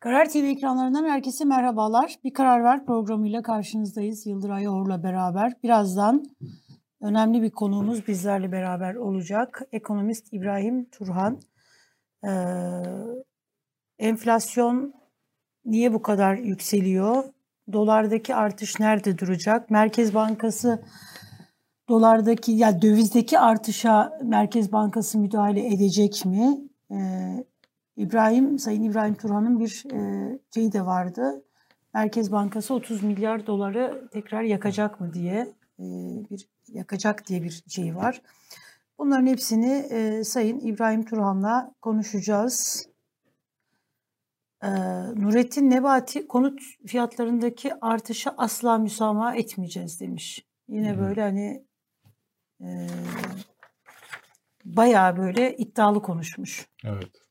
[0.00, 2.18] Karar TV ekranlarından herkese merhabalar.
[2.24, 4.26] Bir Karar Ver programıyla karşınızdayız.
[4.26, 5.52] Yıldıray Or'la beraber.
[5.62, 6.24] Birazdan
[7.00, 9.62] önemli bir konuğumuz bizlerle beraber olacak.
[9.72, 11.40] Ekonomist İbrahim Turhan.
[12.24, 12.30] Ee,
[13.98, 14.94] enflasyon
[15.64, 17.24] niye bu kadar yükseliyor?
[17.72, 19.70] Dolardaki artış nerede duracak?
[19.70, 20.82] Merkez Bankası
[21.88, 26.58] dolardaki ya yani dövizdeki artışa Merkez Bankası müdahale edecek mi?
[26.90, 27.44] Ee,
[27.98, 31.44] İbrahim, Sayın İbrahim Turhan'ın bir e, şeyi de vardı.
[31.94, 35.84] Merkez Bankası 30 milyar doları tekrar yakacak mı diye e,
[36.30, 38.22] bir yakacak diye bir şey var.
[38.98, 42.88] Bunların hepsini e, Sayın İbrahim Turhan'la konuşacağız.
[44.62, 44.68] E,
[45.16, 50.46] Nurettin Nebati konut fiyatlarındaki artışa asla müsamaha etmeyeceğiz demiş.
[50.68, 51.00] Yine hmm.
[51.00, 51.64] böyle hani
[52.60, 52.88] e,
[54.64, 56.68] bayağı böyle iddialı konuşmuş.
[56.84, 57.27] Evet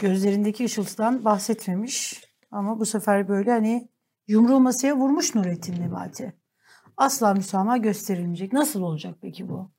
[0.00, 2.24] gözlerindeki ışıltıdan bahsetmemiş.
[2.50, 3.88] Ama bu sefer böyle hani
[4.28, 6.32] yumruğu masaya vurmuş Nurettin Nebati.
[6.96, 8.52] Asla müsamaha gösterilmeyecek.
[8.52, 9.70] Nasıl olacak peki bu?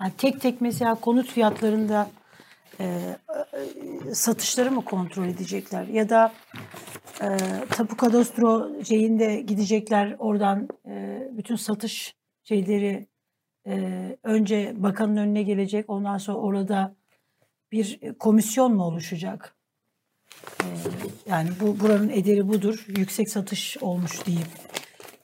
[0.00, 2.10] Yani tek tek mesela konut fiyatlarında
[2.80, 5.86] e, e, satışları mı kontrol edecekler?
[5.86, 6.32] Ya da
[7.22, 7.36] e,
[7.70, 13.08] tapu kadastro şeyinde gidecekler oradan e, bütün satış şeyleri
[13.66, 15.90] e, önce bakanın önüne gelecek.
[15.90, 16.96] Ondan sonra orada
[17.72, 19.54] bir komisyon mu oluşacak?
[20.62, 20.66] Ee,
[21.26, 24.48] yani bu buranın ederi budur, yüksek satış olmuş deyip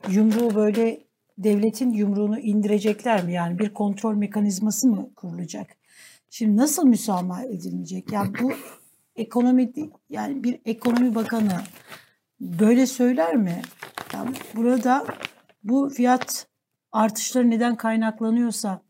[0.09, 1.01] yumruğu böyle
[1.39, 3.33] devletin yumruğunu indirecekler mi?
[3.33, 5.67] Yani bir kontrol mekanizması mı kurulacak?
[6.31, 8.13] Şimdi nasıl müsamaha edilmeyecek?
[8.13, 8.53] Yani bu
[9.17, 9.73] ekonomi
[10.11, 11.61] yani bir ekonomi bakanı
[12.41, 13.63] böyle söyler mi?
[14.13, 15.07] Yani burada
[15.65, 16.47] bu fiyat
[16.93, 18.83] artışları neden kaynaklanıyorsa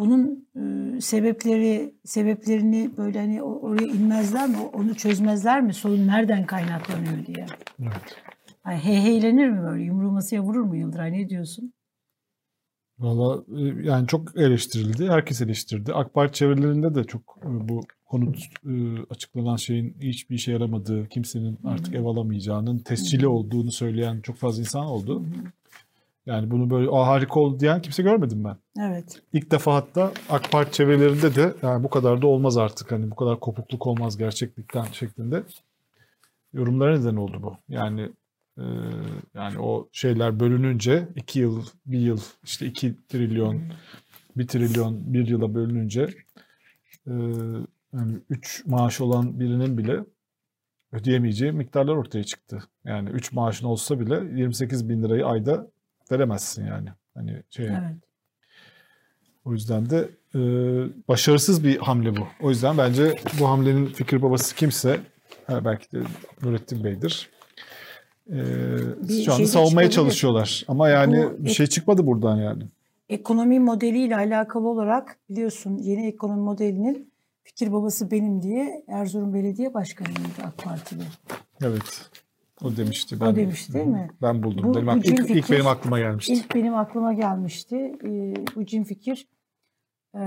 [0.00, 4.56] bunun e, sebepleri sebeplerini böyle hani oraya inmezler mi?
[4.72, 5.74] Onu çözmezler mi?
[5.74, 7.46] Sorun nereden kaynaklanıyor diye.
[7.82, 8.16] Evet.
[8.66, 9.84] Yani heyheylenir mi böyle?
[9.84, 11.12] Yumruğu masaya vurur mu Yıldıray?
[11.12, 11.72] Ne diyorsun?
[12.98, 15.08] Valla e, yani çok eleştirildi.
[15.08, 15.94] Herkes eleştirdi.
[15.94, 18.72] AK Parti çevrelerinde de çok e, bu konut e,
[19.10, 24.86] açıklanan şeyin hiçbir işe yaramadığı, kimsenin artık ev alamayacağının tescili olduğunu söyleyen çok fazla insan
[24.86, 25.22] oldu.
[26.26, 28.56] Yani bunu böyle Aa, harika oldu diyen kimse görmedim ben.
[28.80, 29.22] Evet.
[29.32, 32.92] İlk defa hatta AK Parti çevrelerinde de yani bu kadar da olmaz artık.
[32.92, 35.42] Hani bu kadar kopukluk olmaz gerçeklikten şeklinde
[36.52, 37.56] yorumlara neden oldu bu.
[37.68, 38.12] Yani
[38.58, 38.64] e,
[39.34, 43.62] yani o şeyler bölününce iki yıl, bir yıl işte iki trilyon,
[44.36, 46.08] bir trilyon bir yıla bölününce
[47.06, 47.12] e,
[47.92, 50.04] yani üç maaş olan birinin bile
[50.92, 52.62] ödeyemeyeceği miktarlar ortaya çıktı.
[52.84, 55.70] Yani 3 maaşın olsa bile 28 bin lirayı ayda
[56.12, 56.88] veremezsin yani.
[57.14, 57.66] Hani şey.
[57.66, 57.96] Evet.
[59.44, 60.40] O yüzden de e,
[61.08, 62.26] başarısız bir hamle bu.
[62.40, 65.00] O yüzden bence bu hamlenin fikir babası kimse
[65.48, 66.02] belki de
[66.42, 67.30] Nurettin Bey'dir.
[68.28, 68.36] E,
[69.24, 70.64] şu anda savunmaya çalışıyorlar.
[70.68, 72.62] Ama yani bu, bir şey çıkmadı buradan yani.
[73.08, 80.42] Ekonomi modeliyle alakalı olarak biliyorsun yeni ekonomi modelinin fikir babası benim diye Erzurum Belediye Başkanı'ydı
[80.44, 81.02] AK Partili.
[81.62, 82.10] Evet.
[82.64, 83.20] O demişti.
[83.20, 84.10] Ben, o demişti değil mi?
[84.22, 84.64] Ben buldum.
[84.64, 86.32] Bu, benim, bu ilk, fikir, ilk benim aklıma gelmişti.
[86.32, 87.76] İlk benim aklıma gelmişti.
[88.04, 89.28] Ee, bu cin fikir
[90.14, 90.22] e,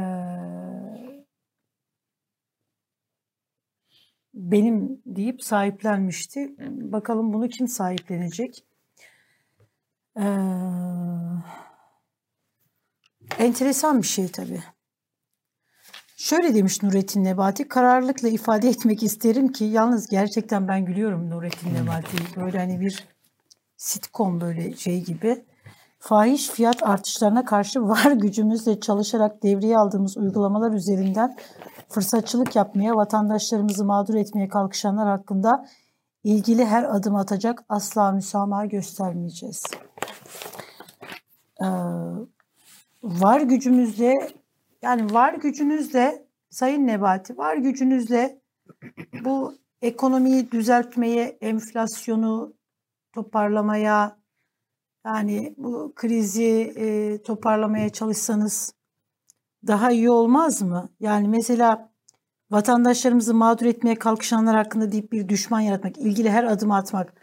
[4.33, 6.55] benim deyip sahiplenmişti.
[6.69, 8.65] Bakalım bunu kim sahiplenecek?
[10.17, 10.23] Ee,
[13.39, 14.63] enteresan bir şey tabii.
[16.23, 21.75] Şöyle demiş Nurettin Nebati, kararlılıkla ifade etmek isterim ki yalnız gerçekten ben gülüyorum Nurettin hmm.
[21.75, 22.17] Nebati.
[22.35, 23.07] Böyle hani bir
[23.77, 25.45] sitcom böyle şey gibi.
[25.99, 31.35] Fahiş fiyat artışlarına karşı var gücümüzle çalışarak devreye aldığımız uygulamalar üzerinden
[31.89, 35.65] fırsatçılık yapmaya, vatandaşlarımızı mağdur etmeye kalkışanlar hakkında
[36.23, 39.63] ilgili her adım atacak asla müsamaha göstermeyeceğiz.
[41.61, 41.65] Ee,
[43.03, 44.42] var gücümüzle
[44.83, 48.41] yani var gücünüzle Sayın Nebati var gücünüzle
[49.25, 52.53] bu ekonomiyi düzeltmeye, enflasyonu
[53.13, 54.17] toparlamaya,
[55.05, 58.73] yani bu krizi e, toparlamaya çalışsanız
[59.67, 60.89] daha iyi olmaz mı?
[60.99, 61.91] Yani mesela
[62.51, 67.13] vatandaşlarımızı mağdur etmeye kalkışanlar hakkında deyip bir düşman yaratmak, ilgili her adımı atmak.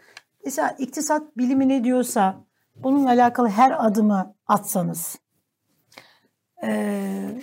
[0.45, 5.20] Mesela iktisat bilimi ne diyorsa bununla alakalı her adımı atsanız
[6.63, 7.41] ee,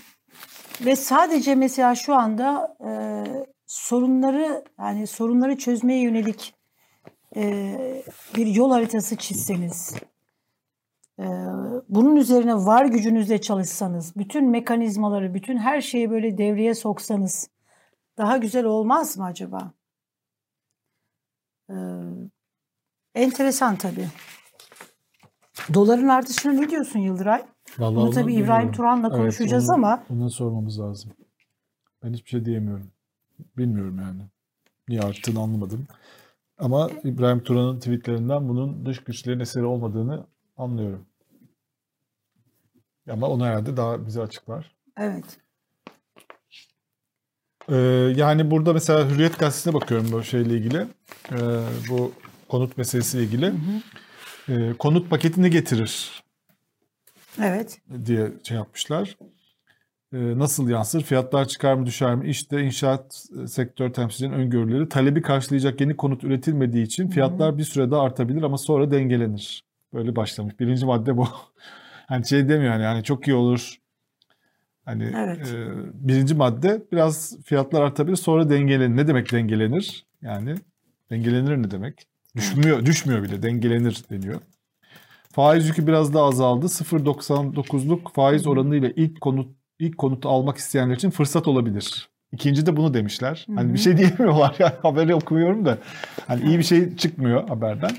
[0.81, 2.91] ve sadece mesela şu anda e,
[3.67, 6.55] sorunları yani sorunları çözmeye yönelik
[7.37, 8.05] e,
[8.37, 9.95] bir yol haritası çizseniz,
[11.19, 11.27] e,
[11.89, 17.51] bunun üzerine var gücünüzle çalışsanız, bütün mekanizmaları, bütün her şeyi böyle devreye soksanız
[18.19, 19.73] daha güzel olmaz mı acaba?
[21.71, 21.75] Ee,
[23.15, 24.09] enteresan tabii.
[25.75, 27.45] Doların artışına ne diyorsun Yıldıray?
[27.79, 28.73] Vallahi Bunu tabii İbrahim.
[28.73, 31.11] Turan'la Evet, konuşacağız onu- ama Ona sormamız lazım.
[32.05, 32.91] Ben hiçbir şey diyemiyorum.
[33.57, 34.23] Bilmiyorum yani.
[34.89, 35.87] Niye arttığını anlamadım.
[36.59, 40.27] Ama İbrahim Turan'ın tweetlerinden bunun dış güçlerin eseri olmadığını
[40.57, 41.07] anlıyorum.
[43.11, 44.71] Ama onu herhalde daha bize açıklar.
[44.97, 45.25] evet.
[47.71, 47.77] Ee,
[48.17, 50.87] yani burada mesela Hürriyet Gazetesi'ne bakıyorum bu şeyle ilgili.
[51.33, 51.37] Ee,
[51.91, 52.13] bu
[52.49, 53.47] konut meselesiyle ilgili.
[53.47, 54.53] Hı hı.
[54.53, 56.23] Ee, konut paketini getirir
[57.43, 57.81] Evet.
[58.07, 59.17] diye şey yapmışlar.
[60.13, 61.03] Ee, nasıl yansır?
[61.03, 62.29] Fiyatlar çıkar mı düşer mi?
[62.29, 67.91] İşte inşaat e, sektör temsilcilerinin öngörüleri talebi karşılayacak yeni konut üretilmediği için fiyatlar bir süre
[67.91, 69.65] daha artabilir ama sonra dengelenir.
[69.95, 70.61] Böyle başlamış.
[70.61, 71.29] Birinci madde bu.
[72.07, 73.77] hani şey demiyor yani, yani çok iyi olur.
[74.85, 75.55] Hani Evet.
[75.55, 78.97] e, birinci madde biraz fiyatlar artabilir sonra dengelenir.
[78.97, 80.07] Ne demek dengelenir?
[80.23, 80.55] Yani
[81.11, 82.07] dengelenir ne demek?
[82.37, 84.41] Düşmüyor, düşmüyor bile dengelenir deniyor.
[85.33, 86.67] Faiz yükü biraz daha azaldı.
[86.67, 92.09] 0.99'luk faiz oranıyla ilk konut ilk konutu almak isteyenler için fırsat olabilir.
[92.33, 93.47] İkinci de bunu demişler.
[93.49, 95.79] Hı Hani bir şey diyemiyorlar yani haberi okumuyorum da.
[96.27, 97.91] Hani iyi bir şey çıkmıyor haberden.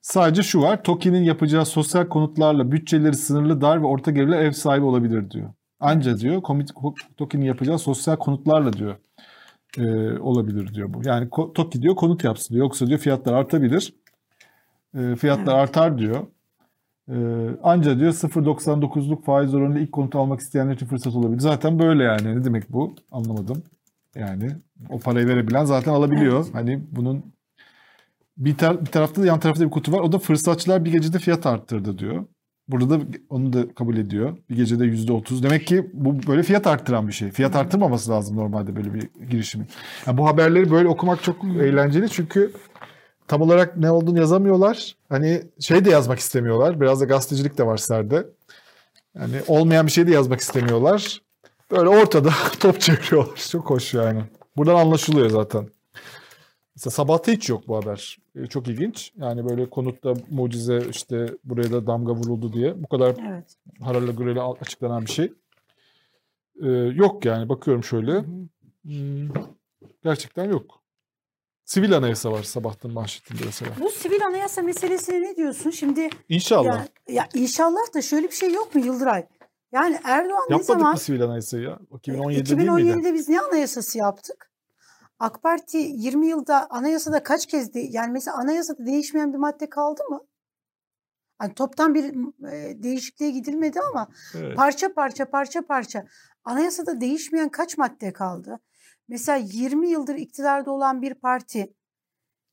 [0.00, 0.82] Sadece şu var.
[0.82, 5.50] TOKİ'nin yapacağı sosyal konutlarla bütçeleri sınırlı dar ve orta gelirli ev sahibi olabilir diyor.
[5.80, 6.42] Anca diyor
[7.16, 8.96] TOKİ'nin yapacağı sosyal konutlarla diyor
[9.78, 11.08] e, olabilir diyor bu.
[11.08, 12.64] Yani TOKİ diyor konut yapsın diyor.
[12.64, 13.94] Yoksa diyor fiyatlar artabilir.
[14.98, 15.68] E, fiyatlar Evet.
[15.68, 16.26] artar diyor.
[17.08, 17.14] E,
[17.62, 21.40] anca diyor 0.99'luk faiz oranıyla ilk konut almak isteyenler için fırsat olabilir.
[21.40, 22.36] Zaten böyle yani.
[22.36, 22.94] Ne demek bu?
[23.12, 23.62] Anlamadım.
[24.14, 24.50] Yani
[24.90, 26.44] o parayı verebilen zaten alabiliyor.
[26.44, 26.54] Evet.
[26.54, 27.22] Hani bunun
[28.36, 30.00] bir, tar- bir tarafta da yan tarafta bir kutu var.
[30.00, 32.24] O da fırsatçılar bir gecede fiyat arttırdı diyor.
[32.68, 34.36] Burada da onu da kabul ediyor.
[34.50, 35.42] Bir gecede yüzde otuz.
[35.42, 37.30] Demek ki bu böyle fiyat arttıran bir şey.
[37.30, 39.66] Fiyat arttırmaması lazım normalde böyle bir girişimin.
[40.06, 42.52] Yani bu haberleri böyle okumak çok eğlenceli çünkü
[43.28, 44.96] tam olarak ne olduğunu yazamıyorlar.
[45.08, 46.80] Hani şey de yazmak istemiyorlar.
[46.80, 48.26] Biraz da gazetecilik de var serde.
[49.18, 51.22] Yani olmayan bir şey de yazmak istemiyorlar.
[51.70, 52.30] Böyle ortada
[52.60, 53.36] top çeviriyorlar.
[53.50, 54.22] Çok hoş yani.
[54.56, 55.68] Buradan anlaşılıyor zaten.
[56.76, 58.18] Mesela sabahta hiç yok bu haber.
[58.36, 59.12] Ee, Çok ilginç.
[59.16, 62.82] Yani böyle konutta mucize işte buraya da damga vuruldu diye.
[62.82, 63.56] Bu kadar Evet.
[63.82, 65.32] harala gurele açıklanan bir şey.
[66.62, 68.24] Ee, yok yani bakıyorum şöyle.
[68.82, 69.28] Hmm,
[70.04, 70.80] gerçekten yok.
[71.66, 73.70] Sivil anayasa var sabahtan manşetinde mesela.
[73.80, 75.70] Bu sivil anayasa meselesine ne diyorsun?
[75.70, 76.64] Şimdi İnşallah.
[76.66, 79.26] ya, ya inşallah da şöyle bir şey yok mu Yıldıray?
[79.72, 81.78] Yani Erdoğan ne Yapmadık zaman mı sivil anayasayı ya?
[81.90, 83.14] 2017'de değil 2017'de miydi?
[83.14, 84.50] biz ne anayasası yaptık?
[85.18, 90.02] AK Parti 20 yılda anayasada kaç kez de, yani mesela anayasada değişmeyen bir madde kaldı
[90.10, 90.20] mı?
[91.38, 92.04] Hani toptan bir
[92.52, 94.56] e, değişikliğe gidilmedi ama Evet.
[94.56, 96.04] parça parça parça parça
[96.44, 98.60] anayasada değişmeyen kaç madde kaldı?
[99.08, 101.60] Mesela 20 yıldır iktidarda olan bir parti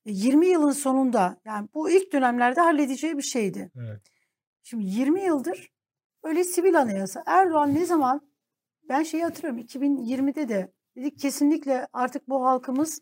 [0.05, 3.71] e, 20 yılın sonunda yani bu ilk dönemlerde halledeceği bir şeydi.
[3.75, 4.01] Evet.
[4.63, 5.71] Şimdi 20 yıldır
[6.23, 7.23] öyle sivil anayasa.
[7.25, 8.21] Erdoğan ne zaman
[8.89, 13.01] ben şeyi hatırlıyorum 2020'de de dedik kesinlikle artık bu halkımız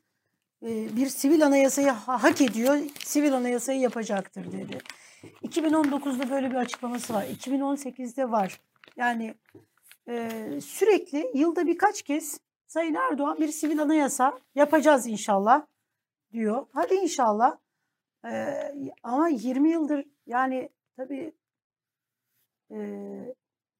[0.63, 2.77] e, bir sivil anayasayı ha- hak ediyor.
[3.05, 4.77] Sivil anayasayı yapacaktır dedi.
[5.43, 7.23] 2019'da böyle bir açıklaması var.
[7.23, 8.61] 2018'de var.
[8.97, 9.35] Yani
[10.07, 10.29] e,
[10.61, 12.39] sürekli yılda birkaç kez
[12.71, 15.65] Sayın Erdoğan bir sivil anayasa yapacağız inşallah
[16.31, 16.67] diyor.
[16.73, 17.57] Hadi inşallah.
[18.25, 18.53] E,
[19.03, 21.33] ama 20 yıldır yani tabii
[22.71, 22.77] e,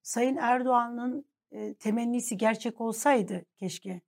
[0.02, 4.02] Sayın Erdoğan'ın e, temennisi gerçek olsaydı keşke.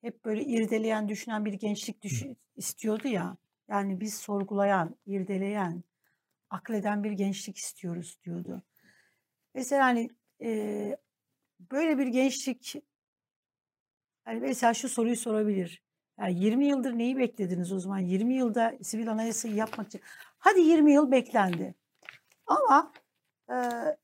[0.00, 3.36] Hep böyle irdeleyen, düşünen bir gençlik düş- istiyordu ya.
[3.68, 5.82] Yani biz sorgulayan, irdeleyen,
[6.50, 8.62] akleden bir gençlik istiyoruz diyordu.
[9.54, 10.10] Mesela hani
[10.42, 10.96] e,
[11.60, 12.82] böyle bir gençlik
[14.26, 15.82] hani mesela şu soruyu sorabilir.
[16.20, 17.98] Yani 20 yıldır neyi beklediniz o zaman?
[17.98, 20.00] 20 yılda sivil anayasayı yapmak için.
[20.38, 21.74] Hadi 20 yıl beklendi.
[22.46, 22.92] Ama
[23.48, 23.54] e,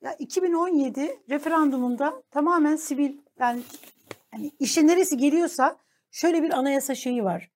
[0.02, 3.62] ya 2017 referandumunda tamamen sivil yani
[4.31, 5.76] hani işe neresi geliyorsa
[6.11, 7.50] şöyle bir anayasa şeyi var.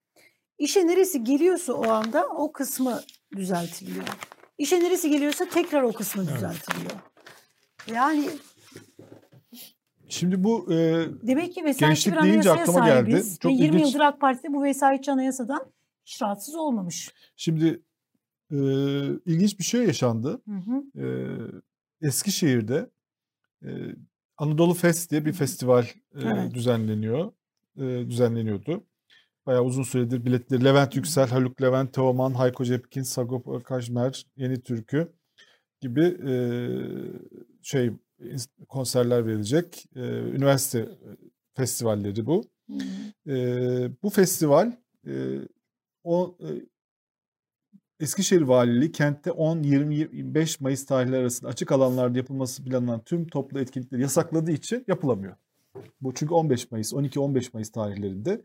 [0.58, 3.00] İşe neresi geliyorsa o anda o kısmı
[3.36, 4.06] düzeltiliyor.
[4.58, 6.92] İşe neresi geliyorsa tekrar o kısmı düzeltiliyor.
[7.86, 8.28] Yani
[10.08, 13.22] Şimdi bu e, demek ki vesayetçi bir Gençlik deyince aklıma geldi.
[13.40, 13.82] Çok Ve 20 ilginç.
[13.94, 15.72] yıldır AK Parti bu vesayetçi anayasadan
[16.04, 17.12] hiç rahatsız olmamış.
[17.36, 17.82] şimdi
[18.50, 18.56] e,
[19.26, 20.42] ilginç bir şey yaşandı.
[20.48, 21.04] Hı hı.
[21.06, 21.06] e,
[22.06, 22.90] Eskişehir'de
[23.64, 23.68] e,
[24.38, 25.88] Anadolu Fest diye bir festival e,
[26.22, 26.54] Evet.
[26.54, 27.32] düzenleniyor.
[27.76, 28.84] E, düzenleniyordu.
[29.46, 35.12] Bayağı uzun süredir biletleri Levent Yüksel, Haluk Levent, Teoman, Hayko Cepkin, Sagopa Kajmer, Yeni Türkü
[35.80, 36.32] gibi e,
[37.62, 37.90] şey
[38.68, 39.86] konserler verilecek.
[39.96, 40.88] E, üniversite
[41.54, 42.44] festivalleri bu.
[42.70, 42.76] Hı
[43.26, 43.32] hı.
[43.32, 44.72] E, bu festival
[45.06, 45.38] e,
[46.04, 46.48] o e,
[48.00, 54.50] Eskişehir Valiliği kentte 10-25 Mayıs tarihleri arasında açık alanlarda yapılması planlanan tüm toplu etkinlikleri yasakladığı
[54.50, 55.36] için yapılamıyor.
[56.00, 58.44] Bu çünkü 15 Mayıs, 12-15 Mayıs tarihlerinde.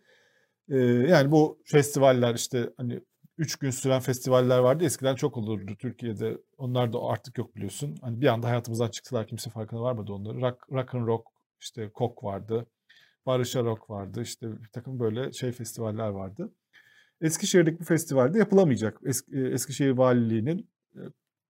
[0.69, 3.01] Ee, yani bu festivaller işte hani
[3.37, 4.83] 3 gün süren festivaller vardı.
[4.83, 6.37] Eskiden çok olurdu Türkiye'de.
[6.57, 7.97] Onlar da artık yok biliyorsun.
[8.01, 9.27] Hani bir anda hayatımızdan çıktılar.
[9.27, 10.41] Kimse farkına varmadı onları.
[10.41, 11.27] Rock, rock and rock,
[11.59, 12.65] işte kok vardı.
[13.25, 14.21] Barış'a rock vardı.
[14.21, 16.51] İşte bir takım böyle şey festivaller vardı.
[17.21, 18.99] Eskişehir'deki bu festivalde yapılamayacak.
[19.05, 20.99] Eski, e, Eskişehir Valiliği'nin e,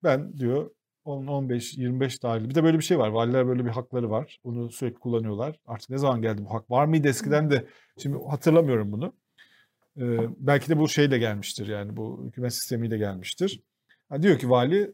[0.04, 0.72] ben diyor
[1.06, 2.50] 10, 15, 25 tarihli.
[2.50, 3.10] Bir de böyle bir şey var.
[3.10, 4.40] Valiler böyle bir hakları var.
[4.44, 5.60] Bunu sürekli kullanıyorlar.
[5.66, 6.72] Artık ne zaman geldi bu hak?
[6.72, 7.68] Var mıydı eskiden de?
[7.98, 9.14] Şimdi hatırlamıyorum bunu.
[9.98, 13.64] Ee, belki de bu şeyle gelmiştir yani bu hükümet sistemiyle gelmiştir.
[14.10, 14.92] Ha, diyor ki vali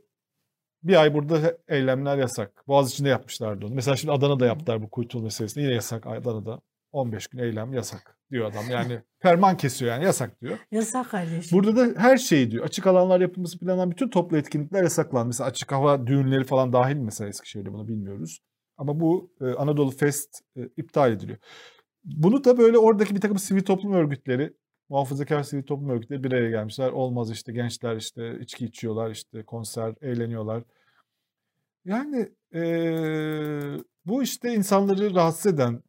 [0.84, 2.68] bir ay burada eylemler yasak.
[2.68, 3.74] Boğaz içinde yapmışlardı onu.
[3.74, 5.64] Mesela şimdi Adana'da yaptılar bu kuytul meselesinde.
[5.64, 6.62] Yine yasak Adana'da.
[6.92, 8.64] 15 gün eylem yasak diyor adam.
[8.70, 10.58] Yani ferman kesiyor yani yasak diyor.
[10.72, 11.58] Yasak kardeşim.
[11.58, 12.66] Burada da her şey diyor.
[12.66, 15.28] Açık alanlar yapılması planlanan bütün toplu etkinlikler yasaklandı.
[15.28, 18.40] Mesela açık hava düğünleri falan dahil mesela Eskişehir'de bunu bilmiyoruz.
[18.78, 21.38] Ama bu e, Anadolu Fest e, iptal ediliyor.
[22.04, 24.54] Bunu da böyle oradaki bir takım sivil toplum örgütleri,
[24.90, 26.92] muhafazakar sivil toplum örgütleri bir araya gelmişler.
[26.92, 30.64] Olmaz işte gençler işte içki içiyorlar, işte konser, eğleniyorlar.
[31.86, 32.62] Yani e,
[34.06, 35.84] bu işte insanları rahatsız eden,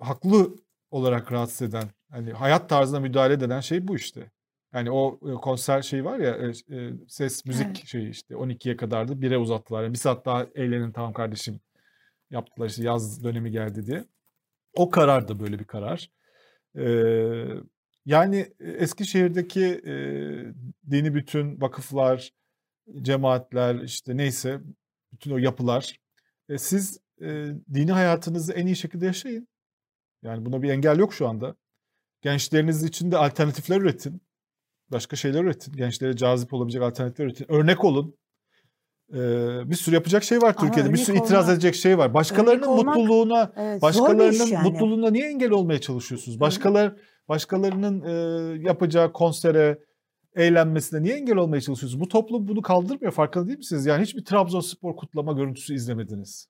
[0.00, 0.56] haklı
[0.90, 4.30] olarak rahatsız eden, hani hayat tarzına müdahale eden şey bu işte.
[4.74, 7.86] Yani o e, konser şey var ya e, e, ses müzik evet.
[7.86, 9.82] şeyi işte 12'ye kadardı 1'e uzattılar.
[9.82, 11.60] Yani bir saat daha eğlenin tamam kardeşim
[12.30, 14.04] yaptılar işte yaz dönemi geldi diye.
[14.74, 16.10] O karar da böyle bir karar.
[16.76, 17.46] Ee,
[18.06, 19.94] yani Eskişehir'deki e,
[20.90, 22.32] dini bütün vakıflar,
[23.02, 24.60] cemaatler işte neyse
[25.12, 26.02] bütün o yapılar
[26.48, 29.48] e, siz e, dini hayatınızı en iyi şekilde yaşayın.
[30.22, 31.56] Yani buna bir engel yok şu anda.
[32.22, 34.22] Gençleriniz için de alternatifler üretin.
[34.90, 35.72] Başka şeyler üretin.
[35.72, 37.52] Gençlere cazip olabilecek alternatifler üretin.
[37.52, 38.16] Örnek olun.
[39.12, 40.92] Ee, bir sürü yapacak şey var Türkiye'de.
[40.92, 42.14] Bir sürü olmak, itiraz edecek şey var.
[42.14, 44.70] Başkalarının olmak, mutluluğuna, evet, başkalarının yani.
[44.70, 46.40] mutluluğuna niye engel olmaya çalışıyorsunuz?
[46.40, 46.94] Başkalar
[47.28, 48.12] başkalarının e,
[48.68, 49.78] yapacağı konsere,
[50.34, 52.00] eğlenmesine niye engel olmaya çalışıyorsunuz?
[52.00, 53.12] Bu toplum bunu kaldırmıyor.
[53.12, 53.86] Farkında değil misiniz?
[53.86, 56.48] Yani hiçbir Trabzonspor kutlama görüntüsü izlemediniz.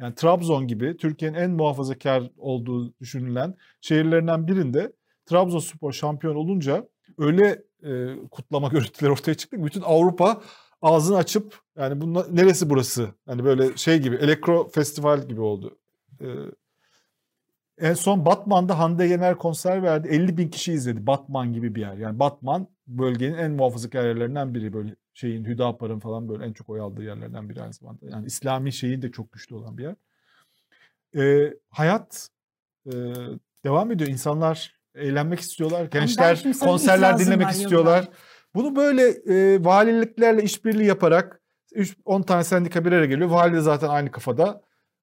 [0.00, 4.92] Yani Trabzon gibi Türkiye'nin en muhafazakar olduğu düşünülen şehirlerinden birinde
[5.26, 10.42] Trabzonspor şampiyon olunca öyle e, kutlama görüntüleri ortaya çıktı ki bütün Avrupa
[10.82, 13.08] ağzını açıp yani bu neresi burası?
[13.26, 15.78] Hani böyle şey gibi elektro festival gibi oldu.
[16.20, 16.26] Ee,
[17.78, 20.08] en son Batman'da Hande Yener konser verdi.
[20.08, 21.06] 50 bin kişi izledi.
[21.06, 21.96] Batman gibi bir yer.
[21.96, 24.72] Yani Batman bölgenin en muhafazakar yerlerinden biri.
[24.72, 28.06] Böyle şeyin Hüdapar'ın falan böyle en çok oy aldığı yerlerden biri aynı zamanda.
[28.06, 29.94] Yani İslami şeyin de çok güçlü olan bir yer.
[31.16, 32.28] Ee, hayat
[32.86, 32.92] e,
[33.64, 34.10] devam ediyor.
[34.10, 35.84] İnsanlar eğlenmek istiyorlar.
[35.84, 38.02] Gençler konserler dinlemek istiyorlar.
[38.02, 38.14] Yıllar.
[38.54, 41.42] Bunu böyle e, valiliklerle işbirliği yaparak
[42.04, 43.30] 10 tane sendika bir araya geliyor.
[43.30, 44.62] Vali de zaten aynı kafada.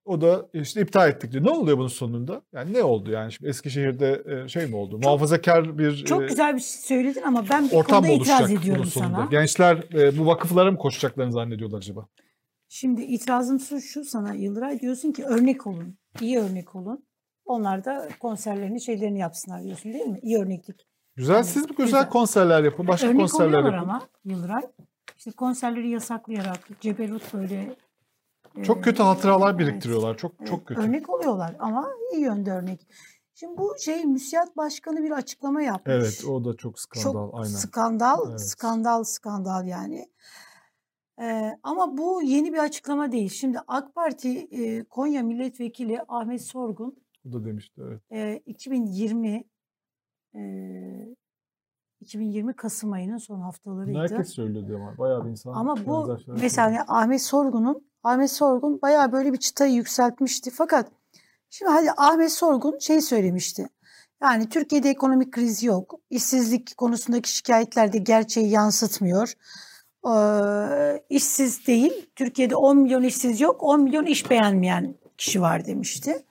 [0.09, 1.45] O da işte iptal ettik diyor.
[1.45, 2.41] Ne oluyor bunun sonunda?
[2.53, 3.31] Yani ne oldu yani?
[3.31, 4.91] Şimdi Eskişehir'de e, şey mi oldu?
[4.91, 8.51] Çok, Muhafazakar bir Çok e, güzel bir şey söyledin ama ben bir ortam konuda itiraz
[8.51, 9.27] ediyorum sana.
[9.31, 12.07] Gençler e, bu vakıflara mı koşacaklarını zannediyorlar acaba?
[12.69, 15.97] Şimdi itirazım şu sana Yıldıray diyorsun ki örnek olun.
[16.21, 17.05] iyi örnek olun.
[17.45, 20.19] Onlar da konserlerini şeylerini yapsınlar diyorsun değil mi?
[20.21, 20.87] İyi örneklik.
[21.15, 22.87] Güzel yani, siz güzel, güzel konserler yapın.
[22.87, 23.77] Başka örnek konserler yapın.
[23.77, 24.61] ama Yıldıray.
[25.17, 27.75] İşte konserleri yasaklayarak Ceberut böyle
[28.63, 30.17] çok kötü hatıralar biriktiriyorlar.
[30.17, 30.81] Çok çok kötü.
[30.81, 32.87] Örnek oluyorlar ama iyi yönde örnek.
[33.39, 35.95] Şimdi bu şey müsiyat başkanı bir açıklama yapmış.
[35.95, 37.13] Evet o da çok skandal.
[37.13, 37.55] Çok aynen.
[37.55, 38.41] skandal, evet.
[38.41, 40.09] skandal, skandal yani.
[41.21, 43.29] Ee, ama bu yeni bir açıklama değil.
[43.29, 47.03] Şimdi AK Parti e, Konya Milletvekili Ahmet Sorgun.
[47.29, 48.01] O da demişti evet.
[48.11, 49.43] E, 2020
[50.35, 50.39] e,
[52.01, 53.99] 2020 Kasım ayının son haftalarıydı.
[53.99, 55.53] Herkes söylüyordu ama bayağı bir insan.
[55.53, 60.51] Ama bu mesela Ahmet Sorgun'un Ahmet Sorgun bayağı böyle bir çıtayı yükseltmişti.
[60.51, 60.91] Fakat
[61.49, 63.69] şimdi hadi Ahmet Sorgun şey söylemişti.
[64.21, 65.99] Yani Türkiye'de ekonomik kriz yok.
[66.09, 69.33] İşsizlik konusundaki şikayetler de gerçeği yansıtmıyor.
[70.07, 72.09] Ee, işsiz değil.
[72.15, 73.63] Türkiye'de 10 milyon işsiz yok.
[73.63, 76.25] 10 milyon iş beğenmeyen kişi var demişti.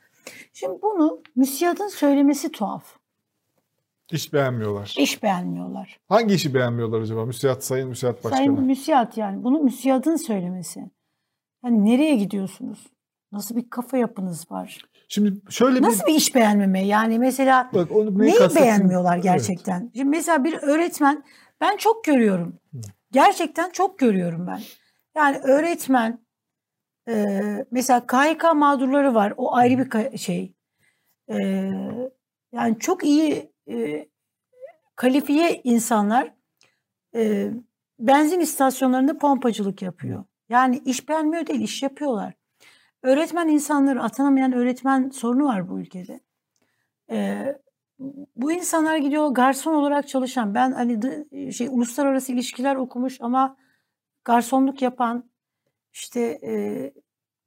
[0.53, 2.85] Şimdi bunu müsiyadın söylemesi tuhaf.
[4.13, 4.95] İş beğenmiyorlar.
[4.99, 6.01] İş beğenmiyorlar.
[6.09, 7.25] Hangi işi beğenmiyorlar acaba?
[7.25, 8.37] Müsiyat, Sayın Müsiyat Başkanı.
[8.37, 9.45] Sayın Müsiyat yani.
[9.45, 10.91] Bunu müsiyatın söylemesi.
[11.65, 12.87] Yani nereye gidiyorsunuz?
[13.33, 14.79] Nasıl bir kafa yapınız var?
[15.09, 16.87] Şimdi şöyle Nasıl bir, bir iş beğenmeme?
[16.87, 19.81] Yani mesela Bak, onu neyi beğenmiyorlar gerçekten?
[19.81, 19.91] Evet.
[19.95, 21.25] Şimdi mesela bir öğretmen
[21.61, 22.61] ben çok görüyorum.
[23.13, 24.61] Gerçekten çok görüyorum ben.
[25.17, 26.19] Yani öğretmen
[27.09, 29.35] e, mesela KHK mağdurları var.
[29.37, 30.55] O ayrı bir şey.
[31.31, 31.37] E,
[32.53, 34.09] yani çok iyi e,
[34.97, 36.35] kalifiye insanlar
[37.15, 37.51] e,
[37.99, 40.25] benzin istasyonlarında pompacılık yapıyor.
[40.49, 42.35] Yani iş beğenmiyor değil, iş yapıyorlar.
[43.03, 46.21] Öğretmen insanları, atanamayan öğretmen sorunu var bu ülkede.
[47.11, 47.59] Ee,
[48.37, 50.55] bu insanlar gidiyor garson olarak çalışan.
[50.55, 53.57] Ben hani şey uluslararası ilişkiler okumuş ama
[54.25, 55.31] garsonluk yapan,
[55.93, 56.93] işte e,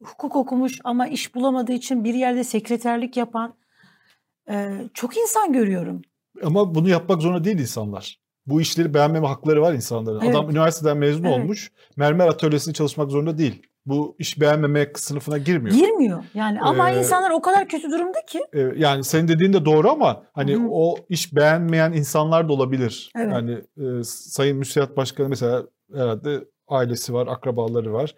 [0.03, 3.55] hukuk okumuş ama iş bulamadığı için bir yerde sekreterlik yapan
[4.49, 6.01] e, çok insan görüyorum.
[6.43, 8.19] Ama bunu yapmak zorunda değil insanlar.
[8.51, 10.21] Bu işleri beğenmeme hakları var insanların.
[10.23, 10.35] Evet.
[10.35, 11.39] Adam üniversiteden mezun evet.
[11.39, 13.61] olmuş, mermer atölyesinde çalışmak zorunda değil.
[13.85, 15.75] Bu iş beğenmemek sınıfına girmiyor.
[15.75, 16.23] Girmiyor.
[16.33, 18.39] Yani ama ee, insanlar o kadar kötü durumda ki.
[18.53, 20.67] E, yani senin dediğin de doğru ama hani Hı-hı.
[20.71, 23.11] o iş beğenmeyen insanlar da olabilir.
[23.15, 23.33] Evet.
[23.33, 28.15] Yani e, Sayın Müsiyat Başkanı mesela herhalde ailesi var, akrabaları var.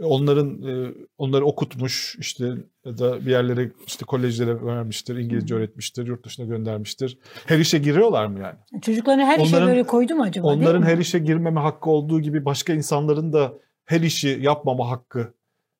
[0.00, 2.44] Onların e, onları okutmuş işte
[2.84, 7.18] ya da bir yerlere işte kolejlere vermiştir, İngilizce öğretmiştir, yurt dışına göndermiştir.
[7.46, 8.82] Her işe giriyorlar mı yani?
[8.82, 10.48] Çocuklarını her onların, işe böyle koydu mu acaba?
[10.48, 13.52] Onların her işe girmeme hakkı olduğu gibi başka insanların da
[13.84, 15.34] her işi yapmama hakkı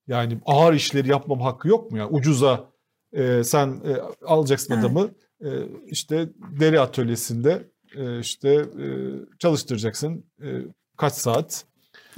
[0.07, 2.04] yani ağır işleri yapmama hakkı yok mu ya?
[2.04, 2.64] Yani ucuza
[3.12, 4.85] e, sen e, alacaksın evet.
[4.85, 5.49] adamı e,
[5.87, 6.28] işte
[6.61, 8.87] deri atölyesinde e, işte e,
[9.38, 10.49] çalıştıracaksın e,
[10.97, 11.64] kaç saat.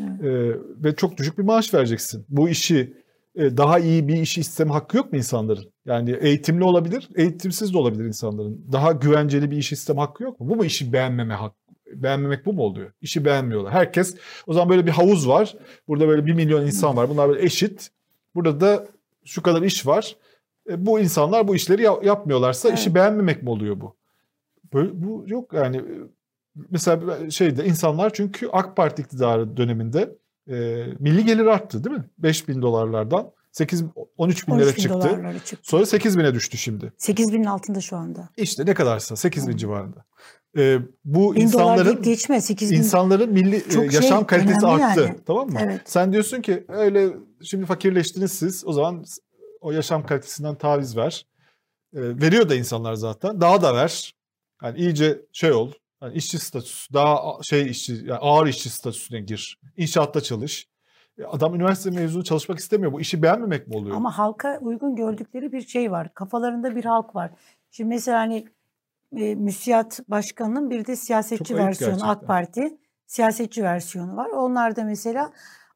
[0.00, 0.50] Ee,
[0.84, 2.26] ve çok düşük bir maaş vereceksin.
[2.28, 2.94] Bu işi
[3.36, 5.72] e, daha iyi bir işi isteme hakkı yok mu insanların?
[5.86, 8.66] Yani eğitimli olabilir, eğitimsiz de olabilir insanların.
[8.72, 10.48] Daha güvenceli bir iş isteme hakkı yok mu?
[10.48, 11.56] Bu mu işi beğenmeme hakkı?
[11.92, 12.92] Beğenmemek bu mu oluyor?
[13.00, 13.72] İşi beğenmiyorlar.
[13.72, 15.56] Herkes, o zaman böyle bir havuz var.
[15.88, 17.08] Burada böyle bir milyon insan var.
[17.10, 17.90] Bunlar böyle eşit.
[18.34, 18.86] Burada da
[19.24, 20.16] şu kadar iş var.
[20.70, 22.78] E, bu insanlar bu işleri yapmıyorlarsa evet.
[22.78, 23.94] işi beğenmemek mi oluyor bu?
[24.74, 25.82] Böyle, bu yok yani
[26.70, 30.16] mesela şeyde insanlar çünkü AK Parti iktidarı döneminde
[30.48, 32.04] e, milli gelir arttı değil mi?
[32.18, 33.84] 5 bin dolarlardan 8
[34.16, 35.20] 13 bin lira çıktı.
[35.44, 35.70] çıktı.
[35.70, 36.92] Sonra 8 bine düştü şimdi.
[36.98, 38.28] 8 binin altında şu anda.
[38.36, 39.58] İşte ne kadarsa 8 bin hmm.
[39.58, 40.04] civarında.
[40.56, 42.76] Ee, bu bin insanların geçme 8 bin.
[42.76, 45.00] insanların milli e, Çok yaşam şey, kalitesi arttı.
[45.00, 45.16] Yani.
[45.26, 45.58] Tamam mı?
[45.62, 45.80] Evet.
[45.84, 47.10] Sen diyorsun ki öyle
[47.42, 48.64] şimdi fakirleştiniz siz.
[48.66, 49.04] O zaman
[49.60, 51.26] o yaşam kalitesinden taviz ver.
[51.94, 53.40] Ee, veriyor da insanlar zaten.
[53.40, 54.14] Daha da ver.
[54.62, 55.72] Yani iyice şey ol.
[56.04, 59.60] Yani işçi statüsü, daha şey işçi, yani ağır işçi statüsüne gir.
[59.76, 60.68] İnşaatta çalış.
[61.18, 62.92] E, adam üniversite mezunu çalışmak istemiyor.
[62.92, 63.96] Bu işi beğenmemek mi oluyor?
[63.96, 66.14] Ama halka uygun gördükleri bir şey var.
[66.14, 67.30] Kafalarında bir halk var.
[67.70, 68.44] Şimdi mesela hani
[69.16, 74.28] e, müsiyat başkanının bir de siyasetçi versiyonu AK Parti siyasetçi versiyonu var.
[74.28, 75.32] Onlar da mesela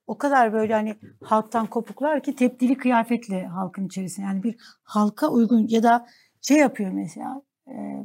[0.07, 4.27] o kadar böyle hani halktan kopuklar ki tepdili kıyafetle halkın içerisinde.
[4.27, 6.07] Yani bir halka uygun ya da
[6.43, 7.43] şey yapıyor mesela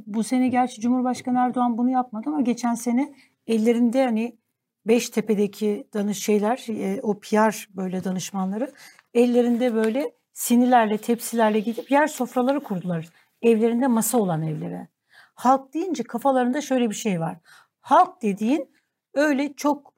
[0.06, 3.13] bu sene gerçi Cumhurbaşkanı Erdoğan bunu yapmadı ama geçen sene
[3.47, 4.38] ellerinde hani
[4.86, 6.65] Beştepe'deki danış şeyler,
[7.02, 8.71] o PR böyle danışmanları
[9.13, 13.10] ellerinde böyle sinilerle, tepsilerle gidip yer sofraları kurdular.
[13.41, 14.88] Evlerinde masa olan evlere.
[15.36, 17.38] Halk deyince kafalarında şöyle bir şey var.
[17.80, 18.71] Halk dediğin
[19.13, 19.93] öyle çok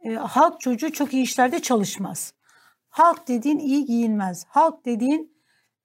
[0.00, 2.34] e, halk çocuğu çok iyi işlerde çalışmaz.
[2.88, 4.44] Halk dediğin iyi giyinmez.
[4.48, 5.36] Halk dediğin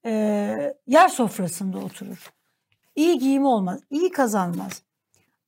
[0.05, 0.11] e,
[0.87, 2.31] yer sofrasında oturur
[2.95, 4.81] iyi giyimi olmaz, iyi kazanmaz.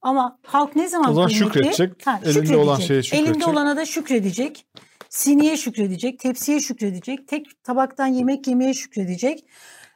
[0.02, 1.54] Ama halk ne zaman o zaman kıymetli?
[1.54, 2.58] şükredecek, ha, elinde şükredecek.
[2.58, 3.30] olan şeye şükredecek.
[3.30, 4.66] Elinde olana da şükredecek.
[5.10, 9.46] Siniye şükredecek, tepsiye şükredecek, tek tabaktan yemek yemeye şükredecek.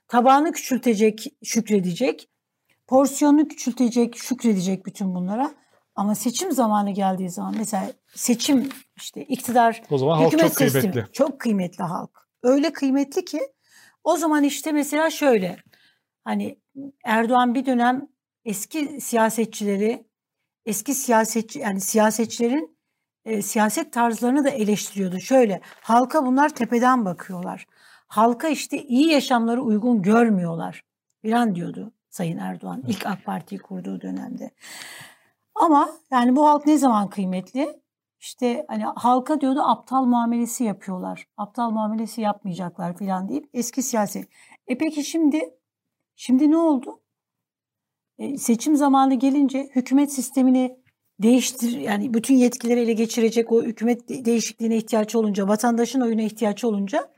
[0.07, 2.29] Tabağını küçültecek, şükredecek.
[2.87, 5.53] Porsiyonunu küçültecek, şükredecek bütün bunlara.
[5.95, 11.05] Ama seçim zamanı geldiği zaman mesela seçim işte iktidar o zaman halk çok sistemi, kıymetli.
[11.13, 12.29] Çok kıymetli halk.
[12.43, 13.39] Öyle kıymetli ki
[14.03, 15.57] o zaman işte mesela şöyle
[16.23, 16.59] hani
[17.03, 18.07] Erdoğan bir dönem
[18.45, 20.07] eski siyasetçileri,
[20.65, 22.77] eski siyasetçi yani siyasetçilerin
[23.25, 25.19] e, siyaset tarzlarını da eleştiriyordu.
[25.19, 27.65] Şöyle halka bunlar tepeden bakıyorlar.
[28.07, 30.83] Halka işte iyi yaşamları uygun görmüyorlar
[31.21, 34.51] filan diyordu Sayın Erdoğan ilk AK Parti'yi kurduğu dönemde.
[35.55, 37.81] Ama yani bu halk ne zaman kıymetli?
[38.19, 41.27] İşte hani halka diyordu aptal muamelesi yapıyorlar.
[41.37, 44.29] Aptal muamelesi yapmayacaklar filan deyip eski siyaset.
[44.67, 45.56] E peki şimdi
[46.19, 47.01] Şimdi ne oldu?
[48.17, 50.77] E, seçim zamanı gelince hükümet sistemini
[51.21, 57.11] değiştir yani bütün yetkileri ele geçirecek o hükümet değişikliğine ihtiyaç olunca, vatandaşın oyuna ihtiyaç olunca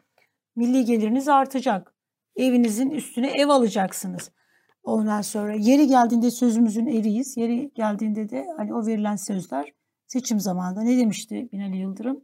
[0.56, 1.96] milli geliriniz artacak.
[2.36, 4.32] Evinizin üstüne ev alacaksınız.
[4.84, 7.38] Ondan sonra yeri geldiğinde sözümüzün eriyiz.
[7.38, 9.74] Yeri geldiğinde de hani o verilen sözler
[10.08, 12.24] seçim zamanında ne demişti Binali Yıldırım?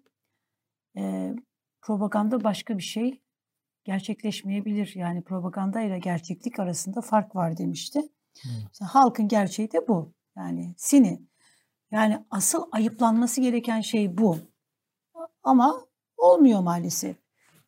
[0.97, 1.35] Ee,
[1.81, 3.21] propaganda başka bir şey,
[3.85, 4.91] gerçekleşmeyebilir.
[4.95, 7.99] Yani propaganda ile gerçeklik arasında fark var demişti.
[8.41, 8.51] Hmm.
[8.71, 10.13] İşte halkın gerçeği de bu.
[10.37, 11.21] Yani sini.
[11.91, 14.37] Yani asıl ayıplanması gereken şey bu.
[15.43, 15.85] Ama
[16.17, 17.17] olmuyor maalesef.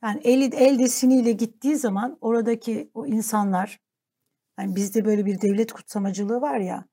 [0.04, 3.80] Yani eli, elde siniyle gittiği zaman oradaki o insanlar
[4.60, 6.86] yani bizde böyle bir devlet kutsamacılığı var ya.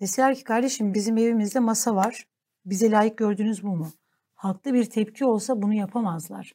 [0.00, 2.26] Deseler ki kardeşim bizim evimizde masa var.
[2.64, 3.88] bize layık gördüğünüz bu mu?
[4.34, 6.52] Halkta bir tepki olsa bunu yapamazlar.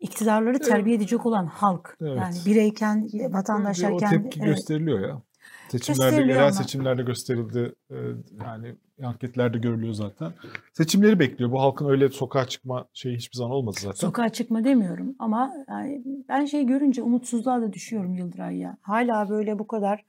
[0.00, 1.96] İktidarları terbiye edecek olan halk.
[2.00, 2.18] Evet.
[2.18, 3.96] Yani bireyken, vatandaşlarken.
[3.96, 4.48] o tepki evet.
[4.56, 5.22] gösteriliyor ya.
[5.68, 6.52] Seçimlerde, Gösteriliyor yerel ama.
[6.52, 7.74] seçimlerde gösterildi.
[7.90, 7.94] Ee,
[8.44, 10.32] Yani anketlerde görülüyor zaten.
[10.72, 11.52] Seçimleri bekliyor.
[11.52, 13.96] Bu halkın öyle sokağa çıkma şeyi hiçbir zaman olmadı zaten.
[13.96, 18.76] Sokağa çıkma demiyorum ama yani ben şey görünce umutsuzluğa da düşüyorum Yıldıray ya.
[18.82, 20.04] Hala böyle bu kadar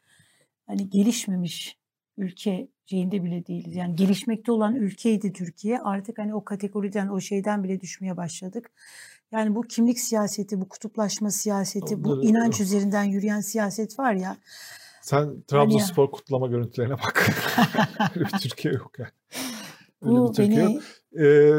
[0.67, 1.77] hani gelişmemiş
[2.17, 3.75] ülke şeyinde bile değiliz.
[3.75, 5.79] Yani gelişmekte olan ülkeydi Türkiye.
[5.79, 8.71] Artık hani o kategoriden, o şeyden bile düşmeye başladık.
[9.31, 14.37] Yani bu kimlik siyaseti, bu kutuplaşma siyaseti, bu inanç üzerinden yürüyen siyaset var ya.
[15.01, 17.29] Sen Trabzonspor kutlama görüntülerine bak.
[18.15, 19.11] Öyle bir Türkiye yok yani.
[20.01, 20.83] Öyle Bu bir Türkiye beni yok.
[21.19, 21.51] Ee,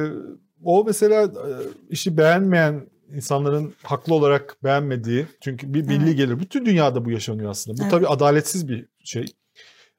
[0.65, 1.51] o mesela e,
[1.91, 6.17] işi beğenmeyen insanların haklı olarak beğenmediği çünkü bir milli Evet.
[6.17, 6.41] gelir.
[6.41, 7.79] Bütün dünyada bu yaşanıyor aslında.
[7.79, 7.91] Bu Evet.
[7.91, 9.25] tabii adaletsiz bir şey.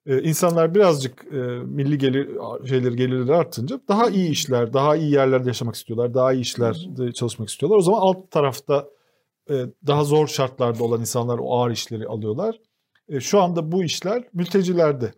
[0.06, 2.30] Ee, insanlar birazcık e, milli gelir
[2.70, 7.50] şeyleri gelirleri artınca daha iyi işler, daha iyi yerlerde yaşamak istiyorlar, daha iyi işlerde çalışmak
[7.50, 7.78] istiyorlar.
[7.78, 8.89] O zaman alt tarafta
[9.50, 9.54] e,
[9.88, 12.60] daha zor şartlarda olan insanlar o ağır işleri alıyorlar.
[13.10, 15.13] E, şu anda bu işler mültecilerde.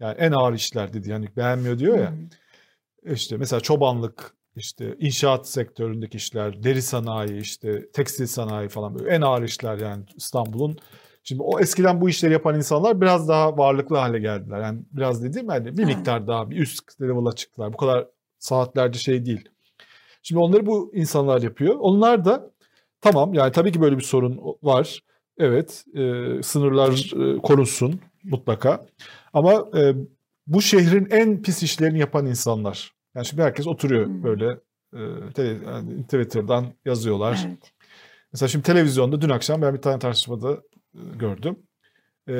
[0.00, 1.10] Yani en ağır işler dedi.
[1.10, 2.10] Yani beğenmiyor diyor ya.
[2.10, 3.14] Hmm.
[3.14, 9.20] İşte mesela çobanlık, işte inşaat sektöründeki işler, deri sanayi, işte tekstil sanayi falan böyle en
[9.20, 10.78] ağır işler yani İstanbul'un.
[11.24, 14.60] Şimdi o eskiden bu işleri yapan insanlar biraz daha varlıklı hale geldiler.
[14.60, 17.72] Yani biraz dediğim hani bir miktar daha bir üst level'a çıktılar.
[17.72, 18.06] Bu kadar
[18.38, 19.48] saatlerce şey değil.
[20.22, 21.74] Şimdi onları bu insanlar yapıyor.
[21.78, 22.50] Onlar da
[23.00, 25.00] tamam yani tabii ki böyle bir sorun var.
[25.38, 26.02] Evet e,
[26.42, 28.86] sınırlar e, korunsun mutlaka.
[29.32, 29.94] Ama e,
[30.46, 32.92] bu şehrin en pis işlerini yapan insanlar.
[33.14, 34.22] Yani şimdi herkes oturuyor Hmm.
[34.22, 34.46] böyle
[34.94, 37.44] e, yani Twitter'dan yazıyorlar.
[37.48, 37.72] Evet.
[38.32, 40.60] Mesela şimdi televizyonda dün akşam ben bir tane tartışmada
[41.18, 41.56] gördüm.
[42.28, 42.34] E,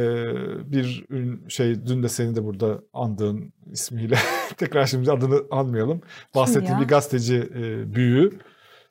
[0.73, 1.07] bir
[1.49, 4.17] şey dün de seni de burada andığın ismiyle
[4.57, 6.01] tekrar şimdi adını anmayalım.
[6.35, 8.27] Bahsettiğim bir gazeteci e, büyüğü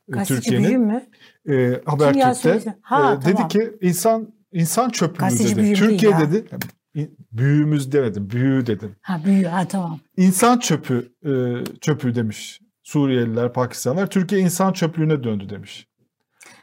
[0.07, 1.03] e, Gazeteci Türkiye'nin büyüğüm mü?
[1.49, 2.75] e, Habertürk'te?
[2.81, 3.47] Ha, e, dedi tamam.
[3.47, 5.73] ki insan insan çöplüğü Gazeteci dedi.
[5.73, 6.19] Türkiye ya.
[6.19, 6.45] dedi.
[7.31, 8.95] Büyüğümüz demedim, büyüğü dedim.
[9.01, 9.45] Ha büyüğü.
[9.45, 9.99] Ha tamam.
[10.17, 11.31] İnsan çöpü e,
[11.81, 12.59] çöpü demiş.
[12.83, 15.87] Suriyeliler, Pakistanlar Türkiye insan çöplüğüne döndü demiş.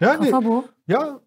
[0.01, 0.65] Yani Kafa bu.
[0.89, 1.21] ya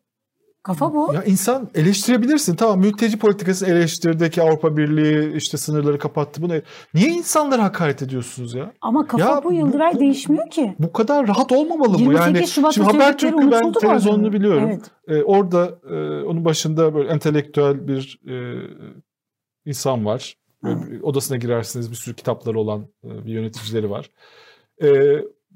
[0.63, 1.13] Kafa bu.
[1.13, 2.55] ya insan eleştirebilirsin.
[2.55, 6.53] Tamam mülteci politikası eleştirdi ki Avrupa Birliği işte sınırları kapattı bunu.
[6.93, 8.73] Niye insanlara hakaret ediyorsunuz ya?
[8.81, 10.75] Ama kafa Ya bu Yıldıray bu- değişmiyor ki.
[10.79, 11.99] Bu kadar rahat olmamalı bu.
[11.99, 14.63] 28 Yani Şubat'ta şimdi Habertürk'ü ben televizyonunu biliyorum.
[14.67, 14.91] Evet.
[15.07, 18.35] Ee, orada e, onun başında böyle entelektüel bir e,
[19.65, 20.37] insan var.
[20.63, 24.09] Böyle bir odasına girersiniz bir sürü kitapları olan e, bir yöneticileri var.
[24.83, 24.87] E,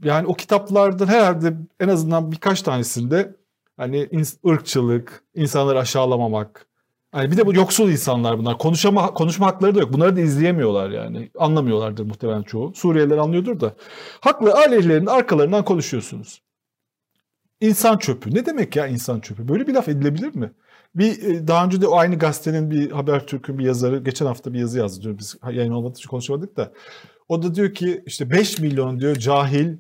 [0.03, 3.35] yani o kitaplardan herhalde en azından birkaç tanesinde
[3.77, 4.09] hani
[4.47, 6.67] ırkçılık, insanları aşağılamamak.
[7.11, 8.57] Hani bir de bu yoksul insanlar bunlar.
[8.57, 9.93] Konuşama, konuşma hakları da yok.
[9.93, 11.31] Bunları da izleyemiyorlar yani.
[11.37, 12.73] Anlamıyorlardır muhtemelen çoğu.
[12.73, 13.75] Suriyeliler anlıyordur da.
[14.21, 16.41] Haklı aleyhlerinin arkalarından konuşuyorsunuz.
[17.61, 18.35] İnsan çöpü.
[18.35, 19.47] Ne demek ya insan çöpü?
[19.47, 20.51] Böyle bir laf edilebilir mi?
[20.95, 24.59] Bir e, daha önce de o aynı gazetenin bir Habertürk'ün bir yazarı geçen hafta bir
[24.59, 25.17] yazı yazdı diyor.
[25.17, 26.73] Biz yayın olmadığı için konuşamadık da.
[27.29, 29.77] O da diyor ki işte 5 milyon diyor cahil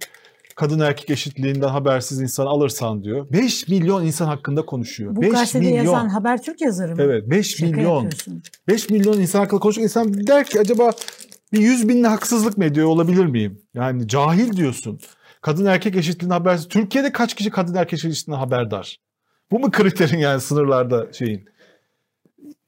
[0.57, 3.27] kadın erkek eşitliğinden habersiz insan alırsan diyor.
[3.31, 5.15] 5 milyon insan hakkında konuşuyor.
[5.15, 5.83] Bu 5 gazetede milyon.
[5.83, 7.01] yazan Habertürk yazarı mı?
[7.01, 8.03] Evet 5 Şaka milyon.
[8.03, 8.43] yapıyorsun.
[8.67, 9.83] 5 milyon insan hakkında konuşuyor.
[9.83, 10.91] İnsan der ki acaba
[11.53, 13.61] bir 100 binle haksızlık mı ediyor olabilir miyim?
[13.73, 14.99] Yani cahil diyorsun.
[15.41, 16.67] Kadın erkek eşitliğinden habersiz.
[16.67, 18.97] Türkiye'de kaç kişi kadın erkek eşitliğinden haberdar?
[19.51, 21.45] Bu mu kriterin yani sınırlarda şeyin?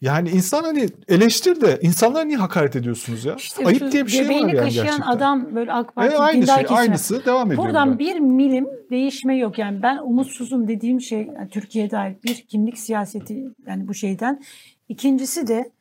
[0.01, 3.35] Yani insan hani eleştir de insanlara niye hakaret ediyorsunuz ya?
[3.35, 5.11] İşte Ayıp diye bir şey var göbeğini yani kaşıyan gerçekten.
[5.11, 6.79] adam böyle AK E, Parti aynı dindar şey, kesime.
[6.79, 7.63] aynısı devam ediyor.
[7.67, 7.99] Buradan ben.
[7.99, 9.59] bir milim değişme yok.
[9.59, 14.41] Yani ben umutsuzum dediğim şey yani Türkiye'ye dair bir kimlik siyaseti yani bu şeyden.
[14.89, 15.71] İkincisi de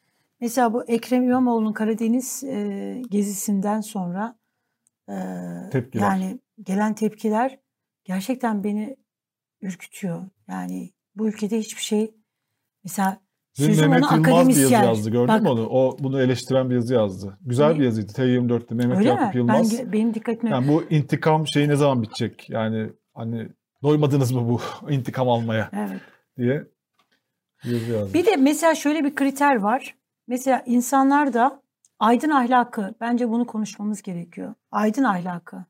[0.41, 4.37] mesela bu Ekrem İmamoğlu'nun Karadeniz e, gezisinden sonra
[5.09, 5.15] e,
[5.73, 6.03] Tepkiler.
[6.03, 7.59] yani gelen tepkiler
[8.05, 8.97] gerçekten beni
[9.63, 10.23] ürkütüyor.
[10.49, 12.15] Yani bu ülkede hiçbir şey
[12.85, 13.21] mesela
[13.59, 15.67] Dün sözüm Mehmet Yılmaz bir yazı yazdı gördün Bak, mü onu?
[15.67, 17.39] O bunu eleştiren bir yazı yazdı.
[17.41, 17.79] Güzel Ne?
[17.79, 18.13] bir yazıydı.
[18.13, 19.31] T24'te Mehmet Öyle Yakup mi?
[19.35, 19.75] Ben, Yılmaz.
[19.75, 22.51] ge- benim dikkatime Yani bu intikam şeyi ne zaman bitecek?
[22.51, 23.49] Yani hani
[23.83, 26.01] doymadınız mı bu intikam almaya evet.
[26.39, 26.65] diye
[27.65, 28.15] yazı yazdı.
[28.15, 29.95] Bir de mesela şöyle bir kriter var.
[30.27, 31.63] Mesela insanlar da
[31.99, 34.55] aydın ahlakı, bence bunu konuşmamız gerekiyor.
[34.71, 35.65] Aydın ahlakı,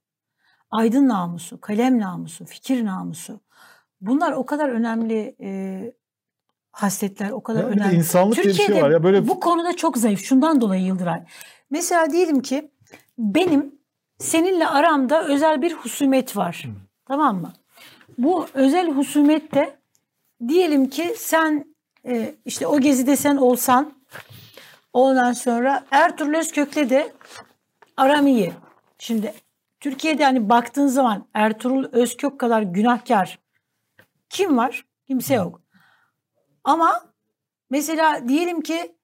[0.70, 3.40] aydın namusu, kalem namusu, fikir namusu.
[4.00, 5.92] Bunlar o kadar önemli e,
[6.82, 7.96] hasletler, o kadar Ya bir de önemli.
[7.96, 10.20] insanlık diye bir şey Türkiye'de var ya böyle bu konuda çok zayıf.
[10.24, 11.22] Şundan dolayı Yıldıray.
[11.70, 12.70] Mesela diyelim ki
[13.18, 13.74] benim
[14.18, 16.64] seninle aramda özel bir husumet var.
[17.08, 17.52] Tamam mı?
[18.18, 19.78] Bu özel husumette
[20.48, 21.74] diyelim ki sen
[22.06, 23.92] e, işte o gezide sen olsan
[24.92, 27.12] ondan sonra Ertuğrul Özkök'le de
[27.96, 28.52] aram iyi.
[28.98, 29.34] Şimdi
[29.80, 33.38] Türkiye'de hani baktığın zaman Ertuğrul Özkök kadar günahkar
[34.30, 34.84] kim var?
[35.06, 35.60] Kimse yok.
[36.68, 37.00] Ama
[37.70, 38.96] mesela diyelim ki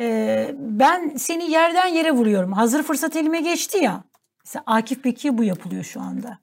[0.00, 2.52] e, ben seni yerden yere vuruyorum.
[2.52, 4.04] Hazır fırsat elime geçti ya.
[4.44, 6.38] Mesela Akif Bekir'e bu yapılıyor şu anda.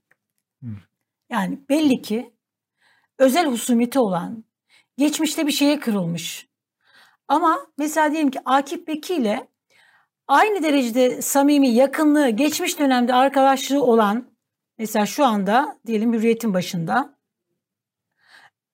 [1.30, 2.34] Yani belli ki
[3.19, 4.43] özel husumeti olan,
[4.97, 6.47] geçmişte bir şeye kırılmış.
[7.28, 9.47] Ama mesela diyelim ki Akif Bekir ile
[10.28, 14.28] aynı derecede samimi, yakınlığı, geçmiş dönemde arkadaşlığı olan
[14.78, 17.12] mesela şu anda diyelim hürriyetin başında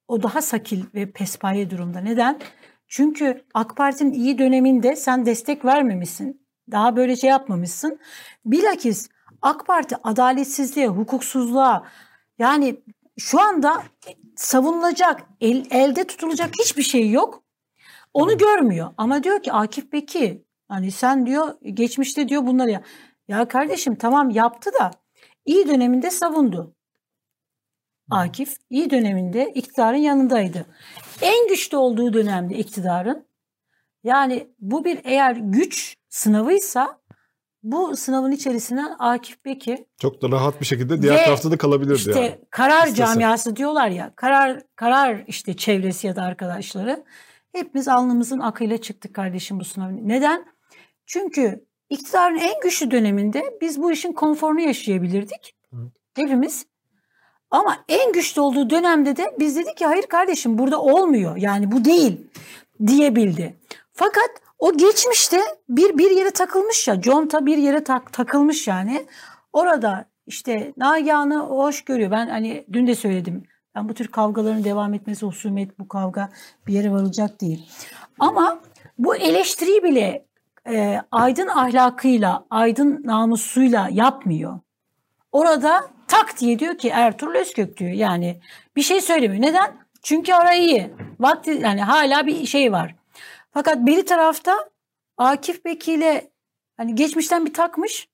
[0.09, 1.99] o daha sakil ve pespaye durumda.
[1.99, 2.39] Neden?
[2.87, 6.47] Çünkü AK Parti'nin iyi döneminde sen destek vermemişsin.
[6.71, 7.99] Daha böyle şey yapmamışsın.
[8.45, 9.09] Bilakis
[9.41, 11.83] AK Parti adaletsizliğe, hukuksuzluğa
[12.39, 12.83] yani
[13.17, 13.83] şu anda
[14.35, 17.43] savunulacak, el, elde tutulacak hiçbir şey yok.
[18.13, 18.93] Onu görmüyor.
[18.97, 22.81] Ama diyor ki Akif Bekir hani sen diyor geçmişte diyor bunları ya.
[23.27, 24.91] Ya kardeşim tamam yaptı da
[25.45, 26.75] iyi döneminde savundu.
[28.09, 30.65] Akif iyi döneminde iktidarın yanındaydı.
[31.21, 33.25] En güçlü olduğu dönemde iktidarın
[34.03, 36.99] yani bu bir eğer güç sınavıysa
[37.63, 42.19] bu sınavın içerisinden Akif Bekir Çok da rahat bir şekilde diğer tarafta da kalabilirdi işte
[42.19, 42.39] yani.
[42.49, 42.95] karar İstese.
[42.95, 47.03] camiası diyorlar ya karar karar işte çevresi ya da arkadaşları
[47.51, 49.99] hepimiz alnımızın akıyla çıktık kardeşim bu sınavın.
[50.07, 50.45] Neden?
[51.05, 55.55] Çünkü iktidarın en güçlü döneminde biz bu işin konforunu yaşayabilirdik.
[55.73, 55.91] Evet.
[56.15, 56.65] Hepimiz.
[57.51, 61.37] Ama en güçlü olduğu dönemde de biz dedik ki hayır kardeşim burada olmuyor.
[61.37, 62.21] Yani bu değil
[62.87, 63.57] diyebildi.
[63.93, 67.01] Fakat o geçmişte bir bir yere takılmış ya.
[67.01, 69.05] Conta bir yere tak, takılmış yani.
[69.53, 72.11] Orada işte Nagihan'ı hoş görüyor.
[72.11, 73.43] Ben hani dün de söyledim.
[73.75, 76.29] Ben bu tür kavgaların devam etmesi, husumet bu kavga
[76.67, 77.69] bir yere varılacak değil.
[78.19, 78.59] Ama
[78.97, 80.25] bu eleştiriyi bile
[80.69, 84.59] e, aydın ahlakıyla, aydın namusuyla yapmıyor.
[85.31, 87.91] Orada tak diye diyor ki Ertuğrul Özkök diyor.
[87.91, 88.39] Yani
[88.75, 89.41] bir şey söylemiyor.
[89.41, 89.77] Neden?
[90.03, 90.93] Çünkü ara iyi.
[91.19, 92.95] Vakti yani hala bir şey var.
[93.51, 94.69] Fakat beri tarafta
[95.17, 96.21] Akif Bekir'le
[96.77, 98.09] hani geçmişten bir takmış.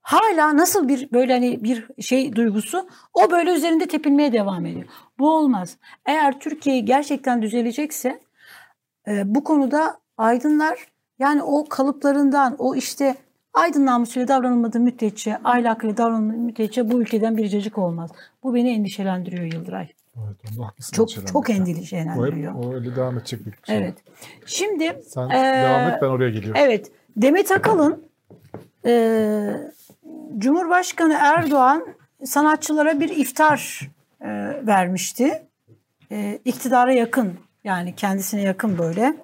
[0.00, 4.84] Hala nasıl bir böyle hani bir şey duygusu o böyle üzerinde tepinmeye devam ediyor.
[5.18, 5.76] Bu olmaz.
[6.06, 8.20] Eğer Türkiye gerçekten düzelecekse
[9.08, 10.86] e, bu konuda aydınlar
[11.18, 13.16] yani o kalıplarından o işte
[13.54, 18.10] aydın namusuyla davranılmadığı müddetçe, ahlakıyla davranılmadığı müddetçe bu ülkeden bir cacık olmaz.
[18.42, 19.88] Bu beni endişelendiriyor Yıldıray.
[20.16, 20.96] Evet, onda haklısın.
[20.96, 21.26] Çok Çelen.
[21.26, 22.54] çok O, hep, endişelendiriyor.
[22.54, 23.78] o öyle devam edecek bir şey.
[23.78, 23.94] Evet.
[24.46, 26.60] Şimdi Sen Ee, devam et ben oraya geliyorum.
[26.64, 26.92] Evet.
[27.16, 28.04] Demet Akalın
[28.86, 29.54] e,
[30.38, 31.86] Cumhurbaşkanı Erdoğan
[32.24, 33.90] sanatçılara bir iftar
[34.20, 34.28] e,
[34.66, 35.42] vermişti.
[36.12, 37.32] E, iktidara yakın
[37.64, 39.14] yani kendisine yakın böyle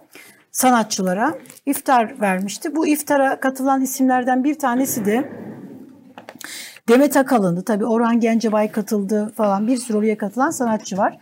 [0.61, 2.77] sanatçılara iftar vermişti.
[2.77, 5.33] Bu iftara katılan isimlerden bir tanesi de
[6.89, 7.65] Demet Akalın'dı.
[7.65, 11.19] Tabii Orhan Gencebay katıldı falan bir sürü oraya katılan sanatçı var.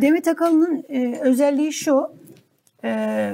[0.00, 2.02] Demet Akalın'ın e, özelliği şu.
[2.84, 3.32] E,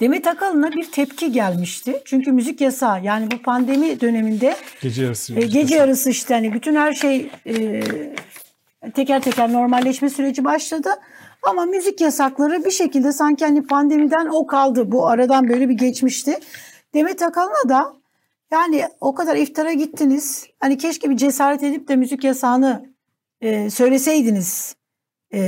[0.00, 2.02] Demet Akalın'a bir tepki gelmişti.
[2.04, 5.34] Çünkü müzik yasağı yani bu pandemi döneminde Gece yarısı.
[5.34, 7.82] e, gece yarısı işte hani bütün her şey e,
[8.94, 10.90] teker teker normalleşme süreci başladı.
[11.46, 14.92] Ama müzik yasakları bir şekilde sanki hani pandemiden o kaldı.
[14.92, 16.38] Bu aradan böyle bir geçmişti.
[16.94, 17.92] Demet Akalın'a da
[18.52, 20.46] yani o kadar iftara gittiniz.
[20.60, 22.86] Hani keşke bir cesaret edip de müzik yasağını
[23.40, 24.76] e, söyleseydiniz
[25.34, 25.40] e,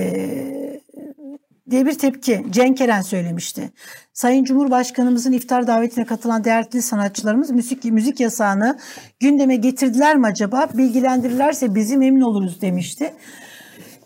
[1.71, 3.71] diye bir tepki Cenk Eren söylemişti.
[4.13, 8.79] Sayın Cumhurbaşkanımızın iftar davetine katılan değerli sanatçılarımız müzik müzik yasağını
[9.21, 10.69] gündeme getirdiler mi acaba?
[10.75, 13.15] Bilgilendirirlerse bizi memnun oluruz demişti.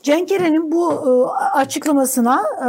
[0.03, 1.11] Cenk Eren'in bu e,
[1.59, 2.69] açıklamasına e,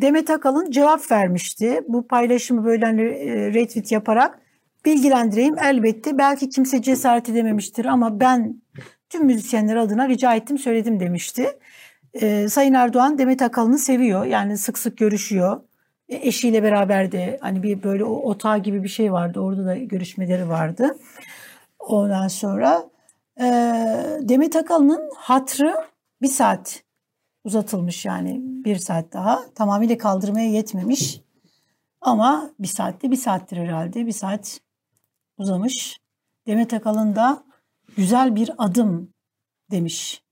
[0.00, 1.80] Demet Akalın cevap vermişti.
[1.88, 4.38] Bu paylaşımı böyle hani e, retweet yaparak
[4.84, 5.58] bilgilendireyim.
[5.58, 8.62] Elbette belki kimse cesaret edememiştir ama ben
[9.10, 11.58] tüm müzisyenler adına rica ettim söyledim demişti.
[12.48, 14.24] Sayın Erdoğan Demet Akalın'ı seviyor.
[14.24, 15.60] Yani sık sık görüşüyor.
[16.08, 19.40] Eşiyle beraber de hani bir böyle o otağı gibi bir şey vardı.
[19.40, 20.96] Orada da görüşmeleri vardı.
[21.78, 22.88] Ondan sonra
[23.40, 23.44] e,
[24.20, 25.76] Demet Akalın'ın hatrı
[26.22, 26.82] bir saat
[27.44, 29.40] uzatılmış yani bir saat daha.
[29.54, 31.20] Tamamıyla kaldırmaya yetmemiş.
[32.00, 34.06] Ama bir saatte bir saattir herhalde.
[34.06, 34.60] Bir saat
[35.38, 36.00] uzamış.
[36.46, 37.44] Demet Akalın da
[37.96, 39.14] güzel bir adım
[39.70, 40.22] demiş.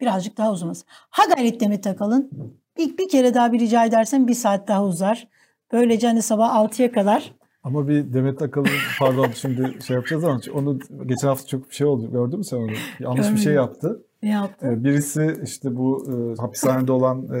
[0.00, 0.84] Birazcık daha uzamaz.
[0.88, 2.30] Ha gayret Demet Akalın.
[2.76, 5.28] Bir, bir kere daha bir rica edersen bir saat daha uzar.
[5.72, 7.34] Böylece hani sabah 6'ya kadar
[7.66, 11.86] Ama bir Demet Akalın pardon şimdi şey yapacağız ama onu geçen hafta çok bir şey
[11.86, 12.12] oldu.
[12.12, 12.70] Gördün mü sen onu?
[13.00, 14.02] Yanlış bir şey yaptı.
[14.22, 14.66] ne yaptı?
[14.66, 17.40] Ee, Birisi işte bu e, hapishanede olan e,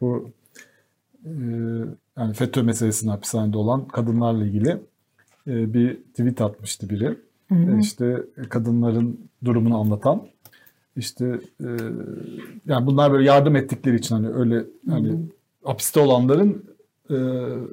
[0.00, 0.30] bu
[1.24, 1.30] e,
[2.18, 4.70] yani FETÖ meselesinin hapishanede olan kadınlarla ilgili
[5.46, 7.18] e, bir tweet atmıştı biri.
[7.48, 7.78] Hı hı.
[7.78, 8.16] İşte
[8.48, 10.22] kadınların durumunu anlatan.
[10.96, 11.68] İşte e,
[12.66, 15.16] yani bunlar böyle yardım ettikleri için hani öyle hani
[15.64, 16.79] hapiste olanların e,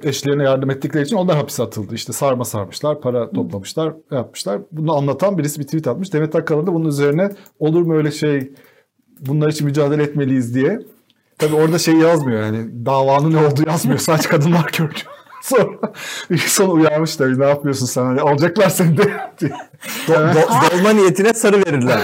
[0.03, 1.95] eşlerine yardım ettikleri için onlar hapise atıldı.
[1.95, 4.61] İşte sarma sarmışlar, para toplamışlar, yapmışlar.
[4.71, 6.13] Bunu anlatan birisi bir tweet atmış.
[6.13, 8.51] Demet Akkalın da bunun üzerine olur mu öyle şey
[9.19, 10.79] bunlar için mücadele etmeliyiz diye.
[11.37, 13.99] Tabi orada şey yazmıyor yani davanın ne olduğu yazmıyor.
[13.99, 14.99] Sadece kadınlar gördü.
[15.41, 15.93] Sonra
[16.29, 19.03] bir son uyarmış tabii ne yapıyorsun sen hani alacaklar seni de.
[20.07, 20.39] do, do,
[20.71, 22.01] dolma niyetine sarı verirler.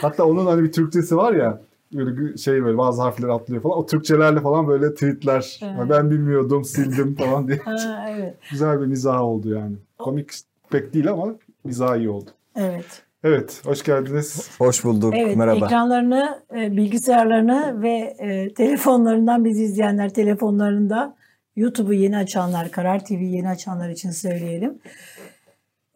[0.00, 1.60] Hatta onun hani bir Türkçesi var ya
[1.92, 3.78] böyle şey böyle bazı harfler atlıyor falan.
[3.78, 5.60] O Türkçelerle falan böyle tweetler.
[5.62, 5.90] Evet.
[5.90, 7.58] Ben bilmiyordum sildim falan diye.
[7.58, 8.36] ha, evet.
[8.50, 9.76] Güzel bir mizah oldu yani.
[9.98, 10.30] Komik
[10.70, 12.30] pek değil ama mizah iyi oldu.
[12.56, 13.02] Evet.
[13.24, 14.50] Evet, hoş geldiniz.
[14.58, 15.66] Hoş bulduk, evet, merhaba.
[15.66, 21.16] Ekranlarını, e, bilgisayarlarını ve e, telefonlarından bizi izleyenler telefonlarında
[21.56, 24.78] YouTube'u yeni açanlar, Karar TV'yi yeni açanlar için söyleyelim.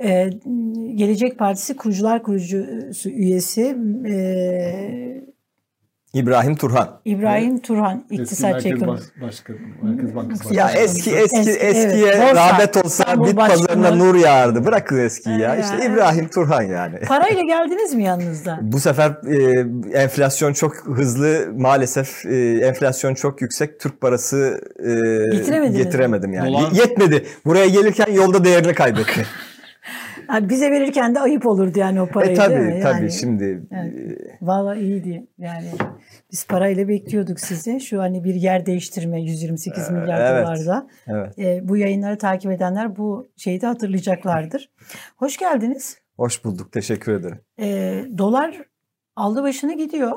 [0.03, 0.31] Ee,
[0.95, 5.25] Gelecek Partisi kurucular kurucusu üyesi e,
[6.19, 7.01] İbrahim Turhan.
[7.05, 7.65] İbrahim evet.
[7.65, 9.01] Turhan iktisatçı ekonomi.
[9.23, 14.15] Başkanı, Merkez Bankası Ya eski eski eski eskiye evet, rağbet olsa İstanbul bit pazarına nur
[14.15, 14.65] yağardı.
[14.65, 15.57] Bırakın eskiyi ya.
[15.57, 15.91] İşte evet.
[15.91, 17.01] İbrahim Turhan yani.
[17.09, 18.59] Parayla geldiniz mi yanınızda?
[18.63, 21.49] Bu sefer e, enflasyon çok hızlı.
[21.57, 23.81] Maalesef e, enflasyon çok yüksek.
[23.81, 26.53] Türk parası e, getiremedim yani.
[26.53, 26.73] Dolar...
[26.73, 27.27] Yetmedi.
[27.45, 29.27] Buraya gelirken yolda değerini kaybetti.
[30.29, 32.81] Yani bize verirken de ayıp olurdu yani o parayı e, tabii, değil mi?
[32.83, 33.67] Tabii şimdi.
[33.71, 35.71] Yani, Valla iyiydi yani.
[36.33, 37.81] Biz parayla bekliyorduk sizi.
[37.81, 40.87] Şu hani bir yer değiştirme 128 milyar evet, dolarda.
[41.07, 41.39] Evet.
[41.39, 44.71] E, bu yayınları takip edenler bu şeyi de hatırlayacaklardır.
[45.17, 45.99] Hoş geldiniz.
[46.17, 46.73] Hoş bulduk.
[46.73, 47.41] Teşekkür ederim.
[47.61, 48.63] E, dolar
[49.17, 50.13] aldı başını gidiyor.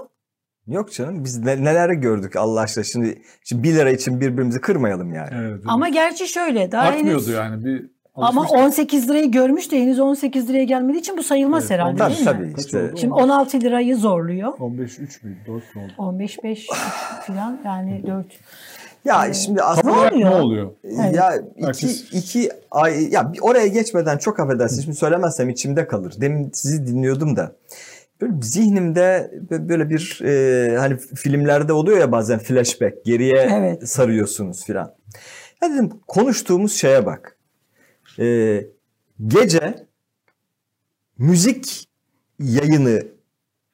[0.67, 5.13] Yok canım biz ne, neler gördük Allah aşkına şimdi şimdi 1 lira için birbirimizi kırmayalım
[5.13, 5.30] yani.
[5.34, 7.36] Evet, Ama gerçi şöyle daha Artmıyordu henüz...
[7.36, 11.71] yani bir ama 18 lirayı görmüş de henüz 18 liraya gelmediği için bu sayılmaz evet,
[11.71, 12.53] herhalde tabii, değil tabii, mi?
[12.57, 12.91] Işte.
[12.97, 14.53] Şimdi 16 lirayı zorluyor.
[14.60, 15.93] 15 3 mü 4 mü oldu?
[15.97, 16.67] 15 5
[17.27, 18.25] falan yani 4.
[19.05, 20.71] Ya ee, şimdi aslında ne oluyor?
[21.13, 21.34] Ya
[21.69, 26.13] iki, iki ay ya oraya geçmeden çok affedersiniz şimdi söylemezsem içimde kalır.
[26.21, 27.55] Demin sizi dinliyordum da
[28.21, 33.89] böyle zihnimde böyle bir e, hani filmlerde oluyor ya bazen flashback geriye evet.
[33.89, 34.93] sarıyorsunuz filan.
[35.63, 37.38] Ya dedim konuştuğumuz şeye bak
[38.19, 38.65] e,
[39.28, 39.88] gece
[41.17, 41.88] müzik
[42.39, 43.04] yayını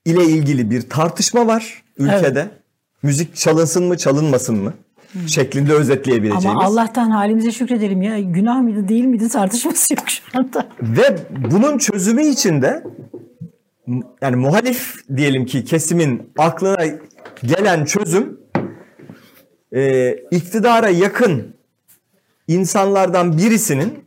[0.06, 2.40] ile ilgili bir tartışma var ülkede.
[2.40, 2.52] Evet.
[3.04, 4.74] Müzik çalınsın mı çalınmasın mı?
[5.12, 5.30] Hmm.
[5.30, 6.46] şeklinde özetleyebileceğimiz.
[6.46, 8.20] Ama Allah'tan halimize şükredelim ya.
[8.20, 10.68] Günah mıydı değil miydi tartışması yok şu anda.
[10.82, 11.18] Ve
[11.52, 12.84] bunun çözümü için de
[14.22, 16.86] yani muhalif diyelim ki kesimin aklına
[17.44, 18.40] gelen çözüm
[19.76, 21.56] e, iktidara yakın
[22.48, 24.07] insanlardan birisinin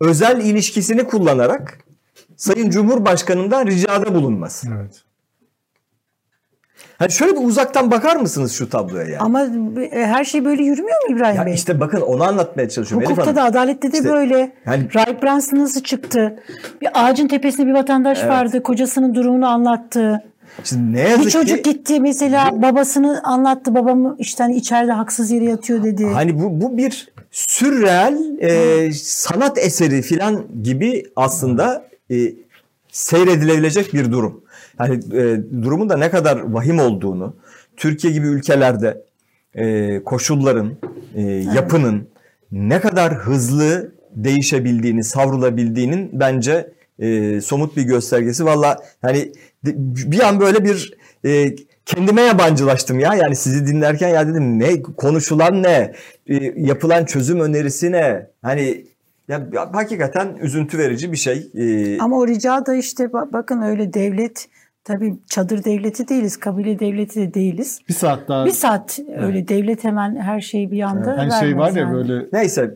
[0.00, 1.78] özel ilişkisini kullanarak
[2.36, 4.68] Sayın Cumhurbaşkanı'ndan ricada bulunması.
[4.76, 5.04] Evet.
[6.98, 9.18] Hani şöyle bir uzaktan bakar mısınız şu tabloya yani?
[9.18, 9.42] Ama
[9.92, 11.54] e, her şey böyle yürümüyor mu İbrahim ya Bey?
[11.54, 13.10] İşte bakın onu anlatmaya çalışıyorum.
[13.10, 14.52] Hukukta da adalette de işte, böyle.
[14.66, 16.42] Yani, Rahip Brunson nasıl çıktı?
[16.80, 18.30] Bir ağacın tepesinde bir vatandaş evet.
[18.30, 18.62] vardı.
[18.62, 20.22] Kocasının durumunu anlattı.
[20.64, 23.74] Şimdi ne yazık bir çocuk ki, gitti mesela babasını anlattı.
[23.74, 26.06] Babam işte hani içeride haksız yere yatıyor dedi.
[26.06, 32.16] Hani bu, bu bir sürreel e, sanat eseri filan gibi aslında e,
[32.88, 34.44] seyredilebilecek bir durum.
[34.80, 37.36] Yani e, durumun da ne kadar vahim olduğunu,
[37.76, 39.02] Türkiye gibi ülkelerde
[39.54, 40.72] e, koşulların,
[41.14, 41.22] e,
[41.54, 42.08] yapının
[42.52, 48.44] ne kadar hızlı değişebildiğini, savrulabildiğinin bence e, somut bir göstergesi.
[48.44, 49.32] Valla hani
[49.64, 51.54] bir an böyle bir e,
[51.86, 53.14] kendime yabancılaştım ya.
[53.14, 55.94] Yani sizi dinlerken ya dedim ne konuşulan ne?
[56.26, 58.26] E, yapılan çözüm önerisi ne?
[58.42, 58.84] Hani
[59.28, 61.50] ya hakikaten üzüntü verici bir şey.
[61.54, 64.48] E, Ama o rica da işte bakın öyle devlet
[64.88, 67.80] Tabii çadır devleti değiliz, kabile devleti de değiliz.
[67.88, 68.46] Bir saat daha.
[68.46, 69.22] Bir saat evet.
[69.22, 71.18] öyle devlet hemen her şeyi bir anda evet.
[71.18, 71.94] Hani şey var ya yani.
[71.94, 72.26] böyle.
[72.32, 72.74] Neyse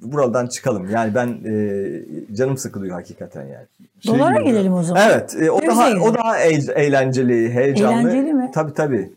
[0.00, 0.90] buradan çıkalım.
[0.90, 3.66] Yani ben e, canım sıkılıyor hakikaten yani.
[4.00, 4.44] Şey Dolara gibi.
[4.44, 5.02] gelelim o zaman.
[5.10, 6.38] Evet, e, o daha o daha
[6.74, 8.10] eğlenceli, heyecanlı.
[8.10, 8.50] Eğlenceli mi?
[8.54, 9.12] Tabii tabii.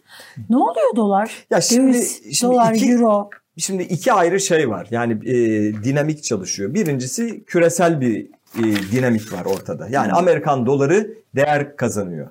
[0.50, 1.46] Ne oluyor dolar?
[1.50, 3.30] Ya şimdi, Döviz, şimdi dolar, iki, euro.
[3.58, 4.88] Şimdi iki ayrı şey var.
[4.92, 5.36] Yani e,
[5.84, 6.74] dinamik çalışıyor.
[6.74, 8.28] Birincisi küresel bir
[8.58, 9.88] e, dinamik var ortada.
[9.90, 12.28] Yani Amerikan doları değer kazanıyor.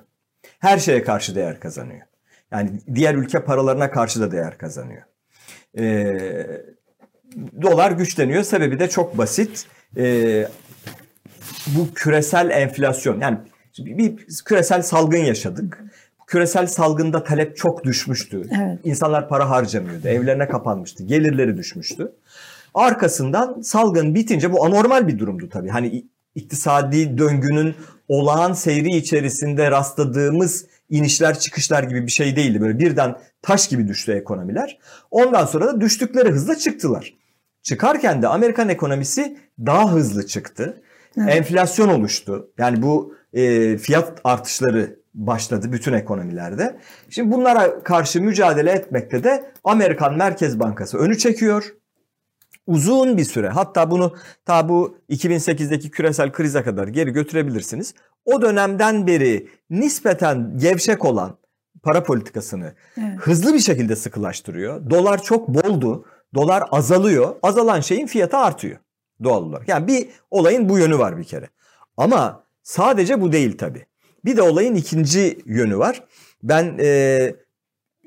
[0.59, 2.01] Her şeye karşı değer kazanıyor.
[2.51, 5.01] Yani diğer ülke paralarına karşı da değer kazanıyor.
[5.77, 6.17] E,
[7.61, 8.43] dolar güçleniyor.
[8.43, 9.67] Sebebi de çok basit.
[9.97, 10.47] E,
[11.67, 13.37] bu küresel enflasyon yani
[13.79, 15.83] bir küresel salgın yaşadık.
[16.27, 18.41] Küresel salgında talep çok düşmüştü.
[18.61, 18.79] Evet.
[18.83, 20.07] İnsanlar para harcamıyordu.
[20.07, 21.03] Evlerine kapanmıştı.
[21.03, 22.11] Gelirleri düşmüştü.
[22.73, 25.69] Arkasından salgın bitince bu anormal bir durumdu tabii.
[25.69, 26.05] Hani
[26.35, 27.75] iktisadi döngünün
[28.07, 32.61] olağan seyri içerisinde rastladığımız inişler çıkışlar gibi bir şey değildi.
[32.61, 34.79] Böyle birden taş gibi düştü ekonomiler.
[35.11, 37.13] Ondan sonra da düştükleri hızla çıktılar.
[37.63, 40.81] Çıkarken de Amerikan ekonomisi daha hızlı çıktı.
[41.17, 41.35] Evet.
[41.35, 42.49] Enflasyon oluştu.
[42.57, 46.75] Yani bu e, fiyat artışları başladı bütün ekonomilerde.
[47.09, 51.75] Şimdi bunlara karşı mücadele etmekte de Amerikan Merkez Bankası önü çekiyor.
[52.67, 54.13] Uzun bir süre hatta bunu
[54.45, 57.93] ta bu 2008'deki küresel krize kadar geri götürebilirsiniz.
[58.25, 61.37] O dönemden beri nispeten gevşek olan
[61.83, 63.19] para politikasını Evet.
[63.19, 64.89] hızlı bir şekilde sıkılaştırıyor.
[64.89, 66.05] Dolar çok boldu.
[66.35, 67.35] Dolar azalıyor.
[67.43, 68.77] Azalan şeyin fiyatı artıyor
[69.23, 69.67] doğal olarak.
[69.69, 71.49] Yani bir olayın bu yönü var bir kere.
[71.97, 73.85] Ama sadece bu değil tabii.
[74.25, 76.03] Bir de olayın ikinci yönü var.
[76.43, 77.35] Ben e,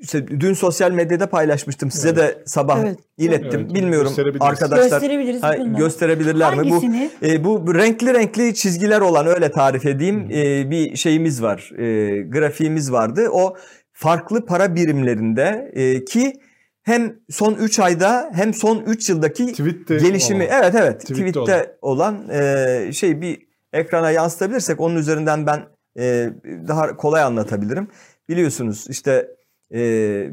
[0.01, 1.91] işte dün sosyal medyada paylaşmıştım.
[1.91, 2.99] Size de sabah Evet.
[3.17, 3.61] ilettim.
[3.63, 6.69] Evet, Bilmiyorum arkadaşlar Gösterebiliriz ha, gösterebilirler mi?
[6.69, 7.11] Bu Hangisini?
[7.23, 11.71] e, bu renkli renkli çizgiler olan öyle tarif edeyim e, bir şeyimiz var.
[11.77, 13.29] E, grafiğimiz vardı.
[13.31, 13.55] O
[13.93, 16.33] farklı para birimlerinde e, ki
[16.83, 20.53] hem son 3 ayda hem son 3 yıldaki Tweet'te gelişimi olan.
[20.61, 23.37] evet evet Tweet'te tweet'te olan e, şey bir
[23.73, 25.59] ekrana yansıtabilirsek onun üzerinden ben
[25.99, 26.29] e,
[26.67, 27.87] daha kolay anlatabilirim.
[28.29, 29.27] Biliyorsunuz işte
[29.73, 30.31] e,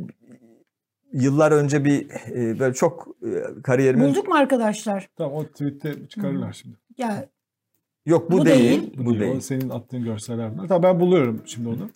[1.12, 5.08] yıllar önce bir e, böyle çok e, kariyerimin Bulduk mu arkadaşlar?
[5.16, 6.76] Tamam o tweet'te çıkarırlar şimdi.
[6.98, 7.28] Ya
[8.06, 8.94] yok bu, Bu değil, değil.
[8.98, 9.20] bu, Bu değil.
[9.20, 9.36] değil.
[9.36, 10.68] O senin attığın görseller bunlar.
[10.68, 11.90] Tamam ben buluyorum şimdi onu.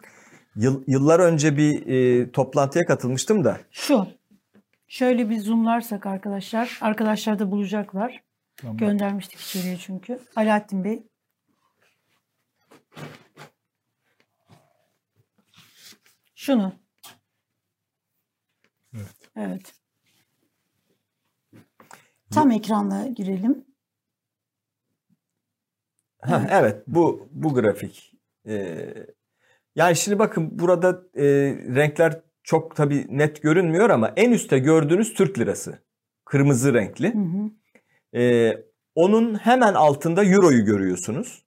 [0.56, 4.06] Yıl- yıllar önce bir e, toplantıya katılmıştım da şu.
[4.88, 6.78] Şöyle bir zoomlarsak arkadaşlar.
[6.80, 8.22] Arkadaşlar da bulacaklar.
[8.56, 8.76] Tamam.
[8.76, 10.18] Göndermiştik içeriye çünkü.
[10.36, 11.02] Alaaddin Bey.
[16.34, 16.79] Şunu.
[19.40, 19.74] Evet.
[22.30, 23.64] Tam ekranla girelim.
[26.20, 28.12] Ha, evet bu bu grafik.
[28.46, 28.94] Ee,
[29.76, 31.24] yani şimdi bakın burada e,
[31.74, 35.78] renkler çok tabii net görünmüyor ama en üstte gördüğünüz Türk lirası.
[36.24, 37.14] Kırmızı renkli.
[37.14, 37.50] Hı hı.
[38.20, 38.64] Ee,
[38.94, 41.44] onun hemen altında Euro'yu görüyorsunuz.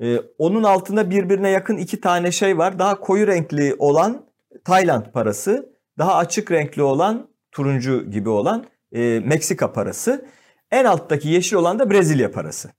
[0.00, 2.78] Ee, onun altında birbirine yakın iki tane şey var.
[2.78, 4.26] Daha koyu renkli olan
[4.64, 5.73] Tayland parası.
[5.98, 10.28] Daha açık renkli olan turuncu gibi olan e, Meksika parası.
[10.70, 12.70] En alttaki yeşil olan da Brezilya parası.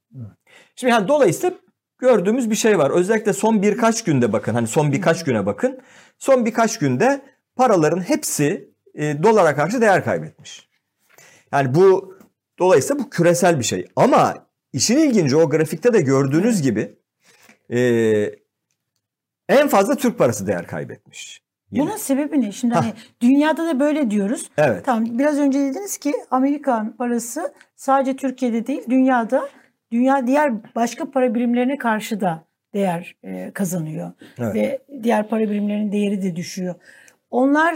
[0.75, 1.57] Şimdi yani dolayısıyla
[1.97, 2.91] gördüğümüz bir şey var.
[2.91, 4.53] Özellikle son birkaç günde bakın.
[4.53, 5.79] Hani son birkaç güne bakın.
[6.17, 7.21] Son birkaç günde
[7.55, 10.69] paraların hepsi e, dolara karşı değer kaybetmiş.
[11.51, 12.15] Yani bu
[12.59, 13.87] dolayısıyla bu küresel bir şey.
[13.95, 16.99] Ama işin ilginci o grafikte de gördüğünüz gibi
[17.69, 17.79] e,
[19.49, 21.44] en fazla Türk parası değer kaybetmiş.
[21.71, 21.85] Yine.
[21.85, 22.51] Bunun sebebi ne?
[22.51, 24.49] Şimdi hani dünyada da böyle diyoruz.
[24.57, 24.85] Evet.
[24.85, 29.49] Tamam biraz önce dediniz ki Amerikan parası sadece Türkiye'de değil dünyada
[29.91, 32.43] dünya diğer başka para birimlerine karşı da
[32.73, 34.11] değer e, kazanıyor.
[34.39, 34.55] Evet.
[34.55, 36.75] Ve diğer para birimlerinin değeri de düşüyor.
[37.31, 37.75] Onlar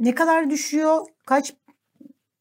[0.00, 0.98] ne kadar düşüyor?
[1.26, 1.54] Kaç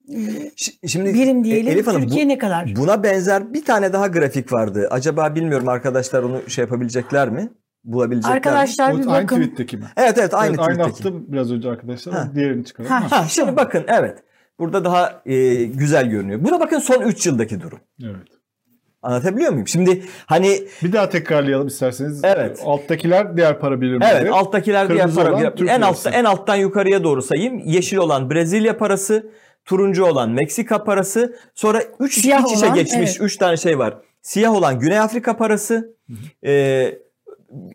[0.09, 1.71] e, Şi- Şimdi birim diyelim?
[1.71, 2.75] Elif Hanım bu- Türkiye ne kadar?
[2.75, 4.87] Buna benzer bir tane daha grafik vardı.
[4.91, 7.49] Acaba bilmiyorum arkadaşlar onu şey yapabilecekler mi?
[7.83, 8.35] Bulabilecekler?
[8.35, 9.35] Arkadaşlar bir aynı bakın.
[9.35, 9.85] tweet'teki mi?
[9.97, 11.07] Evet evet aynı evet, aynı tweet'teki.
[11.07, 12.15] attım biraz önce arkadaşlar.
[12.15, 12.31] Ha.
[12.35, 12.95] Diğerini çıkaralım.
[12.95, 13.11] Ha.
[13.11, 13.19] Ha.
[13.19, 14.23] Ha, şimdi bakın evet.
[14.59, 16.43] Burada daha e, güzel görünüyor.
[16.43, 17.79] Buna bakın son 3 yıldaki durum.
[18.03, 18.27] Evet.
[19.01, 19.67] Anlatabiliyor muyum?
[19.67, 22.21] Şimdi hani Bir daha tekrarlayalım isterseniz.
[22.23, 22.61] Evet.
[22.65, 24.09] Alttakiler diğer para birimleri.
[24.13, 27.61] evet alttakiler diğer Kırmızı para olan Türk en altta en alttan yukarıya doğru sayayım.
[27.65, 29.31] Yeşil olan Brezilya parası,
[29.65, 33.21] turuncu olan Meksika parası, sonra 3 Siyah iç içe olan, geçmiş evet.
[33.21, 33.97] 3 tane şey var.
[34.21, 35.95] Siyah olan Güney Afrika parası,
[36.45, 37.02] e,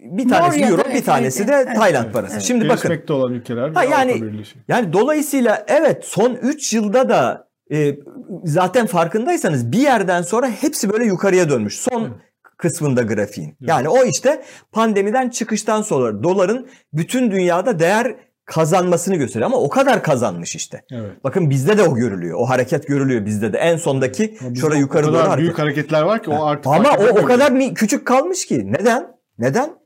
[0.00, 1.76] bir tanesi euro, evet, bir tanesi evet, de evet.
[1.76, 2.32] Tayland Evet, parası.
[2.32, 2.42] evet.
[2.42, 3.70] Şimdi bakın Gelişmekte olan ülkeler.
[3.70, 4.42] Ha, yani-.
[4.68, 7.96] Yani dolayısıyla evet son 3 yılda da e,
[8.44, 11.80] zaten farkındaysanız bir yerden sonra hepsi böyle yukarıya dönmüş.
[11.80, 12.08] Son
[12.56, 13.56] kısmında grafiğin.
[13.60, 20.02] Yani o işte pandemiden çıkıştan sonra doların bütün dünyada değer kazanmasını gösteriyor ama o kadar
[20.02, 20.84] kazanmış işte.
[20.92, 21.24] Evet.
[21.24, 22.38] Bakın bizde de o görülüyor.
[22.40, 23.58] O hareket görülüyor bizde de.
[23.58, 24.38] En sondaki
[24.70, 25.38] o yukarı doğru hareket.
[25.38, 28.72] büyük hareketler var ki o artık Ama o, o kadar mi- küçük kalmış ki.
[28.72, 29.17] Neden?
[29.38, 29.78] Neden?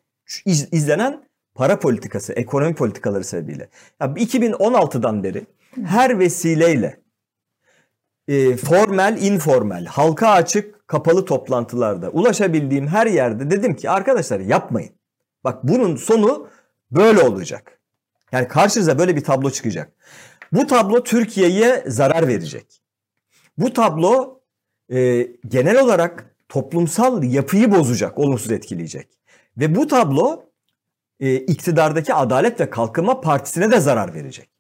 [0.47, 1.25] İz- izlenen
[1.55, 3.69] para politikası, ekonomi politikaları sebebiyle.
[4.01, 5.47] Ya 2016'dan beri
[5.85, 7.01] her vesileyle
[8.29, 14.93] e, formel, informal, halka açık, kapalı toplantılarda ulaşabildiğim her yerde dedim ki arkadaşlar yapmayın.
[15.45, 16.49] Bak bunun sonu
[16.91, 17.79] böyle olacak.
[18.33, 19.93] Yani karşınıza böyle bir tablo çıkacak.
[20.53, 22.83] Bu tablo Türkiye'ye zarar verecek.
[23.59, 24.41] Bu tablo
[24.93, 29.09] e, genel olarak toplumsal yapıyı bozacak, olumsuz etkileyecek.
[29.57, 30.45] Ve bu tablo
[31.21, 34.51] e, iktidardaki Adalet ve Kalkınma Partisi'ne de zarar verecek.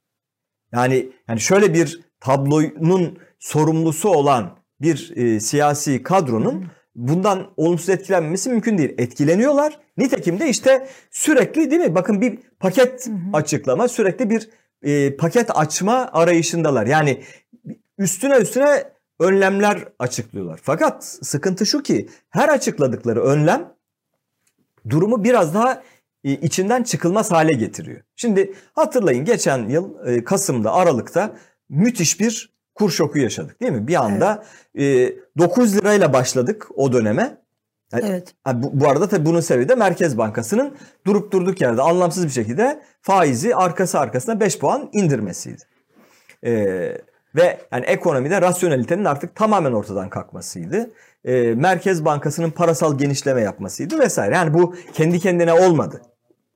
[0.72, 8.78] Yani yani şöyle bir tablonun sorumlusu olan bir e, siyasi kadronun bundan olumsuz etkilenmemesi mümkün
[8.78, 8.94] değil.
[8.98, 9.78] Etkileniyorlar.
[9.96, 11.94] Nitekim de işte sürekli değil mi?
[11.94, 14.50] Bakın bir paket açıklama, sürekli bir
[14.82, 16.86] e, paket açma arayışındalar.
[16.86, 17.22] Yani
[17.98, 18.84] üstüne üstüne
[19.20, 20.60] önlemler açıklıyorlar.
[20.62, 23.74] Fakat sıkıntı şu ki her açıkladıkları önlem
[24.88, 25.82] durumu biraz daha
[26.24, 28.00] e, içinden çıkılmaz hale getiriyor.
[28.16, 31.36] Şimdi hatırlayın geçen yıl e, Kasım'da Aralık'ta
[31.68, 33.86] müthiş bir kur şoku yaşadık değil mi?
[33.86, 35.18] Bir anda evet.
[35.36, 37.42] e, 9 lirayla başladık o döneme.
[37.92, 38.34] Yani, Evet.
[38.54, 40.76] bu, bu arada tabii bunun sebebi de Merkez Bankası'nın
[41.06, 45.62] durup durduk yerde anlamsız bir şekilde faizi arkası arkasına 5 puan indirmesiydi.
[46.44, 46.52] E,
[47.34, 50.90] ve yani ekonomide rasyonelitenin artık tamamen ortadan kalkmasıydı.
[51.24, 54.34] E, Merkez Bankası'nın parasal genişleme yapmasıydı vesaire.
[54.34, 56.02] Yani bu kendi kendine olmadı.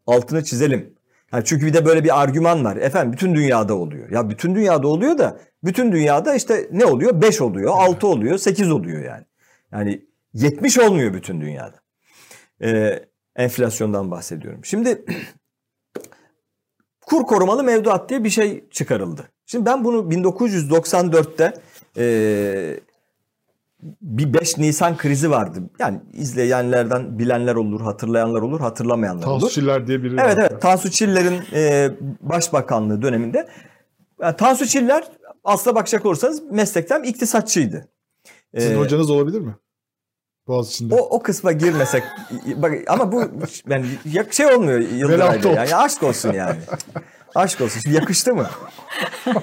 [0.06, 0.96] Altını çizelim.
[1.32, 2.76] Yani çünkü bir de böyle bir argüman var.
[2.76, 4.10] Efendim bütün dünyada oluyor.
[4.10, 7.22] Ya bütün dünyada oluyor da bütün dünyada işte ne oluyor?
[7.22, 9.24] 5 oluyor, 6 oluyor, 8 oluyor yani.
[9.72, 11.80] Yani 70 olmuyor bütün dünyada.
[12.62, 13.04] Ee,
[13.36, 14.64] enflasyondan bahsediyorum.
[14.64, 15.04] Şimdi
[17.06, 19.28] kur korumalı mevduat diye bir şey çıkarıldı.
[19.46, 21.52] Şimdi ben bunu 1994'te
[21.96, 22.80] e,
[24.02, 25.58] bir 5 Nisan krizi vardı.
[25.78, 29.40] Yani izleyenlerden bilenler olur, hatırlayanlar olur, hatırlamayanlar olur.
[29.40, 30.46] Tansu Çiller diye biri Evet var.
[30.50, 31.90] evet Tansu Çiller'in e,
[32.20, 33.48] başbakanlığı döneminde.
[34.20, 35.04] Yani Tansu Çiller
[35.44, 37.88] aslına bakacak olursanız meslekten iktisatçıydı.
[38.58, 39.54] Sizin Ee, hocanız olabilir mi?
[40.48, 40.94] Boğaziçi'nde.
[40.94, 42.02] o, o kısma girmesek
[42.56, 43.30] bak ama bu
[43.68, 46.58] yani ya- şey olmuyor Yıldıray'da yani aşk olsun yani.
[47.34, 47.80] aşk olsun.
[47.80, 48.46] Şimdi yakıştı mı?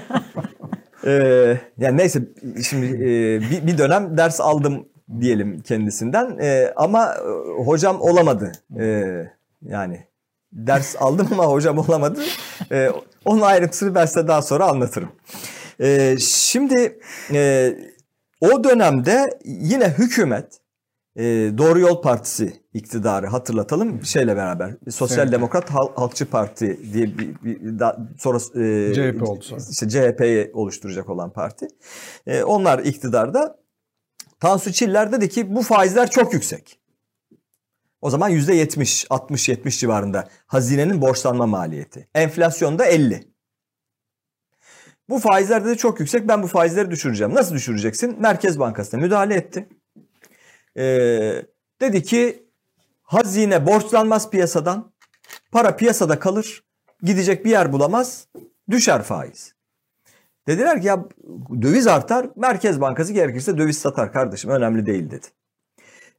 [1.06, 2.22] Ee, yani neyse
[2.70, 4.88] şimdi e, bir, bir dönem ders aldım
[5.22, 8.52] diyelim kendisinden Ee, ama e, hocam olamadı.
[8.80, 9.04] Ee,
[9.62, 10.08] yani
[10.54, 12.22] ders aldım ama hocam olamadı.
[12.72, 12.92] Ee,
[13.26, 15.12] onun ayrıntısını ben size daha sonra anlatırım.
[15.82, 17.00] Ee, şimdi
[17.34, 17.74] e,
[18.42, 20.46] o dönemde yine hükümet
[21.16, 21.24] e,
[21.58, 25.32] Doğru Yol Partisi iktidarı hatırlatalım şeyle beraber Sosyal Evet.
[25.32, 29.62] Demokrat Hal- Halkçı Parti diye bir, bir daha sonra e, CHP oldu sonra.
[29.72, 31.68] işte CHP'yi oluşturacak olan parti.
[32.28, 33.64] E, onlar iktidarda.
[34.40, 36.80] Tansu Çiller dedi ki bu faizler çok yüksek.
[38.02, 42.08] O zaman %70, 60-70 civarında hazinenin borçlanma maliyeti.
[42.16, 43.34] Enflasyonda 50.
[45.10, 47.34] Bu faizler dedi çok yüksek ben bu faizleri düşüreceğim.
[47.34, 48.16] Nasıl düşüreceksin?
[48.22, 49.70] Merkez Bankası'na müdahale etti.
[50.78, 51.46] Ee,
[51.82, 52.46] dedi ki
[53.04, 54.94] hazine borçlanmaz piyasadan.
[55.52, 56.64] Para piyasada kalır.
[57.02, 58.28] Gidecek bir yer bulamaz.
[58.70, 59.54] Düşer faiz.
[60.48, 61.06] Dediler ki ya
[61.62, 62.30] döviz artar.
[62.36, 64.52] Merkez Bankası gerekirse döviz satar kardeşim.
[64.52, 65.28] Önemli değil dedi.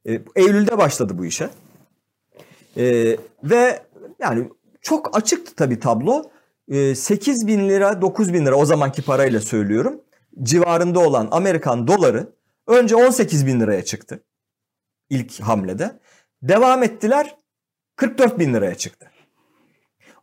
[0.07, 1.49] Ee, Eylül'de başladı bu işe.
[2.77, 3.83] Ee, ve
[4.19, 4.49] yani
[4.81, 6.23] çok açıktı tabii tablo.
[6.67, 10.01] Ee, 8 bin lira 9 bin lira o zamanki parayla söylüyorum.
[10.43, 12.29] Civarında olan Amerikan doları
[12.67, 14.23] önce 18 bin liraya çıktı.
[15.09, 15.99] İlk hamlede.
[16.41, 17.35] Devam ettiler
[17.95, 19.11] 44 bin liraya çıktı.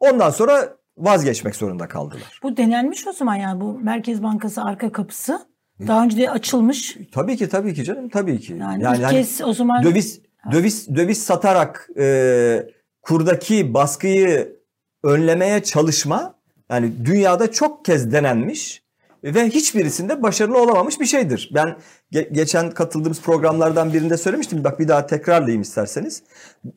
[0.00, 2.40] Ondan sonra vazgeçmek zorunda kaldılar.
[2.42, 5.46] Bu denenmiş o zaman yani bu Merkez Bankası arka kapısı.
[5.86, 6.96] Daha önce de açılmış.
[7.12, 8.52] Tabii ki tabii ki canım tabii ki.
[8.52, 10.20] Yani, Yani ilk hani kez o zaman döviz
[10.52, 12.66] döviz döviz satarak e,
[13.02, 14.56] kurdaki baskıyı
[15.02, 16.34] önlemeye çalışma
[16.70, 18.82] yani dünyada çok kez denenmiş
[19.24, 21.50] ve hiçbirisinde başarılı olamamış bir şeydir.
[21.54, 21.76] Ben
[22.12, 24.64] ge- geçen katıldığımız programlardan birinde söylemiştim.
[24.64, 26.22] Bak bir daha tekrarlayayım isterseniz.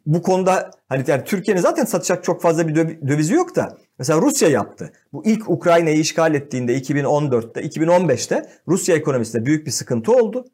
[0.06, 4.22] Bu konuda hani yani Türkiye'nin zaten satacak çok fazla bir döv- dövizi yok da mesela
[4.22, 4.92] Rusya yaptı.
[5.14, 10.46] Bu ilk Ukrayna'yı işgal ettiğinde 2014'te 2015'te Rusya ekonomisinde büyük bir sıkıntı oldu.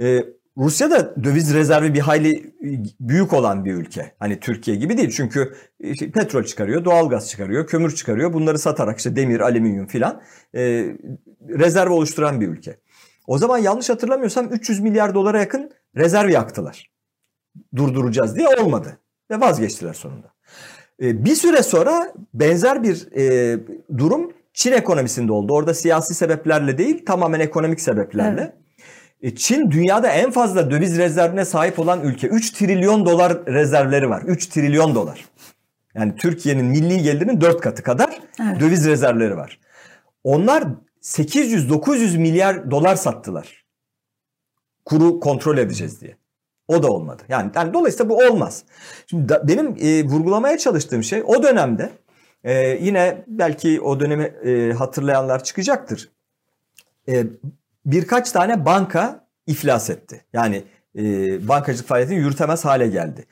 [0.00, 0.24] Ee,
[0.58, 2.54] Rusya da döviz rezervi bir hayli
[3.00, 4.12] büyük olan bir ülke.
[4.18, 5.10] Hani Türkiye gibi değil.
[5.10, 8.32] Çünkü işte petrol çıkarıyor, doğalgaz çıkarıyor, kömür çıkarıyor.
[8.32, 10.22] Bunları satarak işte demir, alüminyum filan
[10.54, 10.60] e,
[11.48, 12.76] rezerv oluşturan bir ülke.
[13.26, 16.90] O zaman yanlış hatırlamıyorsam 300 milyar dolara yakın rezerv yaktılar.
[17.76, 18.98] Durduracağız diye olmadı.
[19.30, 20.34] Ve vazgeçtiler sonunda.
[21.02, 23.58] E, bir süre sonra benzer bir e,
[23.98, 25.52] durum Çin ekonomisinde oldu.
[25.52, 28.40] Orada siyasi sebeplerle değil tamamen ekonomik sebeplerle.
[28.40, 28.52] Evet.
[29.22, 32.26] E, Çin dünyada en fazla döviz rezervine sahip olan ülke.
[32.26, 34.22] 3 trilyon dolar rezervleri var.
[34.22, 35.24] 3 trilyon dolar.
[35.94, 38.60] Yani Türkiye'nin milli gelirinin 4 katı kadar Evet.
[38.60, 39.60] döviz rezervleri var.
[40.24, 40.64] Onlar
[41.04, 43.64] 800-900 milyar dolar sattılar.
[44.84, 46.16] Kuru kontrol edeceğiz diye.
[46.68, 47.22] O da olmadı.
[47.28, 48.64] Yani, yani dolayısıyla bu olmaz.
[49.10, 51.92] Şimdi da- benim e, vurgulamaya çalıştığım şey o dönemde
[52.44, 56.10] e, yine belki o dönemi e, hatırlayanlar çıkacaktır.
[57.08, 57.24] E,
[57.86, 60.24] birkaç tane banka iflas etti.
[60.32, 60.64] Yani
[60.98, 61.02] e,
[61.48, 63.26] bankacılık faaliyetini yürütemez hale geldi.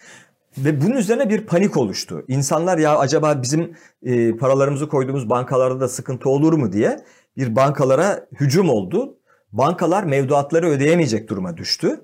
[0.58, 2.24] Ve bunun üzerine bir panik oluştu.
[2.28, 7.04] İnsanlar ya acaba bizim e, paralarımızı koyduğumuz bankalarda da sıkıntı olur mu diye
[7.37, 9.18] bir bankalara hücum oldu.
[9.53, 12.01] bankalar mevduatları ödeyemeyecek duruma düştü.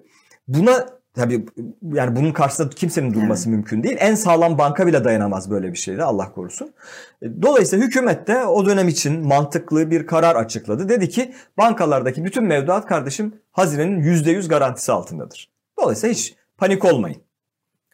[0.48, 1.46] Buna tabii
[1.82, 3.96] yani bunun karşısında kimsenin durması mümkün değil.
[4.00, 6.72] En sağlam banka bile dayanamaz böyle bir şeyde Allah korusun.
[7.22, 10.88] E, Dolayısıyla hükümet de o dönem için mantıklı bir karar açıkladı.
[10.88, 15.50] Dedi ki bankalardaki bütün mevduat kardeşim hazinenin %100 garantisi altındadır.
[15.82, 17.22] Dolayısıyla hiç panik olmayın.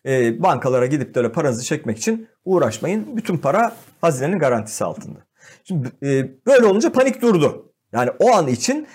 [0.06, 3.16] E, bankalara gidip de öyle paranızı çekmek için uğraşmayın.
[3.16, 5.18] Bütün para hazinenin garantisi altında.
[5.64, 7.72] Şimdi e, böyle olunca panik durdu.
[7.92, 8.86] Yani o an için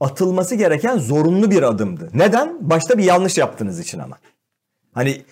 [0.00, 2.10] atılması gereken zorunlu bir adımdı.
[2.14, 2.70] Neden?
[2.70, 4.18] Başta bir yanlış yaptığınız için ama.
[4.94, 5.22] Hani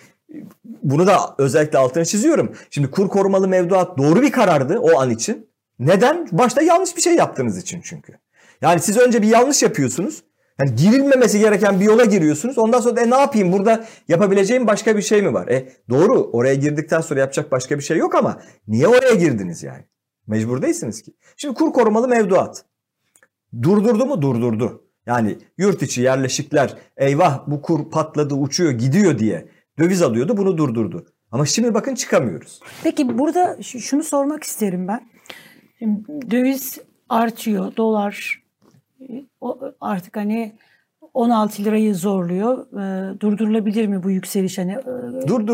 [0.83, 2.55] bunu da özellikle altını çiziyorum.
[2.69, 5.49] Şimdi kur korumalı mevduat doğru bir karardı o an için.
[5.79, 6.27] Neden?
[6.31, 8.13] Başta yanlış bir şey yaptığınız için çünkü.
[8.61, 10.23] Yani siz önce bir yanlış yapıyorsunuz.
[10.59, 12.57] Yani girilmemesi gereken bir yola giriyorsunuz.
[12.57, 15.47] Ondan sonra da e, ne yapayım burada yapabileceğim başka bir şey mi var?
[15.47, 19.83] E doğru oraya girdikten sonra yapacak başka bir şey yok ama niye oraya girdiniz yani?
[20.27, 21.13] Mecbur değilsiniz ki.
[21.37, 22.65] Şimdi kur korumalı mevduat.
[23.63, 24.21] Durdurdu mu?
[24.21, 24.81] Durdurdu.
[25.05, 29.47] Yani yurt içi yerleşikler eyvah bu kur patladı uçuyor gidiyor diye
[29.79, 31.05] döviz alıyordu bunu durdurdu.
[31.31, 32.59] Ama şimdi bakın çıkamıyoruz.
[32.83, 35.01] Peki burada şunu sormak isterim ben.
[35.79, 36.77] Şimdi döviz
[37.09, 38.43] artıyor, dolar
[39.01, 39.25] e,
[39.81, 40.55] artık hani
[41.13, 42.65] 16 lirayı zorluyor.
[43.19, 44.57] Durdurulabilir mi bu yükseliş?
[44.57, 45.47] Hani, e, Dur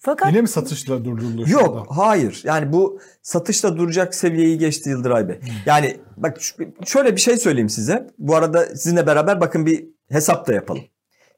[0.00, 1.46] fakat Yine mi satışla durduruldu?
[1.46, 1.68] şu anda?
[1.68, 5.40] Yok hayır yani bu satışta duracak seviyeyi geçti Yıldıray Bey.
[5.66, 6.38] Yani bak
[6.86, 8.06] şöyle bir şey söyleyeyim size.
[8.18, 10.82] Bu arada sizinle beraber bakın bir hesap da yapalım.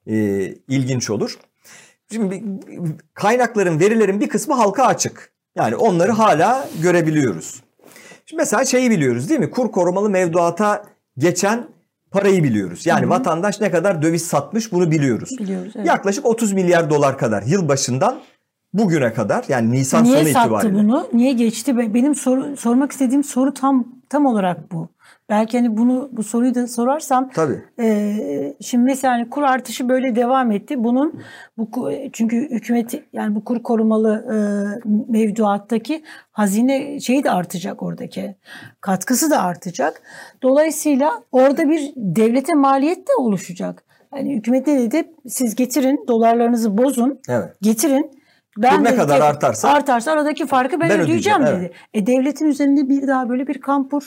[0.07, 1.39] Ee, ilginç olur.
[2.13, 2.45] Şimdi
[3.15, 5.33] kaynakların verilerin bir kısmı halka açık.
[5.57, 7.63] Yani onları hala görebiliyoruz.
[8.27, 9.51] Şimdi mesela şeyi biliyoruz değil mi?
[9.51, 10.85] Kur korumalı mevduata
[11.19, 11.69] geçen
[12.11, 12.87] parayı biliyoruz.
[12.87, 15.31] Yani vatandaş ne kadar döviz satmış bunu biliyoruz.
[15.39, 15.73] biliyoruz.
[15.77, 15.87] evet.
[15.87, 18.21] Yaklaşık 30 milyar dolar kadar yılbaşından
[18.75, 20.75] bugüne kadar yani Nisan Niye sonu sattı itibariyle.
[20.75, 21.09] bunu?
[21.13, 21.79] Niye geçti?
[21.79, 24.89] Be- Benim soru, sormak istediğim soru tam tam olarak bu.
[25.29, 27.63] Belki hani bunu bu soruyu da sorarsam Tabii.
[27.81, 30.85] Ee, şimdi mesela hani kur artışı böyle devam etti.
[30.85, 31.21] Bunun
[31.59, 34.37] bu çünkü hükümet yani bu kur korumalı e,
[35.09, 36.03] mevduattaki
[36.33, 38.37] hazine şeyi de artacak oradaki.
[38.81, 40.03] Katkısı da artacak.
[40.43, 43.85] Dolayısıyla orada bir devlete maliyet de oluşacak.
[44.17, 45.13] Yani hükümet ne dedi?
[45.29, 47.21] Siz getirin dolarlarınızı bozun.
[47.29, 47.49] Evet.
[47.63, 48.22] Getirin.
[48.57, 51.73] Kur ne de- kadar artarsa- artarsa aradaki farkı ben, Ben ödeyeceğim, ödeyeceğim, dedi.
[51.95, 54.03] E devletin üzerinde bir daha böyle bir kampur.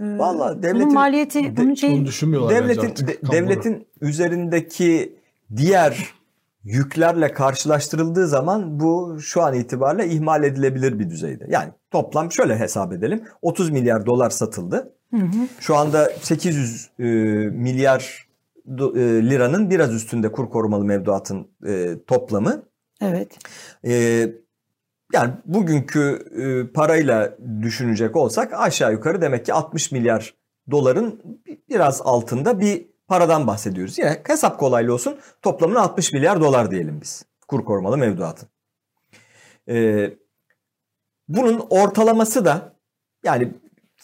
[0.00, 3.08] e, Vallahi bunun devletin maliyeti, de- bunun şeyi Bunu düşünmüyorlar devletin artık.
[3.08, 5.16] de- devletin üzerindeki
[5.56, 6.06] diğer
[6.64, 11.46] yüklerle karşılaştırıldığı zaman bu şu an itibariyle ihmal edilebilir bir düzeyde.
[11.48, 13.22] Yani toplam şöyle hesap edelim.
[13.42, 14.92] 30 milyar dolar satıldı.
[15.10, 15.30] Hı hı.
[15.60, 17.02] Şu anda 800 e,
[17.52, 18.26] milyar
[18.68, 22.62] do- e, liranın biraz üstünde kur korumalı mevduatın e, toplamı.
[23.00, 23.38] Evet.
[23.84, 24.30] Ee,
[25.12, 30.34] yani bugünkü e, parayla düşünecek olsak aşağı yukarı demek ki 60 milyar
[30.70, 33.98] doların bi- biraz altında bir paradan bahsediyoruz.
[33.98, 38.48] Yine hesap kolaylı olsun toplamına 60 milyar dolar diyelim biz kur korumalı mevduatın.
[39.68, 40.10] Ee,
[41.28, 42.72] bunun ortalaması da
[43.24, 43.52] yani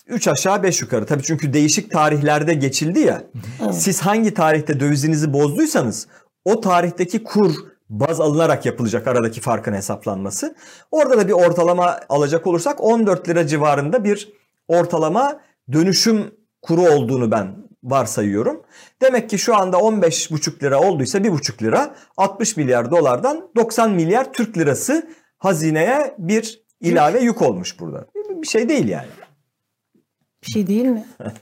[0.07, 3.23] 3 aşağı 5 yukarı tabii çünkü değişik tarihlerde geçildi ya.
[3.65, 3.75] Evet.
[3.75, 6.07] Siz hangi tarihte dövizinizi bozduysanız
[6.45, 7.55] o tarihteki kur
[7.91, 10.57] baz alınarak yapılacak aradaki farkın hesaplanması.
[10.91, 14.33] Orada da bir ortalama alacak olursak 14 lira civarında bir
[14.69, 15.41] ortalama
[15.73, 18.63] dönüşüm kuru olduğunu ben varsayıyorum.
[19.03, 24.59] Demek ki şu anda 15,5 lira olduysa 1,5 lira 60 milyar dolardan 90 milyar Türk
[24.59, 25.09] lirası
[25.39, 28.07] hazineye bir ilave yük olmuş burada.
[28.15, 29.09] Bir şey değil yani.
[30.43, 31.07] Bir şey değil mi?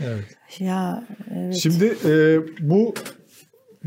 [0.00, 0.24] Evet.
[0.58, 1.54] Ya evet.
[1.54, 2.94] Şimdi e, bu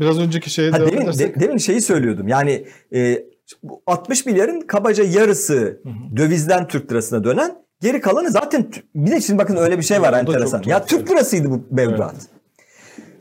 [0.00, 1.36] biraz önceki şeye Ha, devam demin, edersek.
[1.36, 2.28] de- demin şeyi söylüyordum.
[2.28, 3.22] Yani e,
[3.62, 5.80] bu 60 milyarın kabaca yarısı
[6.16, 10.12] dövizden Türk lirasına dönen geri kalanı zaten bir de şimdi bakın öyle bir şey var
[10.12, 10.62] da enteresan.
[10.66, 10.84] Ya.
[10.84, 12.14] Türk lirasıydı bu mevduat.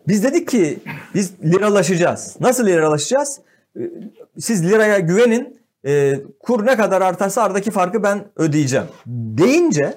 [0.07, 0.79] Biz dedik ki
[1.15, 2.35] biz liralaşacağız.
[2.39, 3.39] Nasıl liralaşacağız?
[3.75, 3.81] E,
[4.39, 5.59] Siz liraya güvenin.
[5.85, 8.85] e, kur ne kadar artarsa aradaki farkı ben ödeyeceğim.
[9.07, 9.93] Deyince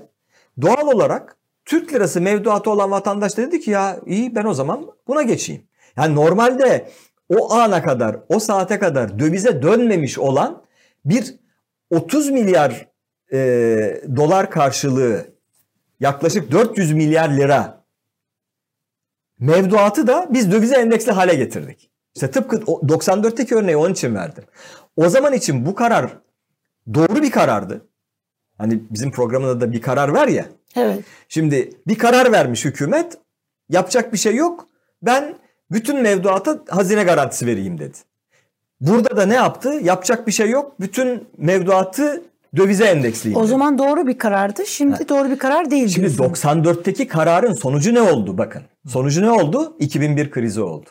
[0.62, 4.86] doğal olarak Türk lirası mevduatı olan vatandaş da dedi ki ya iyi ben o zaman
[5.08, 5.62] buna geçeyim.
[5.96, 6.88] Yani normalde
[7.28, 10.62] o ana kadar, o saate kadar dövize dönmemiş olan
[11.04, 11.34] bir
[11.90, 12.88] 30 milyar
[13.32, 13.38] e,
[14.16, 15.26] dolar karşılığı
[16.00, 17.84] yaklaşık 400 milyar lira
[19.38, 21.90] mevduatı da biz dövize endeksli hale getirdik.
[22.14, 24.44] İşte tıpkı o 94'teki örneği onun için verdim.
[24.96, 26.18] O zaman için bu karar
[26.94, 27.86] doğru bir karardı.
[28.58, 30.46] Hani bizim programında da bir karar ver ya.
[30.76, 31.04] evet.
[31.28, 33.18] Şimdi bir karar vermiş hükümet.
[33.68, 34.68] Yapacak bir şey yok.
[35.02, 35.34] Ben
[35.72, 37.98] bütün mevduata hazine garantisi vereyim dedi.
[38.80, 39.68] Burada da ne yaptı?
[39.82, 40.80] Yapacak bir şey yok.
[40.80, 42.22] Bütün mevduatı
[42.56, 43.38] dövize endeksliydi.
[43.38, 44.66] O zaman doğru bir karardı.
[44.66, 46.48] Şimdi doğru bir karar değil Şimdi diyorsun.
[46.48, 48.62] 94'teki kararın sonucu ne oldu bakın.
[48.88, 49.76] Sonucu ne oldu?
[49.78, 50.86] 2001 krizi oldu.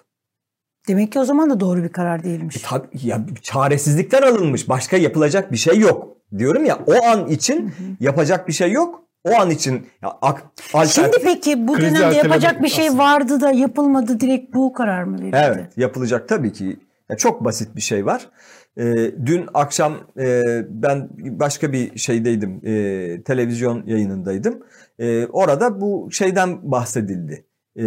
[0.88, 2.57] Demek ki o zaman da doğru bir karar değilmiş.
[2.57, 4.69] E tabii ya çaresizlikten alınmış.
[4.69, 6.07] Başka yapılacak bir şey yok.
[6.38, 9.03] Diyorum ya o an için yapacak bir şey yok.
[9.24, 10.43] O an için ya, ak,
[10.88, 15.38] Şimdi peki bu dönemde yapacak bir şey vardı da yapılmadı direkt bu karar mı verildi?
[15.41, 16.80] Evet yapılacak tabii ki.
[17.09, 18.30] Ya çok basit bir şey var.
[18.78, 22.61] Ee, dün akşam e, ben başka bir şeydeydim.
[22.65, 24.63] e, televizyon yayınındaydım.
[24.99, 27.45] E, orada bu şeyden bahsedildi.
[27.80, 27.86] E,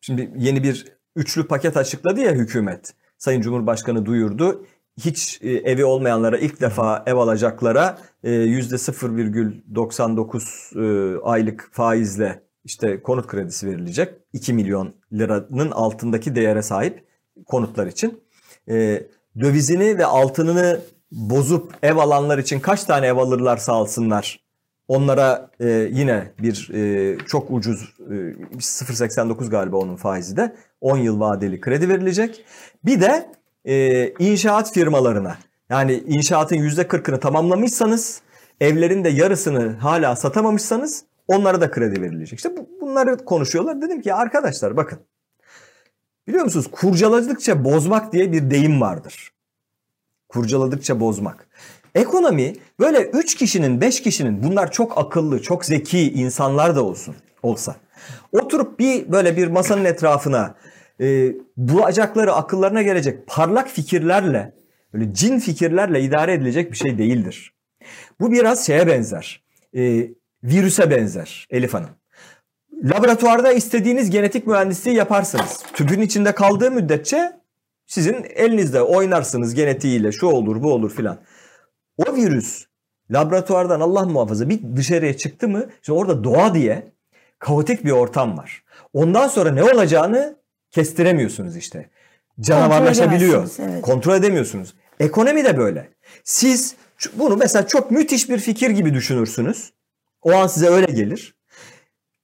[0.00, 2.94] şimdi yeni bir üçlü paket açıkladı ya hükümet.
[3.18, 4.66] Sayın Cumhurbaşkanı duyurdu.
[5.04, 13.26] Hiç e, evi olmayanlara ilk defa ev alacaklara e, %0,99 e, aylık faizle işte konut
[13.26, 14.14] kredisi verilecek.
[14.32, 17.04] 2 milyon liranın altındaki değere sahip
[17.46, 18.20] konutlar için.
[18.68, 19.06] E,
[19.40, 20.80] dövizini ve altınını
[21.12, 24.46] bozup ev alanlar için kaç tane ev alırlarsa alsınlar.
[24.88, 31.20] Onlara e, yine bir e, çok ucuz e, 0.89 galiba onun faizi de 10 yıl
[31.20, 32.44] vadeli kredi verilecek.
[32.84, 33.30] Bir de
[33.66, 35.38] e, inşaat firmalarına
[35.70, 38.20] yani inşaatın %40'ını tamamlamışsanız
[38.60, 42.38] evlerin de yarısını hala satamamışsanız onlara da kredi verilecek.
[42.38, 43.82] İşte bu- bunları konuşuyorlar.
[43.82, 44.98] Dedim ki arkadaşlar bakın
[46.28, 49.32] biliyor musunuz kurcaladıkça bozmak diye bir deyim vardır.
[50.28, 51.46] Kurcaladıkça bozmak.
[51.94, 57.76] Ekonomi böyle 3 kişinin 5 kişinin bunlar çok akıllı çok zeki insanlar da olsun olsa
[58.32, 60.54] oturup bir böyle bir masanın etrafına
[61.00, 64.52] e, bulacakları akıllarına gelecek parlak fikirlerle
[64.94, 67.52] böyle cin fikirlerle idare edilecek bir şey değildir.
[68.20, 69.42] Bu biraz şeye benzer.
[69.76, 70.08] E,
[70.44, 71.90] virüse benzer Elif Hanım.
[72.84, 75.62] Laboratuvarda istediğiniz genetik mühendisliği yaparsınız.
[75.72, 77.32] Tüpün içinde kaldığı müddetçe
[77.86, 81.18] sizin elinizde oynarsınız genetiğiyle şu olur bu olur filan.
[81.96, 82.66] O virüs
[83.10, 86.92] laboratuvardan Allah muhafaza bir dışarıya çıktı mı şimdi orada doğa diye
[87.38, 88.64] kaotik bir ortam var.
[88.92, 90.36] Ondan sonra ne olacağını
[90.70, 91.90] kestiremiyorsunuz işte.
[92.40, 93.34] Canavarlaşabiliyor.
[93.34, 93.82] edemezsiniz, evet.
[93.82, 94.74] Kontrol edemiyorsunuz.
[95.00, 95.88] Ekonomi de böyle.
[96.24, 96.74] Siz
[97.14, 99.72] bunu mesela çok müthiş bir fikir gibi düşünürsünüz.
[100.22, 101.34] O an size öyle gelir.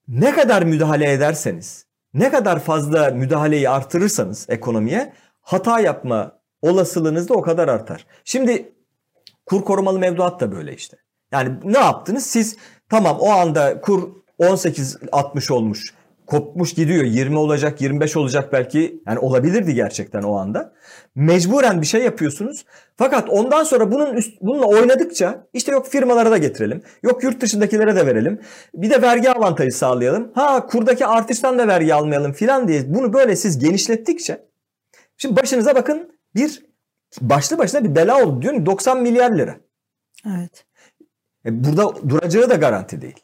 [0.08, 7.42] Ne kadar müdahale ederseniz, ne kadar fazla müdahaleyi artırırsanız ekonomiye hata yapma olasılığınız da o
[7.42, 8.06] kadar artar.
[8.24, 8.72] Şimdi
[9.46, 10.96] kur korumalı mevduat da böyle işte.
[11.32, 12.26] Yani ne yaptınız?
[12.26, 12.56] Siz
[12.88, 15.94] tamam o anda kur 18-60 olmuş.
[16.32, 17.04] Kopmuş gidiyor.
[17.04, 19.02] 20 olacak, 25 olacak belki.
[19.06, 20.72] Yani olabilirdi gerçekten o anda.
[21.14, 22.64] Mecburen bir şey yapıyorsunuz.
[22.96, 26.82] Fakat ondan sonra bunun üst, bununla oynadıkça işte yok firmalara da getirelim.
[27.02, 28.40] Yok yurt dışındakilere de verelim.
[28.74, 30.32] Bir de vergi avantajı sağlayalım.
[30.34, 34.48] Ha kurdaki artıştan da vergi almayalım filan diye bunu böyle siz genişlettikçe
[35.16, 36.62] şimdi başınıza bakın bir
[37.20, 39.56] başlı başına bir bela oldu diyorum 90 milyar lira.
[40.26, 40.64] Evet.
[41.46, 43.20] E, Burada duracağı da garanti değil.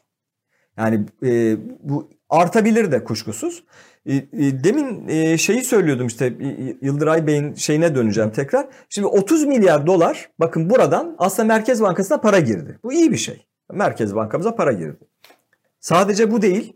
[0.77, 3.63] Yani e, bu artabilir de kuşkusuz.
[4.05, 4.23] E, e,
[4.63, 6.33] demin e, şeyi söylüyordum işte
[6.81, 8.67] Yıldıray Bey'in şeyine döneceğim tekrar.
[8.89, 12.79] Şimdi 30 milyar dolar bakın buradan aslında Merkez Bankası'na para girdi.
[12.83, 13.45] Bu iyi bir şey.
[13.71, 14.99] Merkez Bankamıza para girdi.
[15.79, 16.73] Sadece bu değil.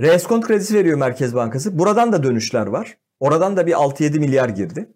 [0.00, 1.78] Reskont kredisi veriyor Merkez Bankası.
[1.78, 2.96] Buradan da dönüşler var.
[3.20, 4.88] Oradan da bir 6-7 milyar girdi.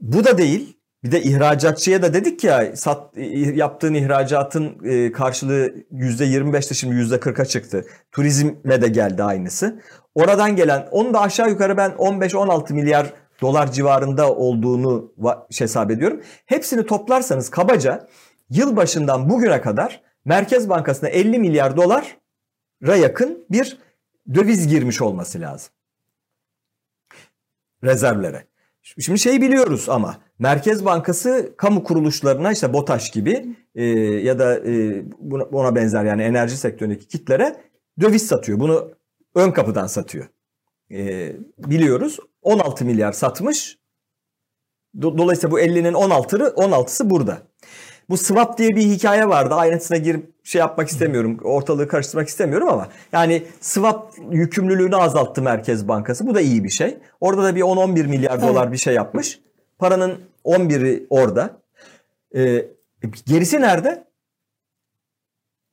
[0.00, 0.79] Bu da değil.
[1.04, 3.16] Bir de ihracatçıya da dedik ya sat,
[3.54, 7.84] yaptığın ihracatın e, karşılığı %25'ti şimdi %40'a çıktı.
[8.12, 9.80] Turizme de geldi aynısı.
[10.14, 15.12] Oradan gelen onu da aşağı yukarı ben 15-16 milyar dolar civarında olduğunu
[15.58, 16.20] hesap ediyorum.
[16.46, 18.08] Hepsini toplarsanız kabaca
[18.50, 23.78] yılbaşından bugüne kadar Merkez Bankası'na 50 milyar dolara yakın bir
[24.34, 25.72] döviz girmiş olması lazım.
[27.84, 28.49] Rezervlere.
[28.82, 35.02] Şimdi şeyi biliyoruz ama Merkez Bankası kamu kuruluşlarına işte BOTAŞ gibi e, ya da e,
[35.18, 37.56] buna, ona benzer yani enerji sektöründeki kitlere
[38.00, 38.60] döviz satıyor.
[38.60, 38.92] Bunu
[39.34, 40.28] ön kapıdan satıyor.
[40.92, 43.78] E, biliyoruz 16 milyar satmış.
[44.98, 47.42] Do- Dolayısıyla bu 50'nin 16'ı 16'sı burada.
[48.10, 49.54] Bu swap diye bir hikaye vardı.
[49.54, 51.38] Ayrıntısına girip şey yapmak istemiyorum.
[51.44, 56.26] Ortalığı karıştırmak istemiyorum ama yani swap yükümlülüğünü azalttı Merkez Bankası.
[56.26, 56.98] Bu da iyi bir şey.
[57.20, 59.40] Orada da bir 10-11 milyar dolar bir şey yapmış.
[59.78, 61.60] Paranın 11'i orada.
[62.36, 62.66] Ee,
[63.26, 64.04] gerisi nerede?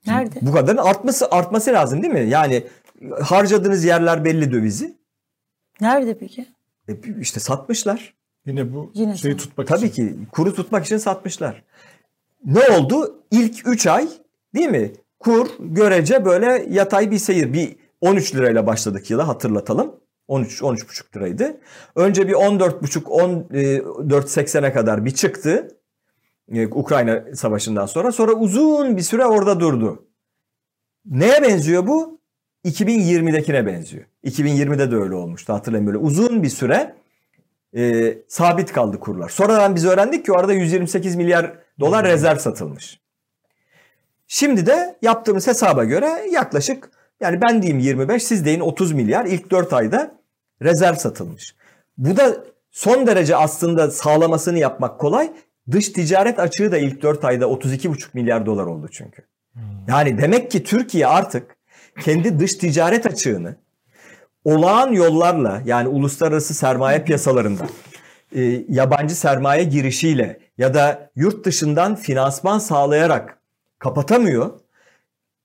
[0.07, 0.39] Nerede?
[0.41, 2.29] Bu kadarın artması artması lazım değil mi?
[2.29, 2.67] Yani
[3.21, 4.97] harcadığınız yerler belli dövizi.
[5.81, 6.45] Nerede peki?
[6.89, 8.13] E, işte satmışlar.
[8.45, 10.07] Yine bu Yine şeyi tutmak Tabii için.
[10.07, 11.63] ki kuru tutmak için satmışlar.
[12.45, 13.23] Ne oldu?
[13.31, 14.07] İlk 3 ay
[14.55, 14.91] değil mi?
[15.19, 17.53] Kur görece böyle yatay bir seyir.
[17.53, 19.95] Bir 13 lirayla başladık yıla hatırlatalım.
[20.27, 21.57] 13 13,5 liraydı.
[21.95, 25.67] Önce bir 14,5 14.80'e kadar bir çıktı.
[26.53, 28.11] e, Ukrayna Savaşı'ndan sonra.
[28.11, 30.05] Sonra uzun bir süre orada durdu.
[31.05, 32.19] Neye benziyor bu?
[32.65, 34.05] 2020'dekine benziyor.
[34.23, 35.97] 2020'de de öyle olmuştu hatırlayın böyle.
[35.97, 36.95] Uzun bir süre
[37.77, 39.29] e, sabit kaldı kurlar.
[39.29, 42.99] Sonradan biz öğrendik ki orada 128 milyar dolar rezerv satılmış.
[44.27, 49.51] Şimdi de yaptığımız hesaba göre yaklaşık yani ben diyeyim 25 siz deyin 30 milyar ilk
[49.51, 50.11] 4 ayda
[50.61, 51.55] rezerv satılmış.
[51.97, 52.37] Bu da
[52.71, 55.31] son derece aslında sağlamasını yapmak kolay.
[55.71, 59.21] Dış ticaret açığı da ilk 4 ayda 32,5 milyar dolar oldu çünkü.
[59.87, 61.57] Yani demek ki Türkiye artık
[62.01, 63.55] kendi dış ticaret açığını
[64.45, 67.67] olağan yollarla yani uluslararası sermaye piyasalarında
[68.35, 73.39] e, yabancı sermaye girişiyle ya da yurt dışından finansman sağlayarak
[73.79, 74.59] kapatamıyor.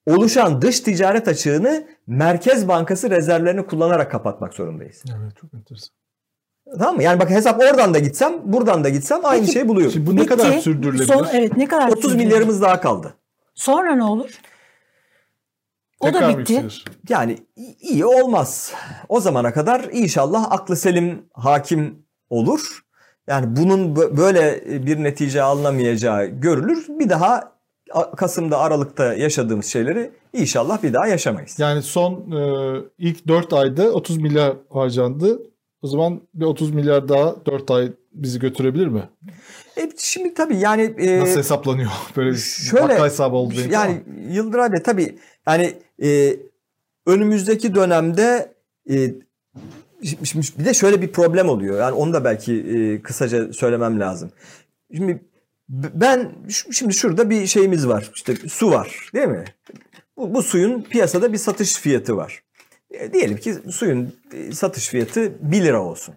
[0.06, 5.02] Oluşan dış ticaret açığını Merkez Bankası rezervlerini kullanarak kapatmak zorundayız.
[5.18, 5.94] Evet çok enteresan.
[6.78, 7.02] Tamam mı?
[7.02, 9.92] Yani bak hesap oradan da gitsem, buradan da gitsem aynı Peki, şeyi buluyorum.
[9.92, 11.12] Şimdi bu ne kadar sürdürülebilir?
[11.12, 12.26] Son, evet ne kadar 30 sürdürülebilir?
[12.26, 13.14] milyarımız daha kaldı.
[13.54, 14.40] Sonra ne olur?
[16.00, 16.64] O Tekrar da bitti.
[17.08, 17.38] Yani
[17.80, 18.72] iyi olmaz.
[19.08, 22.80] O zamana kadar inşallah aklı selim hakim olur.
[23.26, 26.86] Yani bunun bö- böyle bir netice alınamayacağı görülür.
[26.88, 27.52] Bir daha
[28.16, 31.58] Kasım'da Aralık'ta yaşadığımız şeyleri inşallah bir daha yaşamayız.
[31.58, 35.42] Yani son e, ilk 4 ayda 30 milyar harcandı.
[35.82, 39.08] O zaman bir 30 milyar daha 4 ay bizi götürebilir mi?
[39.76, 41.90] E, şimdi tabii yani e, Nasıl hesaplanıyor?
[42.16, 46.36] Böyle bir şöyle- bakkal hesabı oldu benim yani Yıldıray Bey tabii yani e,
[47.06, 48.54] önümüzdeki dönemde
[48.90, 49.14] e,
[50.02, 51.80] bir de şöyle bir problem oluyor.
[51.80, 54.32] Yani onu da belki e, kısaca söylemem lazım.
[54.96, 55.22] Şimdi
[55.68, 56.32] ben
[56.72, 58.10] şimdi şurada bir şeyimiz var.
[58.14, 59.44] İşte su var, değil mi?
[60.16, 62.42] Bu, bu suyun piyasada bir satış fiyatı var.
[62.90, 66.14] E, diyelim ki suyun e, satış fiyatı 1 lira olsun.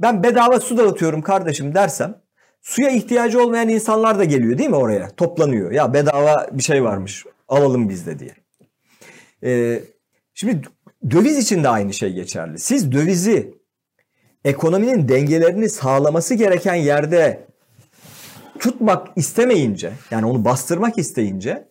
[0.00, 2.22] Ben bedava su dağıtıyorum kardeşim dersem
[2.62, 5.10] suya ihtiyacı olmayan insanlar da geliyor değil mi oraya?
[5.10, 5.72] Toplanıyor.
[5.72, 8.34] Ya bedava bir şey varmış alalım biz de diye.
[9.44, 9.82] Ee,
[10.34, 10.68] şimdi
[11.10, 12.58] döviz için de aynı şey geçerli.
[12.58, 13.54] Siz dövizi
[14.44, 17.46] ekonominin dengelerini sağlaması gereken yerde
[18.58, 21.68] tutmak istemeyince yani onu bastırmak isteyince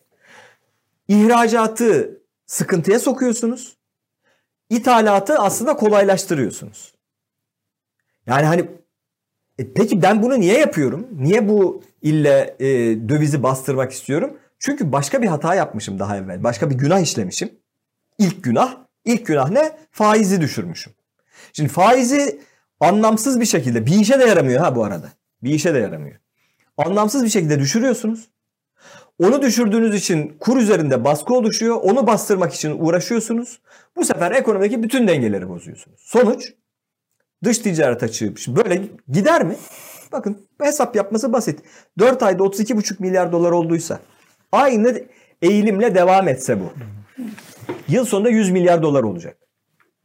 [1.08, 3.76] ihracatı sıkıntıya sokuyorsunuz.
[4.70, 6.94] İthalatı aslında kolaylaştırıyorsunuz.
[8.26, 8.68] Yani hani
[9.58, 11.08] e, peki ben bunu niye yapıyorum?
[11.12, 12.68] Niye bu ille e,
[13.08, 14.38] dövizi bastırmak istiyorum?
[14.58, 16.44] Çünkü başka bir hata yapmışım daha evvel.
[16.44, 17.52] Başka bir günah işlemişim.
[18.18, 18.89] İlk günah.
[19.04, 19.72] İlk günah ne?
[19.90, 20.92] Faizi düşürmüşüm.
[21.52, 22.40] Şimdi faizi
[22.80, 25.12] anlamsız bir şekilde bir işe de yaramıyor ha bu arada.
[25.42, 26.16] Bir işe de yaramıyor.
[26.76, 28.28] Anlamsız bir şekilde düşürüyorsunuz.
[29.22, 31.76] Onu düşürdüğünüz için kur üzerinde baskı oluşuyor.
[31.82, 33.60] Onu bastırmak için uğraşıyorsunuz.
[33.96, 36.00] Bu sefer ekonomideki bütün dengeleri bozuyorsunuz.
[36.00, 36.52] Sonuç
[37.44, 39.56] dış ticaret açığı böyle gider mi?
[40.12, 41.60] Bakın hesap yapması basit.
[41.98, 44.00] 4 ayda 32,5 milyar dolar olduysa
[44.52, 45.02] aynı
[45.42, 46.72] eğilimle devam etse bu.
[47.90, 49.36] Yıl sonunda 100 milyar dolar olacak.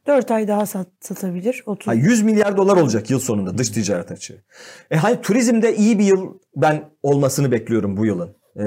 [0.06, 1.62] 4 ay daha sat, satabilir.
[1.66, 1.88] 30.
[1.88, 4.42] Ha, 100 milyar dolar olacak yıl sonunda dış ticaret açığı.
[4.90, 8.36] E hani turizmde iyi bir yıl ben olmasını bekliyorum bu yılın.
[8.56, 8.62] Ee,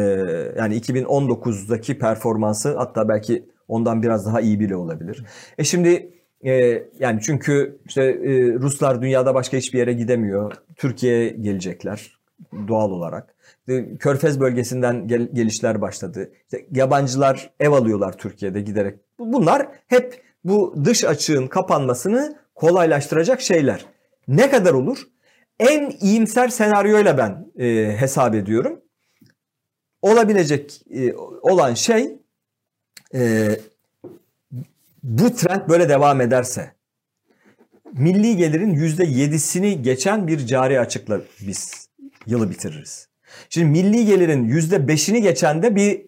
[0.58, 5.24] yani 2019'daki performansı hatta belki ondan biraz daha iyi bile olabilir.
[5.58, 6.14] E şimdi
[6.46, 10.54] e, yani çünkü işte e, Ruslar dünyada başka hiçbir yere gidemiyor.
[10.76, 12.20] Türkiye'ye gelecekler
[12.68, 13.36] doğal olarak.
[13.70, 16.32] İşte Körfez bölgesinden gel- gelişler başladı.
[16.44, 19.00] İşte yabancılar ev alıyorlar Türkiye'de giderek.
[19.20, 23.86] Bunlar hep bu dış açığın kapanmasını kolaylaştıracak şeyler.
[24.28, 25.04] Ne kadar olur?
[25.60, 28.82] En iyimser senaryoyla ben e, hesap ediyorum.
[30.02, 32.20] Olabilecek e, olan şey
[33.14, 33.50] e,
[35.04, 36.72] bu trend böyle devam ederse
[37.94, 41.90] milli gelirin %7'sini geçen bir cari açıkla biz
[42.26, 43.09] yılı bitiririz.
[43.50, 46.06] Şimdi milli gelirin %5'ini geçen de bir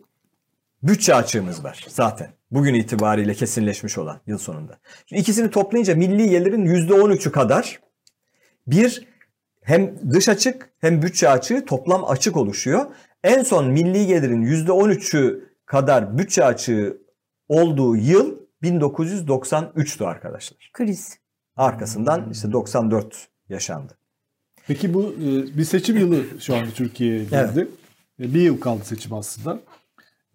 [0.83, 2.33] bütçe açığımız var zaten.
[2.51, 4.79] Bugün itibariyle kesinleşmiş olan yıl sonunda.
[5.05, 7.79] Şimdi ikisini toplayınca milli gelirin %13'ü kadar
[8.67, 9.07] bir
[9.61, 12.85] hem dış açık hem bütçe açığı toplam açık oluşuyor.
[13.23, 16.97] En son milli gelirin %13'ü kadar bütçe açığı
[17.49, 20.69] olduğu yıl 1993'tü arkadaşlar.
[20.73, 21.17] Kriz.
[21.55, 23.97] Arkasından işte 94 yaşandı.
[24.71, 27.67] Peki bu e, bir seçim yılı şu anda Türkiye'ye girdi.
[28.19, 29.59] E, Bir yıl kaldı seçim aslında.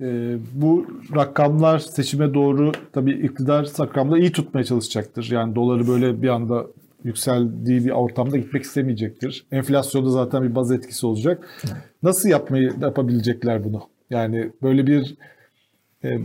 [0.01, 5.29] E, Bu rakamlar seçime doğru tabii iktidar rakamda iyi tutmaya çalışacaktır.
[5.31, 6.67] Yani doları böyle bir anda
[7.05, 9.47] yükseldiği bir ortamda gitmek istemeyecektir.
[9.53, 11.49] Enflasyonda zaten bir baz etkisi olacak.
[12.03, 13.83] Nasıl yapmayı yapabilecekler bunu?
[14.11, 15.15] Yani böyle bir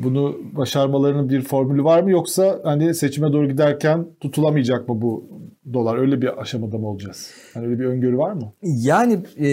[0.04, 5.26] bunu başarmalarının bir formülü var mı yoksa hani seçime doğru giderken tutulamayacak mı bu
[5.74, 5.98] dolar?
[5.98, 7.32] Öyle bir aşamada mı olacağız?
[7.54, 8.54] Hani öyle bir öngörü var mı?
[8.64, 9.48] Yani e,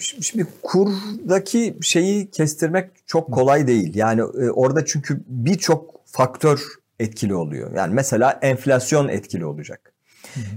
[0.00, 3.94] şimdi kurdaki şeyi kestirmek çok kolay değil.
[3.94, 6.60] Yani e, orada çünkü birçok faktör
[7.00, 7.76] etkili oluyor.
[7.76, 9.92] Yani mesela enflasyon etkili olacak.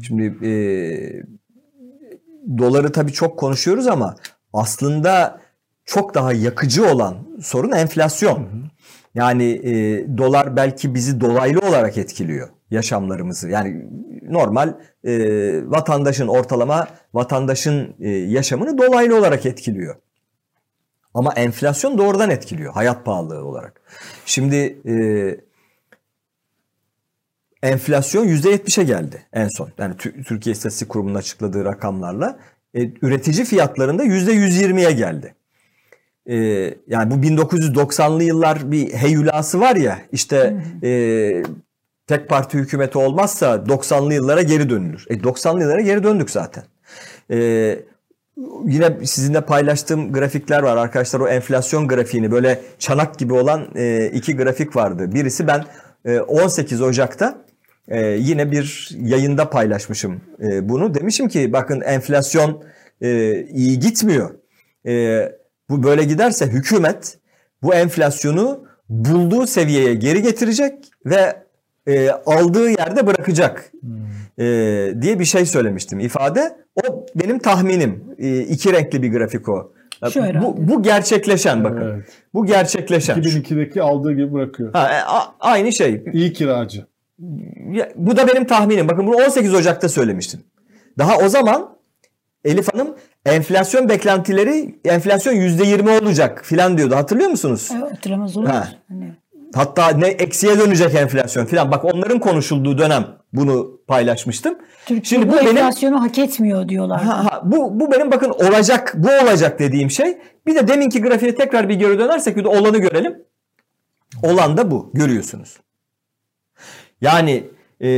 [0.07, 0.51] Şimdi e,
[2.57, 4.16] doları tabii çok konuşuyoruz ama
[4.53, 5.41] aslında
[5.86, 8.47] çok daha yakıcı olan sorun enflasyon.
[9.16, 9.74] Yani e,
[10.18, 13.49] dolar belki bizi dolaylı olarak etkiliyor yaşamlarımızı.
[13.49, 13.86] Yani
[14.30, 15.13] normal e,
[15.70, 19.95] vatandaşın ortalama vatandaşın e, yaşamını dolaylı olarak etkiliyor.
[21.13, 23.82] Ama enflasyon doğrudan etkiliyor hayat pahalılığı olarak.
[24.26, 24.95] Şimdi e,
[27.63, 29.70] enflasyon %70'e geldi en son.
[29.78, 32.39] Yani Tü- Türkiye İstatistik Kurumu'nun açıkladığı rakamlarla
[32.74, 35.36] e, üretici fiyatlarında %120'ye geldi.
[36.30, 36.36] E,
[36.88, 41.44] yani bu 1990'lı yıllar bir heyulası var ya işte e,
[42.08, 45.06] tek parti hükümeti olmazsa 90'lı yıllara geri dönülür.
[45.10, 46.64] E 90'lı yıllara geri döndük zaten.
[47.32, 47.38] E,
[48.66, 51.20] yine sizinle paylaştığım grafikler var arkadaşlar.
[51.20, 55.14] O enflasyon grafiğini böyle çanak gibi olan e, iki grafik vardı.
[55.14, 55.66] Birisi ben
[56.06, 57.46] e, 18 Ocak'ta
[57.88, 60.94] e, yine bir yayında paylaşmışım e, bunu.
[60.94, 62.64] Demişim ki bakın enflasyon
[63.02, 64.30] e, iyi gitmiyor.
[64.88, 65.26] E,
[65.70, 67.18] bu böyle giderse hükümet
[67.63, 70.74] bu enflasyonu bulduğu seviyeye geri getirecek
[71.05, 71.43] ve
[71.88, 73.72] e, aldığı yerde bırakacak
[74.39, 74.43] e,
[75.01, 76.57] diye bir şey söylemiştim ifade.
[76.76, 78.03] O benim tahminim.
[78.18, 79.72] E, iki renkli bir grafik o.
[80.13, 80.45] Şu herhalde.
[80.45, 81.82] Bu, bu gerçekleşen bakın.
[81.82, 82.05] Evet.
[82.34, 83.18] Bu gerçekleşen.
[83.22, 84.74] 2002'deki aldığı gibi bırakıyor.
[84.74, 86.03] Ha, e, a- aynı şey.
[86.13, 86.86] İyi kiracı.
[87.72, 88.88] Ya, bu da benim tahminim.
[88.88, 90.39] Bakın bunu 18 Ocak'ta söylemiştim.
[90.97, 91.75] Daha o zaman
[92.46, 96.96] Elif Hanım enflasyon beklentileri enflasyon %20 olacak filan diyordu.
[96.96, 97.70] Hatırlıyor musunuz?
[97.74, 98.48] Evet, hatırlamaz olur.
[98.48, 98.68] Ha.
[98.88, 99.14] Hani
[99.56, 101.72] Hatta ne eksiye dönecek enflasyon filan.
[101.72, 104.58] Bak onların konuşulduğu dönem bunu paylaşmıştım.
[104.86, 107.02] Türkiye Şimdi bu bu benim enflasyonu hak etmiyor diyorlar.
[107.02, 110.18] Ha, ha, bu bu benim bakın olacak bu olacak dediğim şey.
[110.48, 113.24] Bir de deminki grafiğe tekrar bir geri dönersek bir de olanı görelim.
[114.24, 115.58] Olan da bu görüyorsunuz.
[117.02, 117.43] Yani
[117.82, 117.89] e,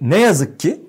[0.00, 0.80] ne yazık ki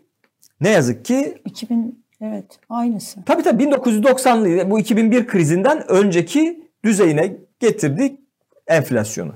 [0.61, 3.19] ne yazık ki 2000 evet aynısı.
[3.25, 8.19] tabii tabii 1990'lı bu 2001 krizinden önceki düzeyine getirdik
[8.67, 9.33] enflasyonu.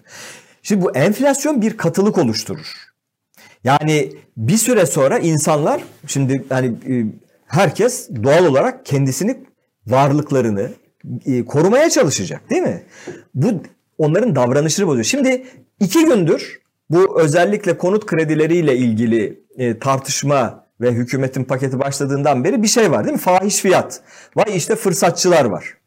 [0.63, 2.95] Şimdi bu enflasyon bir katılık oluşturur.
[3.63, 7.05] Yani bir süre sonra insanlar şimdi hani e,
[7.47, 9.37] herkes doğal olarak kendisini
[9.87, 10.69] varlıklarını
[11.25, 12.83] e, korumaya çalışacak değil mi?
[13.35, 13.47] Bu
[13.97, 15.05] onların davranışını bozuyor.
[15.05, 15.45] Şimdi
[15.79, 22.67] iki gündür bu özellikle konut kredileriyle ilgili e, tartışma ve hükümetin paketi başladığından beri bir
[22.67, 23.19] şey var değil mi?
[23.21, 24.01] Fahiş fiyat.
[24.35, 25.77] Vay işte fırsatçılar var.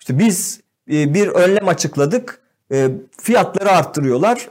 [0.00, 0.60] İşte biz
[0.92, 2.40] e, bir önlem açıkladık.
[2.72, 2.88] E,
[3.22, 4.50] Fiyatları arttırıyorlar.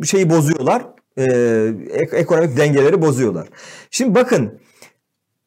[0.00, 0.82] e, Şeyi bozuyorlar.
[1.16, 3.48] ek- Ekonomik dengeleri bozuyorlar.
[3.90, 4.58] Şimdi bakın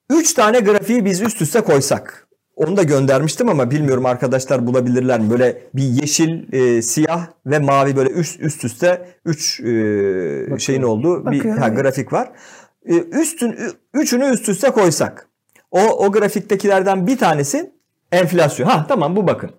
[0.10, 2.28] 3 tane grafiği biz üst üste koysak.
[2.60, 5.30] Onu da göndermiştim ama bilmiyorum arkadaşlar bulabilirler mi?
[5.30, 9.62] Böyle bir yeşil, e, siyah ve mavi böyle üst üst üste 3
[10.64, 12.32] şeyin olduğu bir Bakıyorum, ha, grafik var.
[12.86, 13.56] E, üstün
[13.94, 15.28] üçünü üst üste koysak.
[15.72, 17.72] O o grafiktekilerden bir tanesi
[18.12, 18.68] enflasyon.
[18.68, 19.52] Ha tamam bu bakın.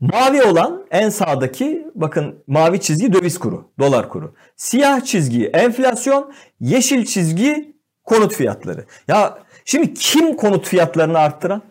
[0.00, 4.34] Mavi olan en sağdaki bakın mavi çizgi döviz kuru, dolar kuru.
[4.56, 8.84] Siyah çizgi enflasyon, yeşil çizgi konut fiyatları.
[9.08, 11.62] Ya şimdi kim konut fiyatlarını arttıran?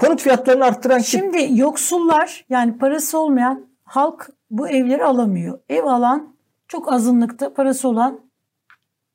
[0.00, 0.98] Konut fiyatlarını arttıran?
[0.98, 5.58] Şimdi yoksullar yani parası olmayan halk bu evleri alamıyor.
[5.68, 6.36] Ev alan
[6.68, 8.20] çok azınlıkta parası olan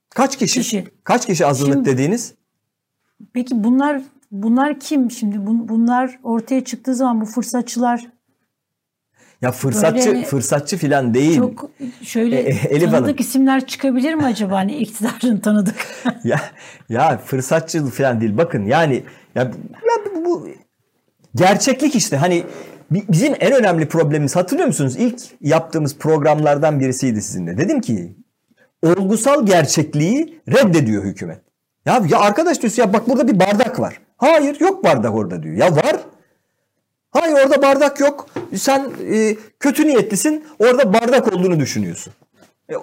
[0.10, 0.60] Kaç kişi?
[0.60, 0.88] kişi.
[1.04, 2.34] Kaç kişi azınlık Şimdi- dediğiniz?
[3.34, 5.36] Peki bunlar bunlar kim şimdi?
[5.36, 8.08] Bun- Bunlar ortaya çıktığı zaman bu fırsatçılar
[9.42, 11.38] Ya fırsatçı Böyle- fırsatçı filan değil.
[11.38, 11.70] çok
[12.04, 13.16] şöyle E, e, Elif tanıdık Hanım.
[13.20, 14.56] isimler çıkabilir mi acaba?
[14.56, 15.76] Hani iktidarın tanıdık.
[16.24, 16.40] ya
[16.90, 18.38] ya fırsatçı falan değil.
[18.38, 19.04] Bakın yani
[19.36, 19.52] ya, ya
[20.26, 20.48] bu,
[21.36, 22.18] gerçeklik işte.
[22.18, 22.44] Hani
[22.92, 24.96] bi- bizim en önemli problemimiz hatırlıyor musunuz?
[25.00, 27.58] İlk yaptığımız programlardan birisiydi sizinle.
[27.58, 28.16] Dedim ki
[28.84, 31.40] olgusal gerçekliği reddediyor hükümet.
[31.86, 34.00] Ya ya arkadaş diyorsun ya bak burada bir bardak var.
[34.18, 35.56] Hayır yok bardak orada diyor.
[35.56, 35.96] Ya var.
[37.12, 38.26] Hayır orada bardak yok.
[38.56, 40.44] Sen e, kötü niyetlisin.
[40.60, 42.14] Orada bardak olduğunu düşünüyorsun.
[42.70, 42.74] E,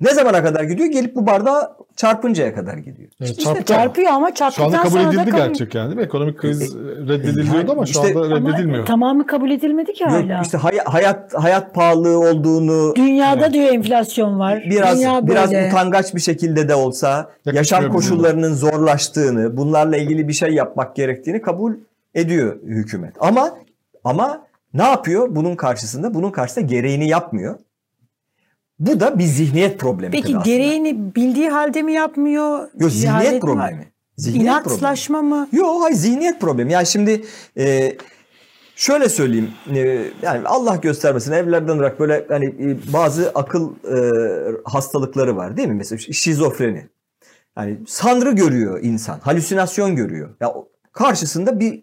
[0.00, 0.88] ne zamana kadar gidiyor?
[0.88, 3.08] Gelip bu bardağa çarpıncaya kadar gidiyor.
[3.20, 3.82] Evet, İşte çarptı ama.
[3.82, 6.02] çarpıyor ama Şu çarptıktan anda kabul sonra da edildi kabul- gerçek yani değil mi?
[6.04, 8.86] Ekonomik kriz reddediliyordu yani ama şu işte- anda Ama reddedilmiyor.
[8.86, 10.40] tamamı kabul edilmedi ki Yok, hala.
[10.42, 14.62] işte hay- hayat hayat pahalılığı olduğunu Dünyada diyor enflasyon var.
[14.70, 15.68] biraz Dünya biraz böyle.
[15.68, 21.42] utangaç bir şekilde de olsa Yakışmıyor yaşam koşullarının zorlaştığını, bunlarla ilgili bir şey yapmak gerektiğini
[21.42, 21.72] kabul
[22.14, 23.14] ediyor hükümet.
[23.20, 23.50] Ama
[24.06, 26.14] ama ne yapıyor bunun karşısında?
[26.14, 27.58] Bunun karşısında gereğini yapmıyor.
[28.78, 30.12] Bu da bir zihniyet problemi.
[30.12, 30.56] Peki tabii aslında.
[30.56, 32.68] gereğini bildiği halde mi yapmıyor?
[32.80, 33.92] Yok zihniyet mi problemi.
[34.16, 34.74] Zihniyet problemi.
[34.74, 35.48] İnatlaşma mı?
[35.52, 36.72] Yok hayır zihniyet problemi.
[36.72, 37.24] Yani şimdi
[37.58, 37.96] e,
[38.76, 39.50] şöyle söyleyeyim.
[39.74, 39.78] E,
[40.22, 43.96] yani Allah göstermesin evlerden olarak böyle hani e, bazı akıl e,
[44.64, 45.74] hastalıkları var değil mi?
[45.74, 46.86] Mesela şizofreni.
[47.58, 49.18] Yani sanrı görüyor insan.
[49.20, 50.28] Halüsinasyon görüyor.
[50.40, 50.54] Ya
[50.92, 51.82] karşısında bir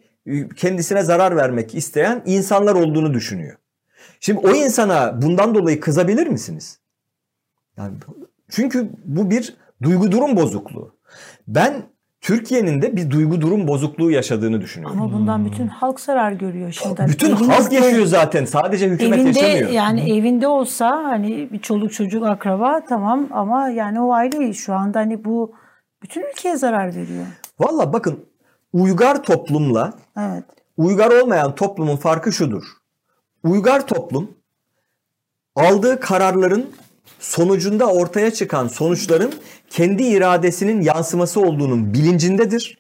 [0.56, 3.58] kendisine zarar vermek isteyen insanlar olduğunu düşünüyor.
[4.20, 6.80] Şimdi o insana bundan dolayı kızabilir misiniz?
[7.78, 7.94] Yani
[8.50, 10.96] çünkü bu bir duygu durum bozukluğu.
[11.48, 11.74] Ben
[12.22, 15.02] Türkiye'nin de bir duygu durum bozukluğu yaşadığını düşünüyorum.
[15.02, 17.06] Ama bundan bütün halk zarar görüyor şimdi.
[17.08, 18.46] Bütün Evinizde- halk yaşıyor zaten.
[18.46, 19.70] Sadece hükümet Evinde yaşamıyor.
[19.70, 25.00] yani evinde olsa hani bir çoluk çocuk akraba tamam ama yani o aile şu anda
[25.00, 25.54] hani bu
[26.04, 27.26] bütün ülkeye zarar veriyor.
[27.60, 28.26] Valla bakın
[28.74, 30.44] uygar toplumla Evet.
[30.78, 32.64] uygar olmayan toplumun farkı şudur.
[33.44, 34.32] Uygar toplum
[35.56, 36.70] aldığı kararların
[37.20, 39.34] sonucunda ortaya çıkan sonuçların
[39.70, 42.78] kendi iradesinin yansıması olduğunun bilincindedir.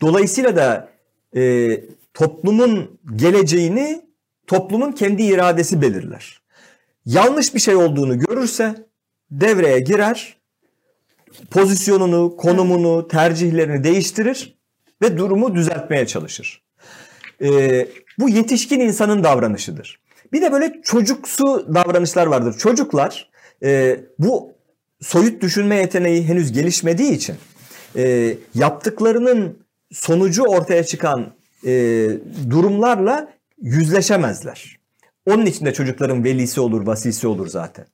[0.00, 0.88] Dolayısıyla da
[1.36, 1.70] e,
[2.14, 4.02] toplumun geleceğini
[4.46, 6.42] toplumun kendi iradesi belirler.
[7.06, 8.86] Yanlış bir şey olduğunu görürse
[9.30, 10.36] devreye girer,
[11.50, 14.59] pozisyonunu, konumunu, tercihlerini değiştirir
[15.02, 16.62] ve durumu düzeltmeye çalışır.
[17.42, 17.88] Ee,
[18.18, 20.00] bu yetişkin insanın davranışıdır.
[20.32, 22.58] Bir de böyle çocuksu davranışlar vardır.
[22.58, 23.30] Çocuklar
[23.62, 24.52] e, bu
[25.00, 27.36] soyut düşünme yeteneği henüz gelişmediği için
[27.96, 29.58] e, yaptıklarının
[29.92, 31.32] sonucu ortaya çıkan
[31.66, 31.70] e,
[32.50, 33.32] durumlarla
[33.62, 34.80] yüzleşemezler.
[35.26, 37.86] Onun için de çocukların velisi olur, vasisi olur zaten.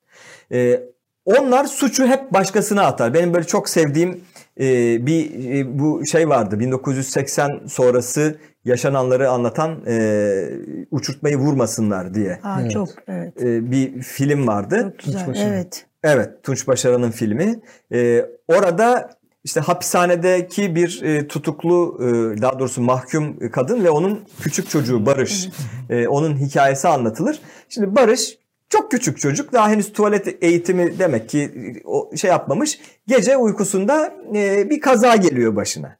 [0.52, 0.82] E,
[1.24, 3.14] onlar suçu hep başkasına atar.
[3.14, 4.20] Benim böyle çok sevdiğim
[4.60, 6.60] e, bir e, bu şey vardı.
[6.60, 10.48] 1980 sonrası yaşananları anlatan e,
[10.90, 12.70] uçurtmayı vurmasınlar diye Aa, Evet.
[12.70, 13.42] Çok evet.
[13.42, 14.94] e, bir film vardı.
[14.98, 15.52] Çok güzel.
[15.52, 15.86] Evet.
[16.04, 17.60] Evet, Tunç Başaran'ın filmi.
[17.92, 19.10] Ee, orada
[19.44, 22.06] işte hapishanedeki bir e, tutuklu, e,
[22.42, 25.48] daha doğrusu mahkum kadın ve onun küçük çocuğu Barış.
[25.90, 27.40] E, onun hikayesi anlatılır.
[27.68, 28.38] Şimdi Barış
[28.68, 29.52] çok küçük çocuk.
[29.52, 31.50] Daha henüz tuvalet eğitimi demek ki
[31.84, 32.80] o şey yapmamış.
[33.06, 35.98] Gece uykusunda e, bir kaza geliyor başına.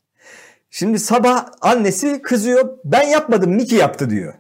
[0.70, 2.78] Şimdi sabah annesi kızıyor.
[2.84, 4.34] Ben yapmadım, Miki yaptı diyor.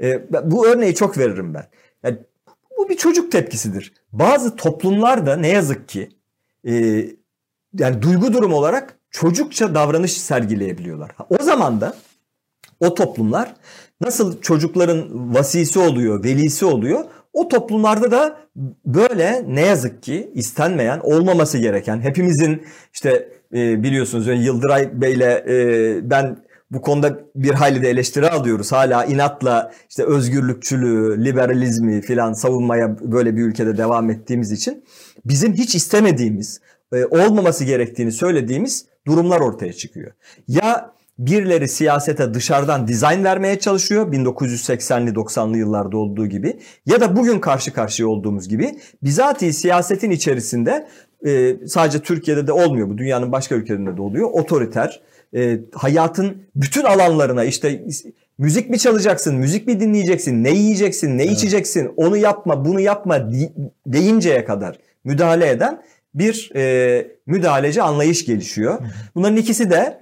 [0.00, 1.66] E, bu örneği çok veririm ben.
[2.04, 2.18] Yani
[2.78, 3.92] bu bir çocuk tepkisidir.
[4.12, 6.08] Bazı toplumlarda ne yazık ki
[6.68, 6.72] e,
[7.78, 11.10] yani duygu durum olarak çocukça davranış sergileyebiliyorlar.
[11.30, 11.96] O zaman da
[12.80, 13.54] o toplumlar
[14.00, 18.38] nasıl çocukların vasisi oluyor, velisi oluyor, o toplumlarda da
[18.86, 22.62] böyle ne yazık ki istenmeyen, olmaması gereken, hepimizin
[22.94, 26.36] işte e, biliyorsunuz yani Yıldıray Bey'le e, ben
[26.70, 28.72] bu konuda bir hayli de eleştiri alıyoruz.
[28.72, 34.84] Hala inatla işte özgürlükçülüğü, liberalizmi filan savunmaya böyle bir ülkede devam ettiğimiz için
[35.24, 36.60] bizim hiç istemediğimiz,
[36.92, 40.12] e, olmaması gerektiğini söylediğimiz durumlar ortaya çıkıyor.
[40.48, 44.12] Ya birileri siyasete dışarıdan dizayn vermeye çalışıyor.
[44.12, 46.58] 1980'li 90'lı yıllarda olduğu gibi.
[46.86, 48.78] Ya da bugün karşı karşıya olduğumuz gibi.
[49.02, 50.88] Bizatihi siyasetin içerisinde
[51.26, 54.30] e, sadece Türkiye'de de olmuyor bu dünyanın başka ülkelerinde de oluyor.
[54.32, 55.02] Otoriter
[55.34, 57.84] e, hayatın bütün alanlarına işte
[58.38, 63.30] müzik mi çalacaksın, müzik mi dinleyeceksin, ne yiyeceksin, ne içeceksin, onu yapma, bunu yapma
[63.86, 65.82] deyinceye kadar müdahale eden
[66.14, 68.78] bir e, müdahaleci anlayış gelişiyor.
[69.14, 70.01] Bunların ikisi de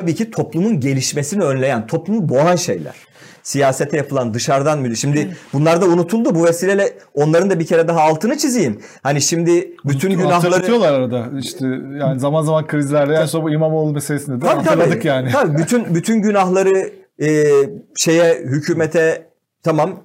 [0.00, 2.94] tabii ki toplumun gelişmesini önleyen, toplumu boğan şeyler.
[3.42, 4.96] Siyasete yapılan dışarıdan müdahale.
[4.96, 6.34] Şimdi bunlar da unutuldu.
[6.34, 8.80] Bu vesileyle onların da bir kere daha altını çizeyim.
[9.02, 11.26] Hani şimdi bütün günahları Hatırlatıyorlar arada.
[11.38, 11.66] İşte
[12.00, 14.68] yani zaman zaman krizlerde en son bu İmamoğlu meselesinde de Tabii, tabii.
[14.68, 15.30] hatırladık yani.
[15.32, 16.92] Tabii bütün bütün günahları
[17.22, 17.44] e,
[17.96, 19.26] şeye hükümete
[19.62, 20.00] tamam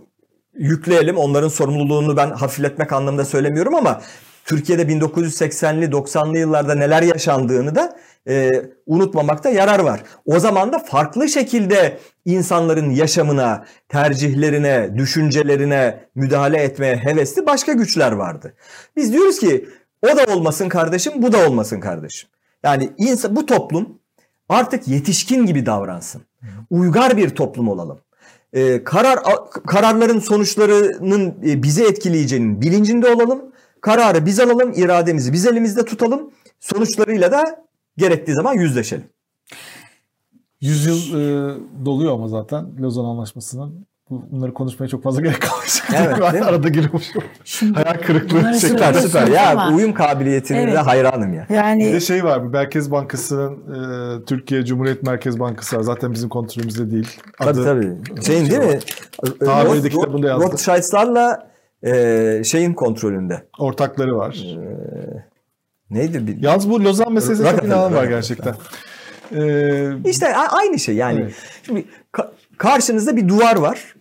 [0.54, 1.18] yükleyelim.
[1.18, 4.02] Onların sorumluluğunu ben hafifletmek anlamında söylemiyorum ama
[4.46, 7.98] Türkiye'de 1980'li 90'lı yıllarda neler yaşandığını da
[8.28, 8.52] e,
[8.86, 10.04] unutmamakta yarar var.
[10.26, 18.54] O zaman da farklı şekilde insanların yaşamına, tercihlerine, düşüncelerine müdahale etmeye hevesli başka güçler vardı.
[18.96, 19.70] Biz diyoruz ki
[20.02, 22.30] o da olmasın kardeşim, bu da olmasın kardeşim.
[22.64, 24.00] Yani insan, bu toplum
[24.50, 26.22] artık yetişkin gibi davransın.
[26.70, 28.00] Uygar bir toplum olalım.
[28.54, 29.20] Ee, karar
[29.68, 33.51] kararların sonuçlarının e, bizi etkileyeceğinin bilincinde olalım.
[33.82, 36.32] Kararı biz alalım, irademizi biz elimizde tutalım.
[36.60, 37.66] Sonuçlarıyla da
[37.98, 39.06] gerektiği zaman yüzleşelim.
[40.62, 41.56] 100 yıl e,
[41.86, 43.86] doluyor ama zaten Lozan Anlaşması'nın.
[44.10, 45.88] Bu- Bunları konuşmaya çok fazla gerek kalmayacak.
[45.96, 46.50] Evet, Ben değil mi?
[46.50, 47.04] arada giriyormuş.
[47.44, 48.54] Şimdi Hayal kırıklığı.
[48.54, 49.28] Süper süper.
[49.28, 50.78] Ya ama uyum kabiliyetine de Evet.
[50.78, 51.46] hayranım ya.
[51.50, 52.38] Bir yani de şey var.
[52.40, 53.54] Merkez Bankası'nın
[54.22, 55.82] e, Türkiye Cumhuriyet Merkez Bankası var.
[55.82, 57.08] Zaten bizim kontrolümüzde değil.
[57.40, 57.94] Tabii tabii.
[58.26, 58.80] Şeyin değil mi?
[59.40, 60.46] Tabiri de Roth- kitabında yazdı.
[60.46, 61.51] Rothschild'larla
[61.84, 63.44] e, şeyin kontrolünde.
[63.60, 64.44] Ortakları var.
[65.90, 66.28] Neydi?
[66.28, 68.56] Bir, Yalnız bu Lozan meselesi çok inanılmaz var gerçekten.
[69.36, 71.20] Ee, İşte aynı şey yani.
[71.22, 71.34] Evet.
[71.64, 73.96] Şimdi ka- karşınızda bir duvar var.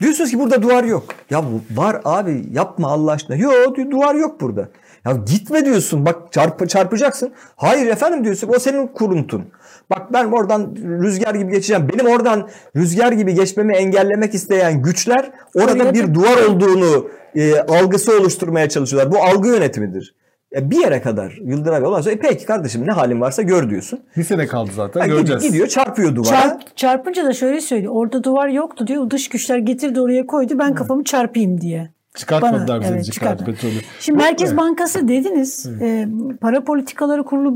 [0.00, 1.04] Diyorsunuz ki burada duvar yok.
[1.30, 1.44] Ya
[1.74, 3.36] var abi yapma Allah aşkına.
[3.36, 4.68] Yok duvar yok burada.
[5.06, 7.32] Ya gitme diyorsun bak çarp çarpacaksın.
[7.56, 9.44] Hayır efendim diyorsun o senin kuruntun.
[9.90, 11.88] Bak ben oradan rüzgar gibi geçeceğim.
[11.92, 18.68] Benim oradan rüzgar gibi geçmemi engellemek isteyen güçler orada bir duvar olduğunu e, algısı oluşturmaya
[18.68, 19.12] çalışıyorlar.
[19.12, 20.14] Bu algı yönetimidir.
[20.54, 23.70] Ya bir yere kadar Yıldıray Bey ondan sonra e, peki kardeşim ne halin varsa gör
[23.70, 24.00] diyorsun.
[24.16, 25.42] bir sene kaldı zaten Ha, göreceğiz.
[25.42, 26.30] Gidiyor çarpıyor duvara.
[26.30, 27.92] Çarp, çarpınca da şöyle söylüyor.
[27.96, 29.10] Orada duvar yoktu diyor.
[29.10, 30.58] Dış güçler getirdi oraya koydu.
[30.58, 31.90] Ben kafamı çarpayım diye.
[32.14, 33.50] Çıkartmadılar Bana, bize evet, evet, çıkartmadı.
[33.50, 33.72] petrolü.
[34.00, 34.58] Şimdi Merkez Evet.
[34.58, 35.66] Bankası dediniz.
[35.80, 36.08] E,
[36.40, 37.54] para politikaları kurulu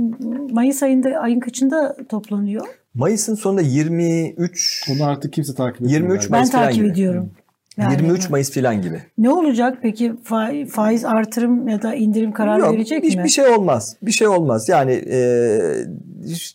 [0.53, 2.67] Mayıs ayında ayın kaçında toplanıyor?
[2.95, 6.01] Mayıs'ın sonunda 23 Bunu artık kimse takip etmiyor.
[6.01, 6.33] 23 galiba.
[6.33, 6.93] Ben Mayıs falan takip gibi.
[6.93, 7.31] ediyorum.
[7.77, 9.03] Yani 23 Mayıs falan gibi.
[9.19, 13.25] Ne olacak peki Fa- faiz artırım ya da indirim kararı Yok, verecek hiç mi?
[13.25, 13.97] bir şey olmaz.
[14.03, 14.69] Bir şey olmaz.
[14.69, 15.19] Yani e,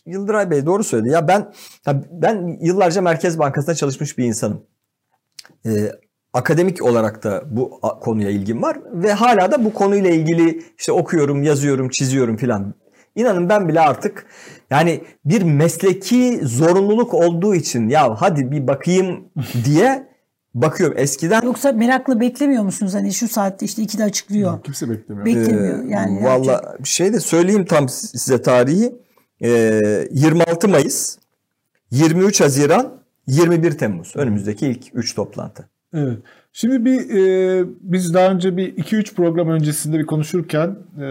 [0.06, 1.08] Yıldıray Bey doğru söyledi.
[1.08, 1.52] Ya ben
[1.86, 4.62] ya ben yıllarca Merkez Bankası'nda çalışmış bir insanım.
[5.66, 5.70] E,
[6.32, 11.42] akademik olarak da bu konuya ilgim var ve hala da bu konuyla ilgili işte okuyorum,
[11.42, 12.74] yazıyorum, çiziyorum filan.
[13.16, 14.26] İnanın ben bile artık
[14.70, 19.24] yani bir mesleki zorunluluk olduğu için ya hadi bir bakayım
[19.64, 20.10] diye
[20.54, 20.98] bakıyorum.
[20.98, 22.94] Eskiden Yoksa merakla beklemiyor musunuz?
[22.94, 24.62] Hani şu saatte işte ikide açıklıyor.
[24.62, 25.26] Kimse beklemiyor.
[25.26, 25.84] Beklemiyor.
[25.84, 28.94] Yani Ee, Valla şey de söyleyeyim tam size tarihi.
[29.42, 31.18] Ee, 26 Mayıs,
[31.90, 34.12] 23 Haziran, 21 Temmuz.
[34.16, 35.68] Önümüzdeki ilk 3 toplantı.
[35.94, 36.18] Evet.
[36.52, 41.02] Şimdi bir e, biz daha önce bir 2-3 program öncesinde bir konuşurken e,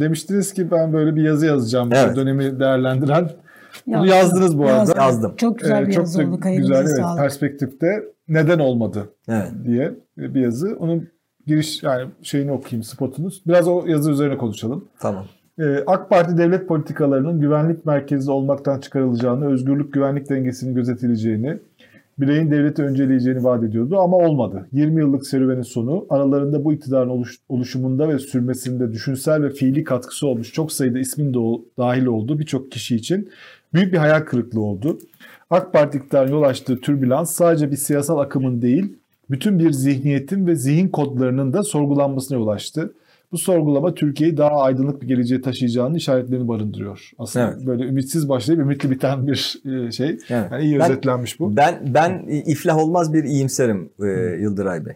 [0.00, 2.12] demiştiniz ki ben böyle bir yazı yazacağım Evet.
[2.12, 3.30] bu dönemi değerlendiren.
[3.86, 4.08] Bunu Yazdım.
[4.10, 4.92] yazdınız bu arada.
[4.96, 5.34] Yazdım.
[5.36, 6.40] Çok güzel Ee, bir çok yazı oldu.
[6.56, 7.18] güzel evet, sağlık.
[7.20, 9.48] perspektifte neden olmadı Evet.
[9.64, 10.76] diye bir yazı.
[10.78, 11.08] Onun
[11.46, 13.42] giriş yani şeyini okuyayım spotunuz.
[13.46, 14.84] Biraz o yazı üzerine konuşalım.
[15.00, 15.24] Tamam.
[15.58, 21.58] Ee, AK Parti devlet politikalarının güvenlik merkezi olmaktan çıkarılacağını, özgürlük güvenlik dengesinin gözetileceğini,
[22.20, 24.66] bireyin devleti önceleyeceğini vaat ediyordu ama olmadı.
[24.72, 30.26] 20 yıllık serüvenin sonu aralarında bu iktidarın oluş- oluşumunda ve sürmesinde düşünsel ve fiili katkısı
[30.26, 33.28] olmuş çok sayıda ismin de o- dahil olduğu birçok kişi için
[33.74, 34.98] büyük bir hayal kırıklığı oldu.
[35.50, 38.92] AK Parti iktidarının yol açtığı türbülans sadece bir siyasal akımın değil,
[39.30, 42.92] bütün bir zihniyetin ve zihin kodlarının da sorgulanmasına yol açtı.
[43.32, 47.10] Bu sorgulama Türkiye'yi daha aydınlık bir geleceğe taşıyacağının işaretlerini barındırıyor.
[47.18, 47.66] Aslında Evet.
[47.66, 50.08] böyle ümitsiz başlayıp ümitli biten bir e, şey.
[50.08, 50.22] Evet.
[50.30, 51.56] Yani iyi Ben- özetlenmiş bu.
[51.56, 54.06] Ben ben iflah olmaz bir iyimserim e,
[54.40, 54.94] Yıldıray Bey.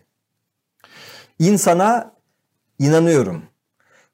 [1.38, 2.12] İnsana
[2.78, 3.42] inanıyorum.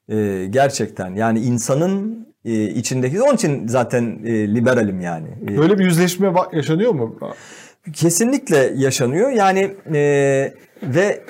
[0.09, 5.27] E, gerçekten yani insanın e, içindeki onun için zaten e, liberalim yani.
[5.49, 7.19] E, Böyle bir yüzleşme yaşanıyor mu?
[7.93, 9.29] Kesinlikle yaşanıyor.
[9.31, 9.99] Yani e,
[10.83, 11.23] ve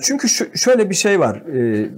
[0.00, 1.36] çünkü şu, şöyle bir şey var.
[1.36, 1.90] E,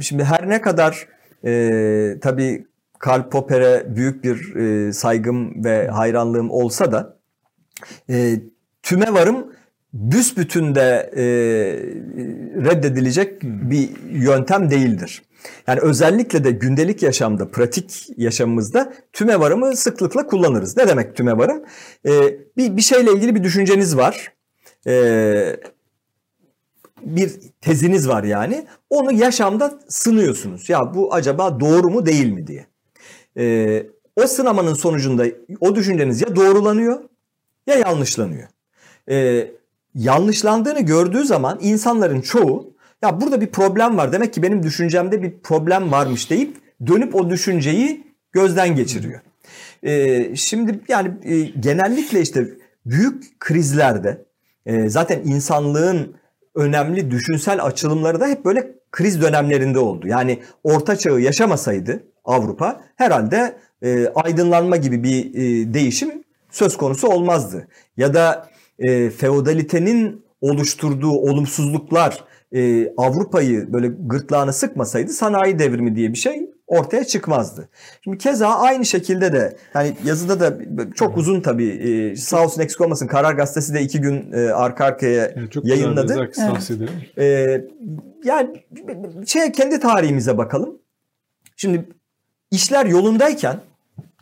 [0.00, 1.08] şimdi her ne kadar
[1.44, 2.66] e, tabii
[2.98, 7.18] Karl Popper'e büyük bir e, saygım ve hayranlığım olsa da
[8.10, 8.34] e,
[8.82, 9.52] tüme varım
[9.92, 11.24] büsbütün de e,
[12.64, 15.22] reddedilecek bir yöntem değildir.
[15.66, 20.76] Yani özellikle de gündelik yaşamda, pratik yaşamımızda tümevarımı sıklıkla kullanırız.
[20.76, 21.62] Ne demek tümevarım?
[22.06, 22.10] Ee,
[22.56, 24.32] bir, bir şeyle ilgili bir düşünceniz var.
[24.86, 25.56] Ee,
[27.04, 28.66] bir teziniz var yani.
[28.90, 30.68] Onu yaşamda sınıyorsunuz.
[30.68, 32.66] Ya bu acaba doğru mu değil mi diye.
[33.36, 35.24] Ee, o sınamanın sonucunda
[35.60, 37.00] o düşünceniz ya doğrulanıyor
[37.66, 38.48] ya yanlışlanıyor.
[39.10, 39.50] Ee,
[39.94, 42.72] yanlışlandığını gördüğü zaman insanların çoğu
[43.02, 46.56] ya burada bir problem var demek ki benim düşüncemde bir problem varmış deyip
[46.86, 49.20] dönüp o düşünceyi gözden geçiriyor.
[49.82, 52.48] Ee, şimdi yani e, genellikle işte
[52.86, 54.24] büyük krizlerde
[54.66, 56.14] e, zaten insanlığın
[56.54, 60.08] önemli düşünsel açılımları da hep böyle kriz dönemlerinde oldu.
[60.08, 67.68] Yani orta çağı yaşamasaydı Avrupa herhalde e, aydınlanma gibi bir e, değişim söz konusu olmazdı.
[67.96, 68.48] Ya da
[68.78, 77.04] e, feodalitenin oluşturduğu olumsuzluklar e, Avrupa'yı böyle gırtlağına sıkmasaydı sanayi devrimi diye bir şey ortaya
[77.04, 77.68] çıkmazdı.
[78.04, 80.56] Şimdi keza aynı şekilde de hani yazıda da
[80.94, 84.84] çok uzun tabii e, sağ olsun eksik olmasın Karar Gazetesi de iki gün e, arka
[84.84, 86.02] arkaya Yani çok yayınladı.
[86.02, 86.30] güzel
[87.16, 87.18] Evet.
[87.18, 87.64] Ee,
[88.24, 88.64] yani
[89.26, 90.78] şey kendi tarihimize bakalım.
[91.56, 91.84] Şimdi
[92.50, 93.60] işler yolundayken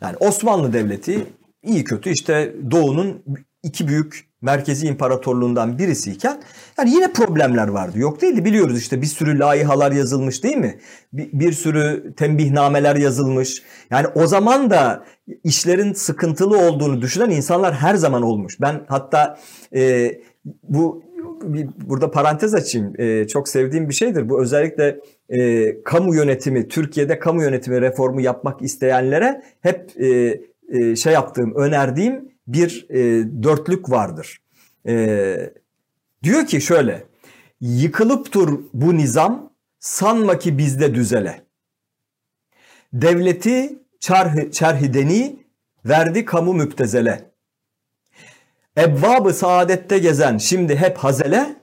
[0.01, 1.25] yani Osmanlı Devleti
[1.63, 3.23] iyi kötü işte Doğu'nun
[3.63, 6.41] iki büyük merkezi imparatorluğundan birisiyken
[6.77, 7.99] yani yine problemler vardı.
[7.99, 10.79] Yok değildi biliyoruz işte bir sürü laihalar yazılmış değil mi?
[11.13, 13.63] Bir, bir sürü tembihnameler yazılmış.
[13.91, 15.05] Yani o zaman da
[15.43, 18.61] işlerin sıkıntılı olduğunu düşünen insanlar her zaman olmuş.
[18.61, 19.39] Ben hatta
[19.75, 20.11] e,
[20.63, 21.03] bu
[21.43, 22.93] bir, burada parantez açayım.
[22.97, 24.29] Ee, çok sevdiğim bir şeydir.
[24.29, 31.13] Bu özellikle e, kamu yönetimi, Türkiye'de kamu yönetimi reformu yapmak isteyenlere hep e, e, şey
[31.13, 32.99] yaptığım, önerdiğim bir e,
[33.43, 34.41] dörtlük vardır.
[34.87, 35.53] E,
[36.23, 37.03] diyor ki şöyle,
[37.61, 41.45] yıkılıp dur bu nizam, sanma ki bizde düzele.
[42.93, 45.45] Devleti çarhı, çerhideni
[45.85, 47.31] verdi kamu müptezele.
[48.77, 51.55] Ebbabı saadette gezen şimdi hep hazele,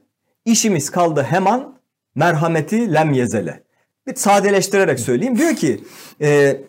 [0.45, 1.79] işimiz kaldı hemen
[2.15, 3.63] merhameti lem yezele.
[4.07, 5.39] Bir sadeleştirerek söyleyeyim.
[5.39, 5.85] Diyor ki
[6.21, 6.61] e,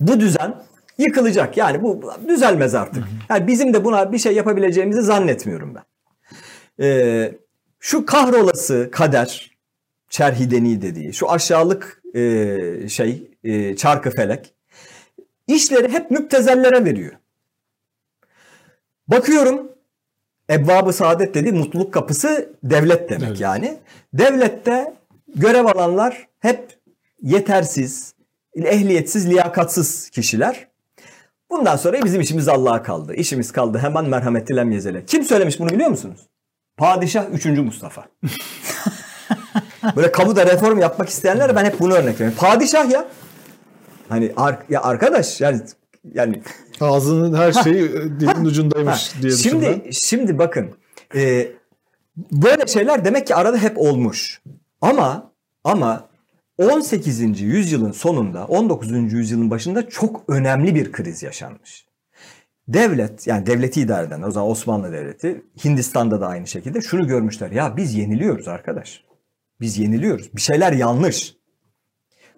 [0.00, 0.64] bu düzen
[0.98, 1.56] yıkılacak.
[1.56, 3.04] Yani bu düzelmez artık.
[3.28, 5.84] Yani bizim de buna bir şey yapabileceğimizi zannetmiyorum ben.
[6.84, 7.32] E,
[7.80, 9.50] şu kahrolası kader,
[10.10, 14.54] çerhideni dediği, şu aşağılık e, şey, e, çarkı felek,
[15.46, 17.12] işleri hep müptezellere veriyor.
[19.08, 19.72] Bakıyorum
[20.50, 23.40] Ebbab-ı Saadet dedi mutluluk kapısı devlet demek evet.
[23.40, 23.78] yani.
[24.12, 24.94] Devlette
[25.34, 26.78] görev alanlar hep
[27.22, 28.14] yetersiz,
[28.56, 30.68] ehliyetsiz, liyakatsız kişiler.
[31.58, 33.14] Bundan sonra bizim işimiz Allah'a kaldı.
[33.14, 35.04] İşimiz kaldı hemen merhameti lem yezele.
[35.04, 36.20] Kim söylemiş bunu biliyor musunuz?
[36.76, 37.44] Padişah 3.
[37.46, 38.04] Mustafa.
[39.96, 42.38] Böyle kamuda reform yapmak isteyenler ben hep bunu örnek veriyorum.
[42.38, 43.08] Padişah ya.
[44.08, 45.60] Hani ar ya arkadaş yani
[46.14, 46.42] yani
[46.80, 49.92] Ağzının her şeyi dilin ucundaymış diye Şimdi düşündüm.
[49.92, 50.70] şimdi bakın
[51.14, 51.48] e,
[52.16, 54.42] böyle şeyler demek ki arada hep olmuş.
[54.80, 55.32] Ama
[55.64, 56.08] ama
[56.58, 57.40] 18.
[57.40, 59.12] yüzyılın sonunda 19.
[59.12, 61.86] yüzyılın başında çok önemli bir kriz yaşanmış.
[62.68, 67.50] Devlet yani devleti idare eden o zaman Osmanlı Devleti Hindistan'da da aynı şekilde şunu görmüşler.
[67.50, 69.04] Ya biz yeniliyoruz arkadaş.
[69.60, 70.34] Biz yeniliyoruz.
[70.36, 71.34] Bir şeyler yanlış.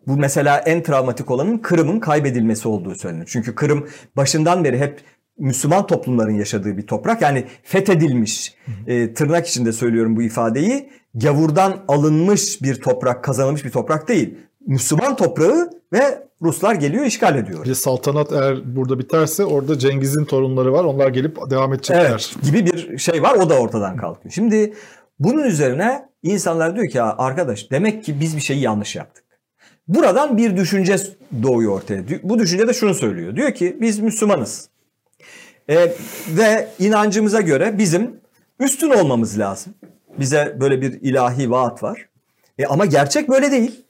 [0.06, 3.26] Bu mesela en travmatik olanın Kırım'ın kaybedilmesi olduğu söylenir.
[3.26, 5.00] Çünkü Kırım başından beri hep
[5.38, 7.22] Müslüman toplumların yaşadığı bir toprak.
[7.22, 8.54] Yani fethedilmiş,
[8.86, 14.34] e, tırnak içinde söylüyorum bu ifadeyi, gavurdan alınmış bir toprak, kazanılmış bir toprak değil.
[14.66, 17.64] Müslüman toprağı ve Ruslar geliyor işgal ediyor.
[17.64, 20.84] Bir saltanat eğer burada biterse orada Cengiz'in torunları var.
[20.84, 22.10] Onlar gelip devam edecekler.
[22.10, 23.34] Evet, gibi bir şey var.
[23.34, 24.32] O da ortadan kalkıyor.
[24.32, 24.74] Şimdi
[25.18, 29.24] bunun üzerine insanlar diyor ki arkadaş demek ki biz bir şeyi yanlış yaptık.
[29.88, 30.96] Buradan bir düşünce
[31.42, 32.02] doğuyor ortaya.
[32.22, 33.36] Bu düşünce de şunu söylüyor.
[33.36, 34.68] Diyor ki biz Müslümanız.
[35.68, 35.92] E,
[36.28, 38.20] ve inancımıza göre bizim
[38.60, 39.74] üstün olmamız lazım.
[40.18, 42.08] Bize böyle bir ilahi vaat var.
[42.58, 43.84] E, ama gerçek böyle değil.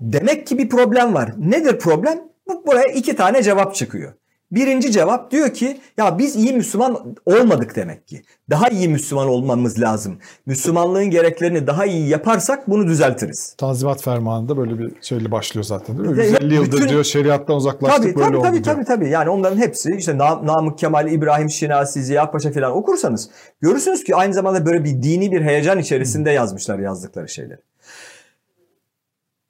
[0.00, 1.32] Demek ki bir problem var.
[1.36, 2.20] Nedir problem?
[2.66, 4.12] Buraya iki tane cevap çıkıyor.
[4.52, 8.22] Birinci cevap diyor ki ya biz iyi Müslüman olmadık demek ki.
[8.50, 10.18] Daha iyi Müslüman olmamız lazım.
[10.46, 13.54] Müslümanlığın gereklerini daha iyi yaparsak bunu düzeltiriz.
[13.58, 16.24] Tanzimat fermanında böyle bir şeyle başlıyor zaten değil mi?
[16.24, 18.74] 150 yıldır bütün, diyor şeriattan uzaklaştık tabii, böyle tabii, oldu tabii, diyor.
[18.74, 23.30] Tabii tabii yani onların hepsi işte Nam Namık Kemal, İbrahim Şinasi, Ziya Paşa falan okursanız
[23.60, 27.60] görürsünüz ki aynı zamanda böyle bir dini bir heyecan içerisinde yazmışlar yazdıkları şeyleri.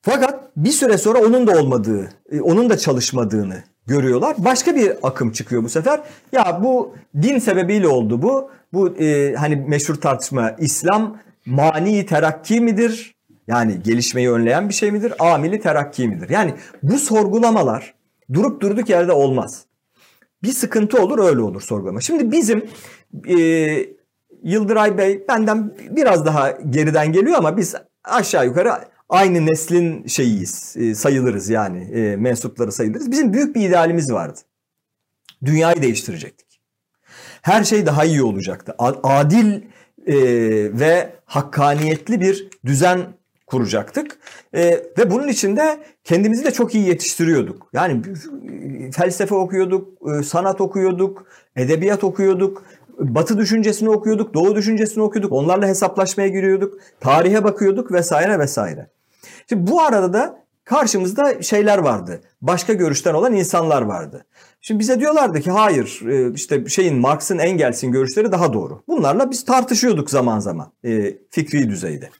[0.03, 4.37] Fakat bir süre sonra onun da olmadığı, e, onun da çalışmadığını görüyorlar.
[4.39, 6.01] Başka bir akım çıkıyor bu sefer.
[6.33, 8.51] Ya bu din sebebiyle oldu bu.
[8.73, 13.15] Bu e, hani meşhur tartışma İslam mani terakki midir?
[13.47, 15.13] Yani gelişmeyi önleyen bir şey midir?
[15.19, 16.31] Amili terakki midir?
[16.31, 17.95] Yani bu sorgulamalar
[18.33, 19.65] durup durduk yerde olmaz.
[20.43, 22.01] Bir sıkıntı olur öyle olur sorgulama.
[22.01, 22.65] Şimdi bizim
[23.29, 23.39] e,
[24.43, 27.75] Yıldıray Bey benden biraz daha geriden geliyor ama biz
[28.05, 28.73] aşağı yukarı
[29.09, 33.11] aynı neslin şeyiyiz, e, sayılırız yani e, mensupları sayılırız.
[33.11, 34.39] Bizim büyük bir idealimiz vardı.
[35.45, 36.61] Dünyayı değiştirecektik.
[37.43, 38.75] Her şey daha iyi olacaktı.
[39.03, 39.63] Adil
[40.07, 40.17] e,
[40.81, 43.07] ve hakkaniyetli bir düzen
[43.47, 44.19] kuracaktık.
[44.55, 47.71] E, ve bunun içinde kendimizi de çok iyi yetiştiriyorduk.
[47.73, 48.03] Yani
[48.93, 51.27] felsefe okuyorduk, e, sanat okuyorduk,
[51.57, 52.63] edebiyat okuyorduk.
[52.99, 55.33] Batı düşüncesini okuyorduk, Doğu düşüncesini okuyorduk.
[55.33, 56.81] Onlarla hesaplaşmaya giriyorduk.
[57.01, 58.91] Tarihe bakıyorduk vesaire vesaire.
[59.49, 62.21] Şimdi bu arada da karşımızda şeyler vardı.
[62.43, 64.25] Başka görüşten olan insanlar vardı.
[64.61, 68.83] Şimdi bize diyorlardı ki hayır e, işte şeyin Marx'ın Engels'in görüşleri daha doğru.
[68.89, 72.11] Bunlarla biz tartışıyorduk zaman zaman e, fikri düzeyde.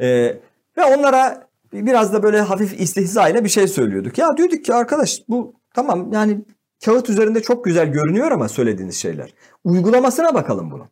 [0.00, 0.06] E,
[0.76, 4.18] ve onlara biraz da böyle hafif istihza ile bir şey söylüyorduk.
[4.18, 6.38] Ya diyorduk ki arkadaş bu tamam yani
[6.84, 9.34] kağıt üzerinde çok güzel görünüyor ama söylediğiniz şeyler.
[9.64, 10.88] Uygulamasına bakalım bunu.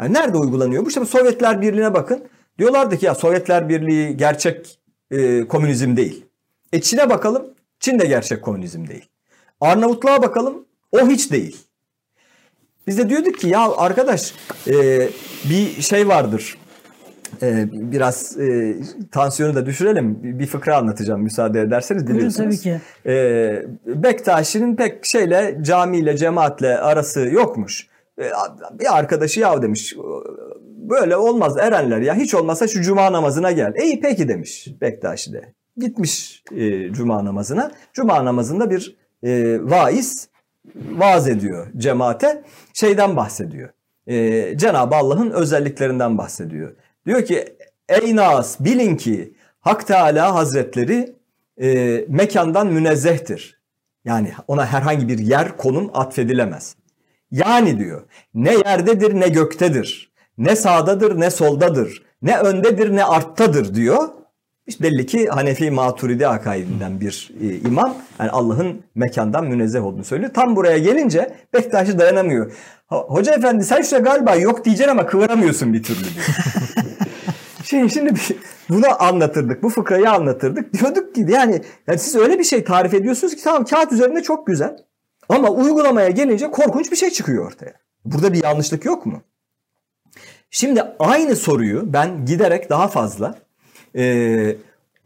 [0.00, 0.84] Yani nerede uygulanıyor?
[0.84, 2.24] Bu işte Sovyetler Birliği'ne bakın.
[2.60, 4.78] Diyorlardı ki ya Sovyetler Birliği gerçek
[5.10, 6.26] e, komünizm değil.
[6.72, 7.42] E Çin'e bakalım.
[7.80, 9.08] Çin de gerçek komünizm değil.
[9.60, 10.64] Arnavutluğa bakalım.
[10.92, 11.56] O hiç değil.
[12.86, 14.34] Biz de diyorduk ki ya arkadaş
[14.66, 15.08] e,
[15.50, 16.58] bir şey vardır.
[17.42, 18.76] E, biraz e,
[19.12, 20.18] tansiyonu da düşürelim.
[20.22, 22.80] Bir fıkra anlatacağım müsaade ederseniz Buyurun tabii ki.
[23.06, 27.86] E, Bektaşi'nin pek şeyle camiyle cemaatle arası yokmuş.
[28.18, 28.30] E,
[28.72, 29.94] bir arkadaşı ya demiş
[30.90, 33.74] böyle olmaz erenler ya hiç olmazsa şu cuma namazına gel.
[33.82, 35.54] İyi peki demiş Bektaşi de.
[35.76, 37.72] Gitmiş e, cuma namazına.
[37.92, 40.28] Cuma namazında bir e, vaiz
[40.74, 42.42] vaaz ediyor cemaate.
[42.74, 43.70] Şeyden bahsediyor.
[44.06, 46.74] E, Cenab-ı Allah'ın özelliklerinden bahsediyor.
[47.06, 47.44] Diyor ki
[47.88, 51.12] ey nas bilin ki Hak Teala Hazretleri
[51.62, 53.60] e, mekandan münezzehtir.
[54.04, 56.76] Yani ona herhangi bir yer konum atfedilemez.
[57.30, 58.02] Yani diyor
[58.34, 60.09] ne yerdedir ne göktedir.
[60.40, 62.02] Ne sağdadır ne soldadır.
[62.22, 64.08] Ne öndedir ne arttadır diyor.
[64.66, 70.30] İşte belli ki Hanefi Maturidi akaidinden bir e, imam yani Allah'ın mekandan münezzeh olduğunu söylüyor.
[70.34, 72.52] Tam buraya gelince Bektaşi dayanamıyor.
[72.86, 76.26] Hoca efendi sen şurada galiba yok diyeceksin ama kıvıramıyorsun bir türlü diyor.
[77.64, 78.14] Şimdi, şimdi
[78.68, 79.62] bunu anlatırdık.
[79.62, 80.72] Bu fıkrayı anlatırdık.
[80.72, 84.46] Diyorduk ki yani, yani siz öyle bir şey tarif ediyorsunuz ki tamam kağıt üzerinde çok
[84.46, 84.76] güzel.
[85.28, 87.72] Ama uygulamaya gelince korkunç bir şey çıkıyor ortaya.
[88.04, 89.22] Burada bir yanlışlık yok mu?
[90.50, 93.38] Şimdi aynı soruyu ben giderek daha fazla
[93.96, 94.56] e,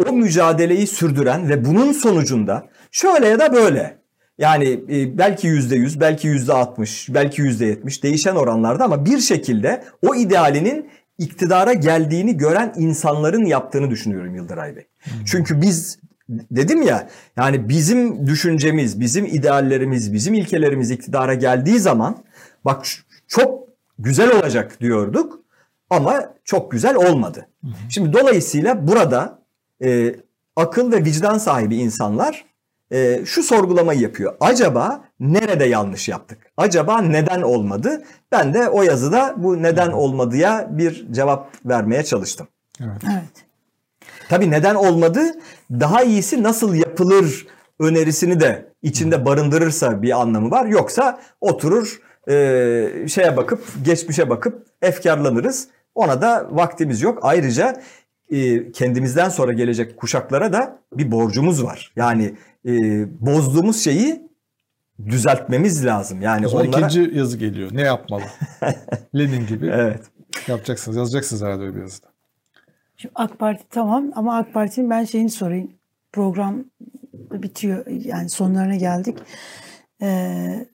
[0.09, 3.99] o mücadeleyi sürdüren ve bunun sonucunda şöyle ya da böyle
[4.39, 9.19] yani e, belki yüzde yüz, belki yüzde altmış, belki yüzde yetmiş değişen oranlarda ama bir
[9.19, 14.87] şekilde o idealinin iktidara geldiğini gören insanların yaptığını düşünüyorum Yıldıray Bey.
[15.03, 15.13] Hmm.
[15.25, 15.99] Çünkü biz
[16.29, 22.25] dedim ya yani bizim düşüncemiz, bizim ideallerimiz, bizim ilkelerimiz iktidara geldiği zaman
[22.65, 22.87] bak
[23.29, 23.64] çok
[23.99, 25.41] güzel olacak diyorduk
[25.91, 27.49] ama çok güzel olmadı.
[27.65, 29.39] Hı Şimdi dolayısıyla burada
[29.85, 30.17] e,
[30.57, 32.45] akıl ve vicdan sahibi insanlar
[32.93, 34.37] e, şu sorgulamayı yapıyor.
[34.41, 36.39] Acaba nerede yanlış yaptık?
[36.57, 38.03] Acaba neden olmadı?
[38.33, 42.49] Ben de o yazıda bu neden olmadıya bir cevap vermeye çalıştım.
[42.81, 43.03] Evet.
[43.05, 43.45] evet.
[44.29, 45.21] Tabii neden olmadı?
[45.71, 47.47] Daha iyisi nasıl yapılır
[47.81, 50.67] önerisini de içinde barındırırsa bir anlamı var.
[50.67, 55.69] Yoksa oturur e, şeye bakıp geçmişe bakıp efkarlanırız.
[55.95, 57.19] Ona da vaktimiz yok.
[57.23, 57.83] Ayrıca
[58.31, 61.93] e, kendimizden sonra gelecek kuşaklara da bir borcumuz var.
[61.97, 62.35] Yani
[62.67, 62.71] e,
[63.27, 64.23] bozduğumuz şeyi
[65.07, 66.23] düzeltmemiz lazım.
[66.23, 66.87] Yani o zaman onlara...
[66.87, 67.71] ikinci yazı geliyor.
[67.73, 68.23] Ne yapmalı?
[69.15, 69.67] Lenin gibi.
[69.67, 70.03] Evet.
[70.49, 70.97] Yapacaksınız.
[70.97, 72.07] Yazacaksınız herhalde öyle bir yazıda.
[72.97, 75.71] Şimdi AK Parti tamam ama AK Parti'nin ben şeyini sorayım.
[76.13, 76.65] Program
[77.15, 77.87] bitiyor.
[77.87, 79.19] Yani sonlarına geldik.
[80.03, 80.67] Ee,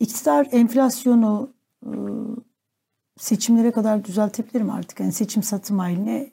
[0.00, 1.50] iktidar enflasyonu
[1.86, 1.92] e,
[3.18, 5.00] seçimlere kadar düzeltebilir mi artık?
[5.00, 6.30] Yani seçim satım haline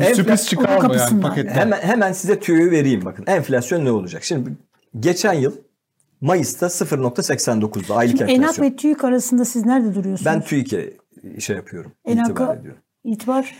[0.00, 1.54] yani sürpriz çıkar mı yani paketten?
[1.54, 3.24] Hemen, hemen size tüyoyu vereyim bakın.
[3.26, 4.24] Enflasyon ne olacak?
[4.24, 4.50] Şimdi
[5.00, 5.52] geçen yıl
[6.20, 8.64] Mayıs'ta 0.89'da aylık Şimdi enflasyon.
[8.64, 10.26] Enak ve TÜİK arasında siz nerede duruyorsunuz?
[10.26, 10.92] Ben TÜİK'e
[11.38, 11.92] şey yapıyorum.
[12.04, 12.58] Enak'a
[13.04, 13.54] itibar?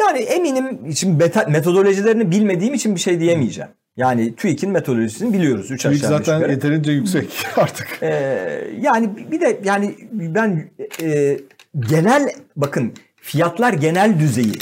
[0.00, 3.70] Yani eminim şimdi metodolojilerini bilmediğim için bir şey diyemeyeceğim.
[3.96, 5.70] Yani TÜİK'in metodolojisini biliyoruz.
[5.70, 6.52] Üç TÜİK zaten yukarı.
[6.52, 7.98] yeterince yüksek artık.
[8.02, 10.70] Ee, yani bir de yani ben
[11.02, 11.38] e,
[11.80, 14.58] genel bakın fiyatlar genel düzeyi.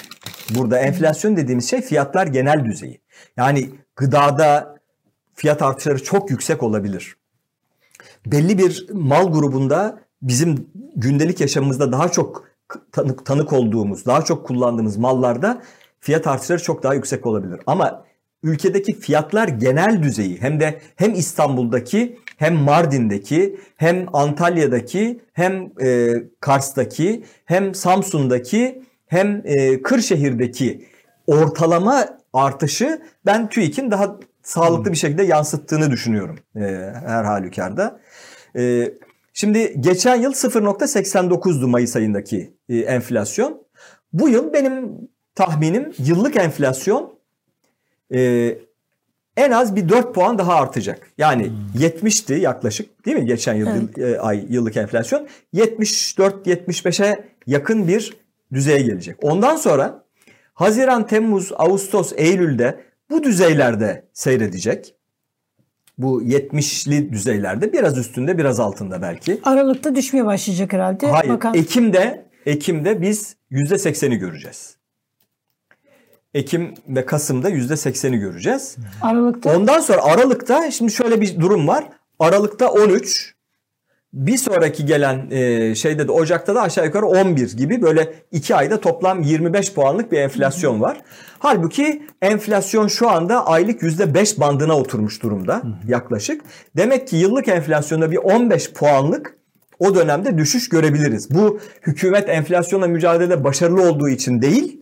[0.51, 3.01] Burada enflasyon dediğimiz şey fiyatlar genel düzeyi.
[3.37, 4.77] Yani gıdada
[5.35, 7.17] fiyat artışları çok yüksek olabilir.
[8.27, 10.67] Belli bir mal grubunda bizim
[10.97, 12.49] gündelik yaşamımızda daha çok
[12.93, 15.63] tanık, tanık olduğumuz, daha çok kullandığımız mallarda
[16.01, 17.61] fiyat artışları çok daha yüksek olabilir.
[17.67, 18.04] Ama
[18.45, 27.25] ülkedeki fiyatlar genel düzeyi hem de hem İstanbul'daki hem Mardin'deki hem Antalya'daki hem e, Kars'taki
[27.45, 30.89] hem Samsun'daki hem e, Kırşehir'deki
[31.27, 36.61] ortalama artışı ben TÜİK'in daha sağlıklı bir şekilde yansıttığını düşünüyorum e,
[37.07, 38.01] her halükarda.
[38.57, 38.93] E,
[39.33, 43.65] şimdi geçen yıl 0.89'du Mayıs ayındaki e, enflasyon.
[44.13, 44.93] Bu yıl benim
[45.35, 47.14] tahminim yıllık enflasyon
[48.15, 48.59] e,
[49.37, 51.11] en az bir 4 puan daha artacak.
[51.19, 51.81] Yani hmm.
[51.81, 53.99] 70'ti yaklaşık değil mi geçen yıl evet.
[53.99, 58.17] e, ay yıllık enflasyon 74-75'e yakın bir
[58.53, 59.17] düzeye gelecek.
[59.23, 60.05] Ondan sonra
[60.55, 64.95] Haziran, Temmuz, Ağustos, Eylül'de bu düzeylerde seyredecek.
[65.99, 69.41] Bu 70'li düzeylerde biraz üstünde biraz altında belki.
[69.45, 71.07] Aralıkta düşmeye başlayacak herhalde.
[71.07, 71.29] Hayır.
[71.29, 71.55] Bakan...
[71.55, 74.77] Ekim'de Ekim'de biz %80'i göreceğiz.
[76.35, 78.77] Ekim ve Kasım'da %80'i göreceğiz.
[79.03, 79.57] Aralıkta?
[79.57, 81.85] Ondan sonra Aralık'ta şimdi şöyle bir durum var.
[82.19, 83.35] Aralık'ta 13,
[84.13, 88.81] bir sonraki gelen e, şeyde de Ocak'ta da aşağı yukarı 11 gibi böyle 2 ayda
[88.81, 91.01] toplam 25 puanlık bir enflasyon var.
[91.39, 96.43] Halbuki enflasyon şu anda aylık %5 bandına oturmuş durumda yaklaşık.
[96.77, 99.37] Demek ki yıllık enflasyonda bir 15 puanlık
[99.79, 101.35] o dönemde düşüş görebiliriz.
[101.35, 104.81] Bu hükümet enflasyonla mücadelede başarılı olduğu için değil,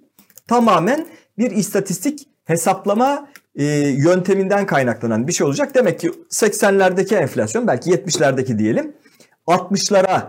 [0.48, 1.06] tamamen
[1.42, 5.74] bir istatistik hesaplama e, yönteminden kaynaklanan bir şey olacak.
[5.74, 8.92] Demek ki 80'lerdeki enflasyon belki 70'lerdeki diyelim
[9.46, 10.22] 60'lara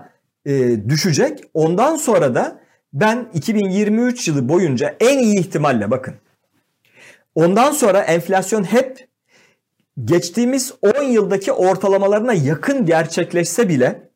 [0.46, 1.44] e, düşecek.
[1.54, 2.60] Ondan sonra da
[2.94, 6.14] ben 2023 yılı boyunca en iyi ihtimalle bakın.
[7.36, 9.08] Ondan sonra enflasyon hep
[10.06, 14.10] geçtiğimiz 10 yıldaki ortalamalarına yakın gerçekleşse bile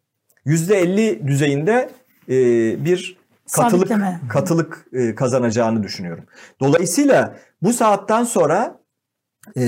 [0.46, 1.90] %50 düzeyinde
[2.30, 2.36] e,
[2.86, 3.18] bir
[3.56, 4.22] katılık Sabitleme.
[4.30, 6.24] katılık e, kazanacağını düşünüyorum.
[6.60, 8.80] Dolayısıyla bu saatten sonra
[9.58, 9.64] e,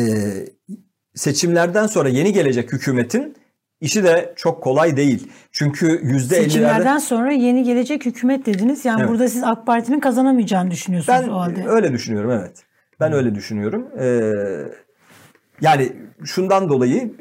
[1.15, 3.35] seçimlerden sonra yeni gelecek hükümetin
[3.81, 5.31] işi de çok kolay değil.
[5.51, 8.85] Çünkü %50'lerde Seçimlerden sonra yeni gelecek hükümet dediniz.
[8.85, 9.09] Yani Evet.
[9.09, 11.63] burada siz AK Parti'nin kazanamayacağını düşünüyorsunuz ben o halde.
[11.67, 12.63] öyle düşünüyorum evet.
[12.99, 13.87] Ben öyle düşünüyorum.
[13.99, 14.31] Ee,
[15.61, 15.91] yani
[16.25, 17.13] şundan dolayı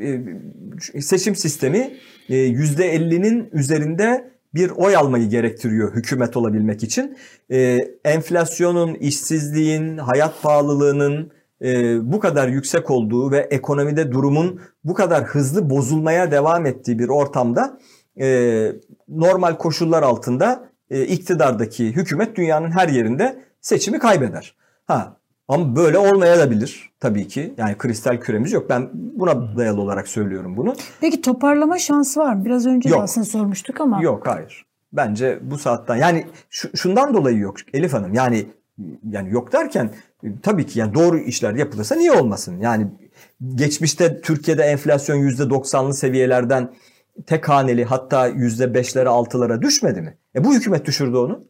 [0.94, 1.96] e, seçim sistemi
[2.28, 7.16] e, %50'nin üzerinde bir oy almayı gerektiriyor hükümet olabilmek için.
[7.50, 15.24] E, enflasyonun, işsizliğin, hayat pahalılığının e, bu kadar yüksek olduğu ve ekonomide durumun bu kadar
[15.24, 17.78] hızlı bozulmaya devam ettiği bir ortamda
[18.20, 18.72] e,
[19.08, 24.56] normal koşullar altında e, iktidardaki hükümet dünyanın her yerinde seçimi kaybeder.
[24.86, 25.17] Ha
[25.48, 27.54] ama böyle olmayabilir tabii ki.
[27.58, 28.70] Yani kristal küremiz yok.
[28.70, 30.74] Ben buna dayalı olarak söylüyorum bunu.
[31.00, 32.44] Peki toparlama şansı var mı?
[32.44, 33.02] Biraz önce de Yok.
[33.02, 34.02] aslında sormuştuk ama.
[34.02, 34.66] Yok hayır.
[34.92, 38.14] Bence bu saatten yani şu- şundan dolayı yok Elif Hanım.
[38.14, 38.46] Yani
[39.10, 39.90] yani yok derken
[40.42, 42.60] tabii ki yani doğru işler yapılırsa niye olmasın?
[42.60, 42.86] Yani
[43.54, 46.70] geçmişte Türkiye'de enflasyon %90'lı seviyelerden
[47.26, 50.16] tek haneli hatta %5'lere 6'lara düşmedi mi?
[50.36, 51.44] E bu hükümet düşürdü onu.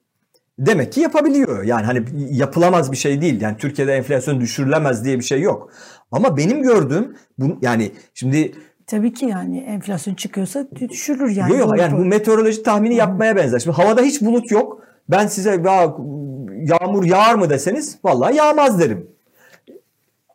[0.58, 1.64] Demek ki yapabiliyor.
[1.64, 3.40] Yani hani yapılamaz bir şey değil.
[3.40, 5.70] Yani Türkiye'de enflasyon düşürülemez diye bir şey yok.
[6.12, 8.52] Ama benim gördüğüm bu yani şimdi
[8.86, 11.50] Tabii ki yani enflasyon çıkıyorsa düşürür yani.
[11.50, 13.58] Yok yok yani bu meteoroloji tahmini yapmaya benzer.
[13.58, 14.82] Şimdi havada hiç bulut yok.
[15.08, 15.96] Ben size ya,
[16.62, 19.06] yağmur yağar mı deseniz vallahi yağmaz derim.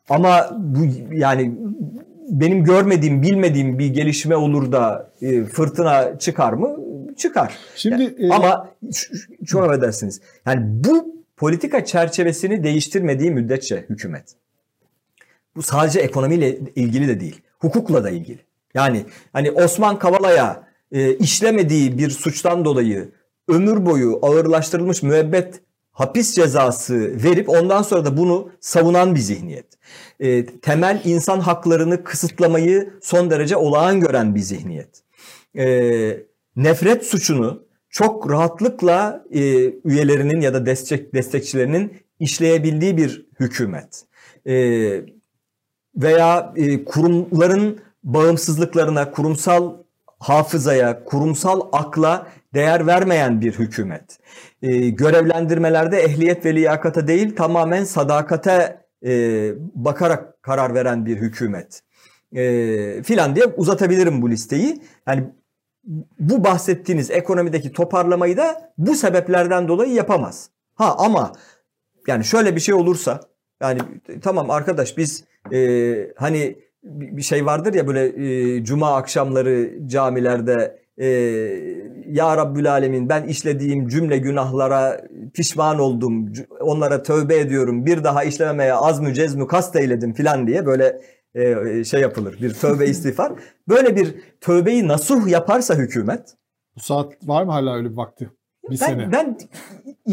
[0.09, 0.79] Ama bu
[1.11, 1.55] yani
[2.29, 6.77] benim görmediğim, bilmediğim bir gelişme olur da e, fırtına çıkar mı?
[7.17, 7.57] Çıkar.
[7.75, 8.69] Şimdi e, Ama
[9.45, 10.21] çok affedersiniz.
[10.45, 14.35] Yani bu politika çerçevesini değiştirmediği müddetçe hükümet.
[15.55, 17.41] Bu sadece ekonomiyle ilgili de değil.
[17.59, 18.39] Hukukla da ilgili.
[18.73, 23.11] Yani hani Osman Kavala'ya e, işlemediği bir suçtan dolayı
[23.47, 25.61] ömür boyu ağırlaştırılmış müebbet
[25.91, 29.65] hapis cezası verip ondan sonra da bunu savunan bir zihniyet.
[30.19, 35.03] E, temel insan haklarını kısıtlamayı son derece olağan gören bir zihniyet.
[35.57, 35.65] E,
[36.55, 39.39] nefret suçunu çok rahatlıkla e,
[39.85, 44.05] üyelerinin ya da destek destekçilerinin işleyebildiği bir hükümet.
[44.47, 44.55] E,
[45.95, 49.73] veya e, kurumların bağımsızlıklarına, kurumsal
[50.19, 54.19] hafızaya, kurumsal akla değer vermeyen bir hükumet.
[54.61, 61.81] E, görevlendirmelerde ehliyet ve liyakata değil tamamen sadakate e, bakarak karar veren bir hükümet.
[62.35, 64.81] E, filan diye uzatabilirim bu listeyi.
[65.07, 65.23] Yani
[66.19, 70.49] bu bahsettiğiniz ekonomideki toparlamayı da bu sebeplerden dolayı yapamaz.
[70.75, 71.33] Ha ama
[72.07, 73.19] yani şöyle bir şey olursa
[73.61, 73.79] yani
[74.21, 75.23] tamam arkadaş biz
[75.53, 75.59] e,
[76.15, 81.07] hani bir şey vardır ya böyle e, cuma akşamları camilerde e,
[82.07, 85.01] ya Rabbül Alemin ben işlediğim cümle günahlara
[85.33, 86.33] pişman oldum.
[86.59, 87.85] Onlara tövbe ediyorum.
[87.85, 91.01] Bir daha işlememeye az mü cezmü kast eyledim filan diye böyle
[91.35, 92.37] e, şey yapılır.
[92.41, 93.33] Bir tövbe istiğfar.
[93.69, 96.35] Böyle bir tövbeyi nasuh yaparsa hükümet
[96.75, 98.29] bu saat var mı hala öyle bir vakti?
[98.69, 98.97] Bir sene.
[98.99, 99.37] ben, ben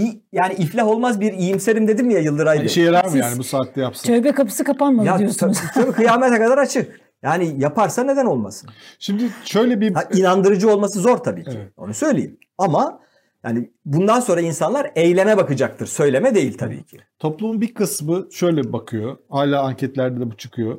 [0.01, 2.67] i- yani iflah olmaz bir iyimserim dedim ya Yıldıray Yani Bey.
[2.67, 4.07] işe yarar mı Siz- yani bu saatte yapsın?
[4.07, 5.59] Tövbe kapısı kapanmadı Ya diyorsunuz.
[5.75, 7.01] tabii kıyamete kadar açık.
[7.23, 8.71] Yani yaparsa neden olmasın?
[8.99, 11.51] Şimdi şöyle bir Ha, inandırıcı olması zor tabii ki.
[11.57, 11.73] Evet.
[11.77, 12.39] Onu söyleyeyim.
[12.59, 13.01] Ama
[13.45, 15.87] yani bundan sonra insanlar eyleme bakacaktır.
[15.87, 16.99] Söyleme değil tabii ki.
[17.19, 19.17] Toplumun bir kısmı şöyle bakıyor.
[19.29, 20.79] Hala anketlerde de bu çıkıyor.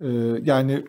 [0.00, 0.08] Ee,
[0.42, 0.84] yani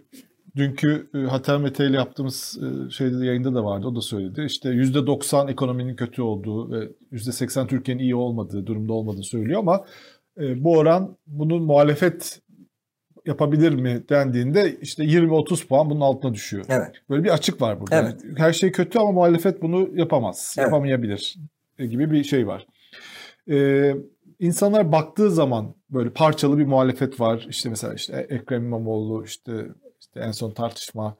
[0.56, 3.88] dünkü e, Hatem Mete ile yaptığımız e, şeyde de yayında da vardı.
[3.88, 4.44] O da söyledi.
[4.46, 9.86] İşte %90 ekonominin kötü olduğu ve %80 Türkiye'nin iyi olmadığı, durumda olmadığını söylüyor ama
[10.40, 12.42] e, bu oran bunun muhalefet
[13.26, 16.66] yapabilir mi dendiğinde işte 20-30 puan bunun altına düşüyor.
[16.70, 16.92] Evet.
[17.10, 18.02] Böyle bir açık var burada.
[18.02, 18.24] Evet.
[18.24, 20.68] Yani her şey kötü ama muhalefet bunu yapamaz, Evet.
[20.68, 21.38] yapamayabilir
[21.80, 22.68] gibi bir şey var.
[23.50, 23.96] Ee,
[24.40, 27.46] insanlar baktığı zaman böyle parçalı bir muhalefet var.
[27.50, 29.68] İşte mesela işte Ekrem İmamoğlu, işte,
[30.00, 31.18] işte en son tartışma,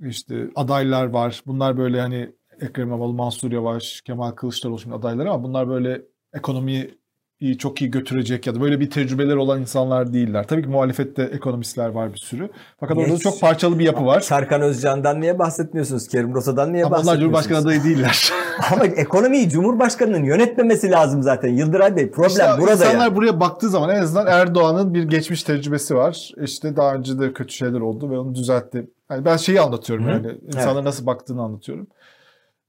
[0.00, 1.42] işte adaylar var.
[1.46, 6.02] Bunlar böyle hani Ekrem İmamoğlu, Mansur Yavaş, Kemal Kılıçdaroğlu şimdi adaylar ama bunlar böyle
[6.34, 6.98] ekonomiyi
[7.40, 10.46] iyi, çok iyi götürecek ya da böyle bir tecrübeler olan insanlar değiller.
[10.48, 12.48] Tabii ki muhalefette ekonomistler var bir sürü.
[12.80, 13.20] Fakat orada Yes.
[13.20, 14.20] çok parçalı bir yapı var.
[14.20, 16.08] Serkan Özcan'dan niye bahsetmiyorsunuz?
[16.08, 17.20] Kerim Rosa'dan niye Ama bahsetmiyorsunuz?
[17.24, 18.30] Cumhurbaşkanı adayı değiller.
[18.72, 21.48] Ama ekonomiyi Cumhurbaşkanı'nın yönetmemesi lazım zaten.
[21.48, 23.16] Yıldıray Bey problem İşte burada insanlar yani.
[23.16, 26.30] buraya baktığı zaman en azından Erdoğan'ın bir geçmiş tecrübesi var.
[26.42, 28.90] İşte daha önce de kötü şeyler oldu ve onu düzeltti.
[29.10, 30.10] Yani ben şeyi anlatıyorum Hı.
[30.10, 31.86] yani insanlara nasıl baktığını anlatıyorum.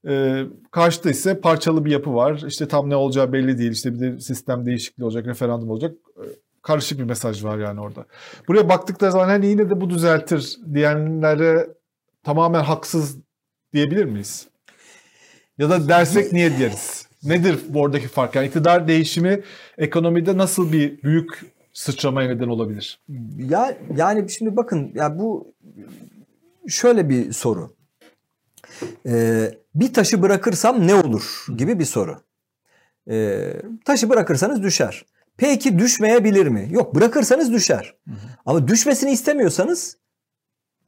[0.08, 2.44] Ee, karşıda ise parçalı bir yapı var.
[2.46, 3.72] İşte tam ne olacağı belli değil.
[3.72, 5.94] İşte bir de sistem değişikliği olacak, referandum olacak.
[6.16, 6.22] Ee,
[6.62, 8.06] karışık bir mesaj var yani orada.
[8.48, 11.68] Buraya baktıkları zaman hani yine de bu düzeltir diyenlere
[12.22, 13.18] tamamen haksız
[13.72, 14.48] diyebilir miyiz?
[15.58, 17.08] Ya da dersek niye deriz?
[17.24, 18.34] Nedir bu oradaki fark?
[18.34, 19.40] Yani iktidar değişimi
[19.78, 23.00] ekonomide nasıl bir büyük sıçramaya neden olabilir?
[23.38, 25.54] Ya yani şimdi bakın ya bu
[26.68, 27.77] şöyle bir soru.
[29.06, 32.16] Ee, bir taşı bırakırsam ne olur gibi bir soru.
[33.10, 33.52] Ee,
[33.84, 35.04] taşı bırakırsanız düşer.
[35.36, 36.68] Peki düşmeyebilir mi?
[36.70, 37.94] Yok bırakırsanız düşer.
[38.08, 38.16] Hı hı.
[38.46, 39.96] Ama düşmesini istemiyorsanız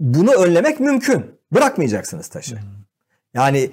[0.00, 1.26] bunu önlemek mümkün.
[1.52, 2.56] Bırakmayacaksınız taşı.
[2.56, 2.60] Hı.
[3.34, 3.70] Yani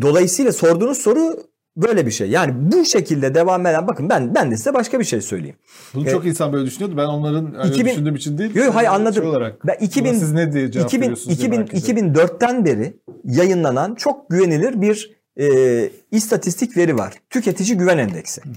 [0.00, 2.30] dolayısıyla sorduğunuz soru böyle bir şey.
[2.30, 5.56] Yani bu şekilde devam eden bakın ben ben de size başka bir şey söyleyeyim.
[5.94, 6.96] Bunu ee, çok insan böyle düşünüyordu.
[6.96, 8.54] Ben onların yani 2000, düşündüğüm için değil.
[8.54, 9.22] Yok hayır anladım.
[9.22, 9.66] Şey olarak.
[9.66, 15.90] Ben 2000 siz ne diye cevap 2000, 2000 2004'ten beri yayınlanan çok güvenilir bir e,
[16.10, 17.14] istatistik veri var.
[17.30, 18.44] Tüketici güven endeksi.
[18.44, 18.54] Hı hı.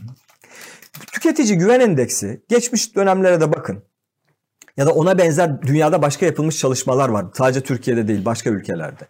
[1.12, 3.84] Tüketici güven endeksi geçmiş dönemlere de bakın.
[4.78, 7.26] Ya da ona benzer dünyada başka yapılmış çalışmalar var.
[7.34, 9.08] Sadece Türkiye'de değil başka ülkelerde.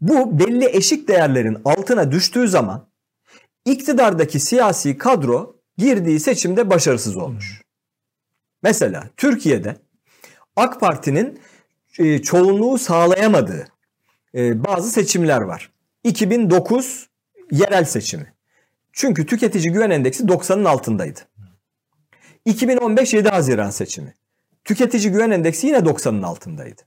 [0.00, 2.89] Bu belli eşik değerlerin altına düştüğü zaman
[3.64, 7.62] iktidardaki siyasi kadro girdiği seçimde başarısız olmuş.
[8.62, 9.76] Mesela Türkiye'de
[10.56, 11.40] AK Parti'nin
[11.98, 13.68] e, çoğunluğu sağlayamadığı
[14.34, 15.72] e, bazı seçimler var.
[16.04, 17.08] 2009
[17.50, 18.34] yerel seçimi.
[18.92, 21.20] Çünkü tüketici güven endeksi 90'ın altındaydı.
[22.44, 24.14] 2015 7 Haziran seçimi.
[24.64, 26.82] Tüketici güven endeksi yine 90'ın altındaydı.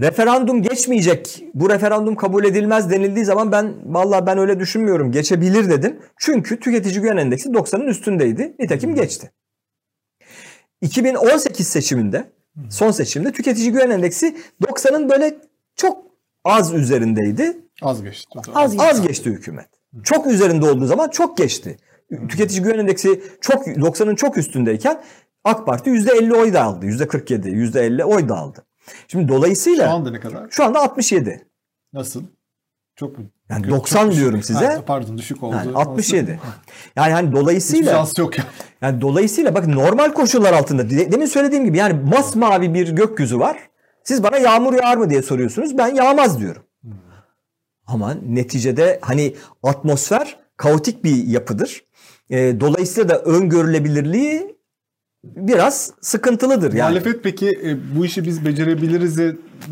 [0.00, 5.12] Referandum geçmeyecek, bu referandum kabul edilmez denildiği zaman ben vallahi ben öyle düşünmüyorum.
[5.12, 5.98] Geçebilir dedim.
[6.18, 8.56] Çünkü tüketici güven endeksi 90'ın üstündeydi.
[8.58, 9.30] Nitekim geçti.
[10.80, 12.32] 2018 seçiminde,
[12.70, 15.36] son seçimde tüketici güven endeksi 90'ın böyle
[15.76, 16.04] çok
[16.44, 17.58] az üzerindeydi.
[17.82, 18.38] Az geçti.
[18.54, 19.68] Az, az geçti hükümet.
[20.04, 21.76] Çok üzerinde olduğu zaman çok geçti.
[22.28, 25.02] Tüketici güven endeksi çok 90'ın çok üstündeyken
[25.44, 26.86] AK Parti %50 oy da aldı.
[26.86, 28.66] %47, %50 oy da aldı.
[29.08, 30.46] Şimdi dolayısıyla şu anda ne kadar?
[30.50, 31.46] Şu anda 67.
[31.92, 32.22] Nasıl?
[32.96, 33.24] Çok mu?
[33.50, 34.66] Yani Kötü, 90 çok diyorum size.
[34.66, 35.56] Ha, pardon düşük oldu.
[35.56, 36.40] Yani 67.
[36.96, 38.44] Yani hani dolayısıyla Hiç şans yok ya.
[38.82, 43.58] Yani dolayısıyla bakın normal koşullar altında demin söylediğim gibi yani masmavi bir gökyüzü var.
[44.04, 45.78] Siz bana yağmur yağar mı diye soruyorsunuz.
[45.78, 46.62] Ben yağmaz diyorum.
[46.82, 46.92] Hmm.
[47.86, 51.84] Ama neticede hani atmosfer kaotik bir yapıdır.
[52.30, 54.55] E, dolayısıyla da öngörülebilirliği
[55.36, 56.72] biraz sıkıntılıdır.
[56.72, 56.78] Yani.
[56.78, 59.18] Muhalefet peki e, bu işi biz becerebiliriz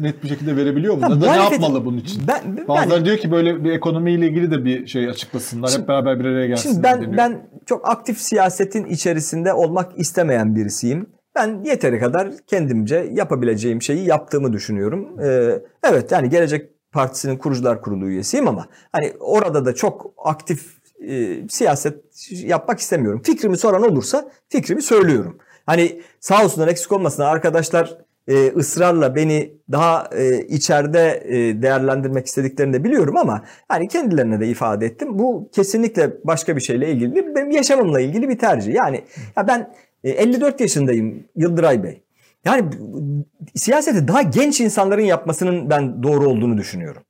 [0.01, 1.01] net bir şekilde verebiliyor mu?
[1.02, 2.22] Ya, ne yapmalı bunun için?
[2.28, 5.68] Ben, ben, Bazıları diyor ki böyle bir ekonomiyle ilgili de bir şey açıklasınlar.
[5.68, 7.16] Şimdi, hep beraber bir araya gelsinler Şimdi ben, deniyor.
[7.16, 11.06] ben çok aktif siyasetin içerisinde olmak istemeyen birisiyim.
[11.35, 15.20] Ben yeteri kadar kendimce yapabileceğim şeyi yaptığımı düşünüyorum.
[15.20, 15.59] Ee,
[15.89, 22.05] evet yani Gelecek Partisi'nin kurucular kurulu üyesiyim ama hani orada da çok aktif e, siyaset
[22.31, 23.22] yapmak istemiyorum.
[23.24, 25.39] Fikrimi soran olursa fikrimi söylüyorum.
[25.66, 32.72] Hani sağ olsunlar eksik olmasın arkadaşlar e, ısrarla beni daha e, içeride e, değerlendirmek istediklerini
[32.72, 35.18] de biliyorum ama hani kendilerine de ifade ettim.
[35.18, 37.26] Bu kesinlikle başka bir şeyle ilgili değil.
[37.36, 38.74] Benim yaşamımla ilgili bir tercih.
[38.74, 39.04] Yani
[39.36, 39.74] ya ben
[40.04, 42.02] e, 54 yaşındayım Yıldıray Bey.
[42.44, 42.70] Yani
[43.54, 47.02] siyaseti daha genç insanların yapmasının ben doğru olduğunu düşünüyorum.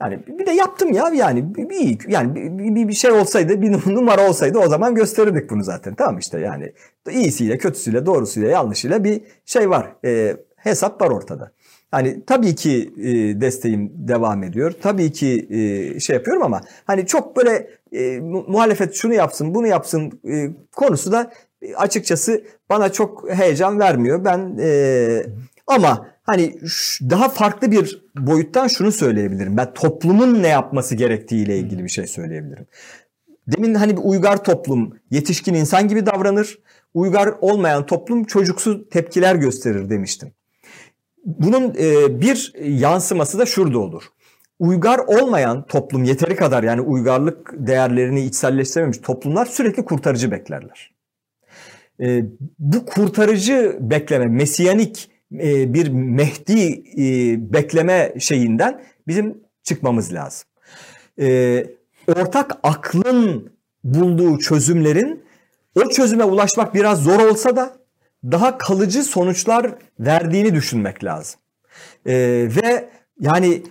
[0.00, 4.28] Yani bir de yaptım ya yani bir, yani bir, bir, bir şey olsaydı bir numara
[4.28, 6.72] olsaydı o zaman gösterirdik bunu zaten tamam işte yani
[7.10, 11.52] iyisiyle kötüsüyle doğrusuyla yanlışıyla bir şey var e, hesap var ortada.
[11.90, 14.72] Hani tabii ki e, desteğim devam ediyor.
[14.82, 20.20] Tabii ki e, şey yapıyorum ama hani çok böyle e, muhalefet şunu yapsın bunu yapsın
[20.30, 21.30] e, konusu da
[21.76, 24.24] açıkçası bana çok heyecan vermiyor.
[24.24, 25.22] Ben e,
[25.66, 26.54] ama hani
[27.00, 29.56] daha farklı bir boyuttan şunu söyleyebilirim.
[29.56, 32.66] Ben toplumun ne yapması gerektiğiyle ilgili bir şey söyleyebilirim.
[33.46, 36.58] Demin hani bir uygar toplum yetişkin insan gibi davranır.
[36.94, 40.32] Uygar olmayan toplum çocuksu tepkiler gösterir demiştim.
[41.24, 44.02] Bunun e, bir yansıması da şurada olur.
[44.58, 50.94] Uygar olmayan toplum yeteri kadar yani uygarlık değerlerini içselleştirememiş toplumlar sürekli kurtarıcı beklerler.
[52.00, 52.24] E,
[52.58, 60.48] bu kurtarıcı bekleme, mesiyanik e, bir Mehdi e, bekleme şeyinden bizim çıkmamız lazım.
[61.20, 61.66] E,
[62.08, 63.52] ortak aklın
[63.84, 65.24] bulduğu çözümlerin
[65.74, 67.72] o çözüme ulaşmak biraz zor olsa da
[68.24, 71.40] daha kalıcı sonuçlar verdiğini düşünmek lazım.
[72.06, 72.88] Ve
[73.20, 73.62] yani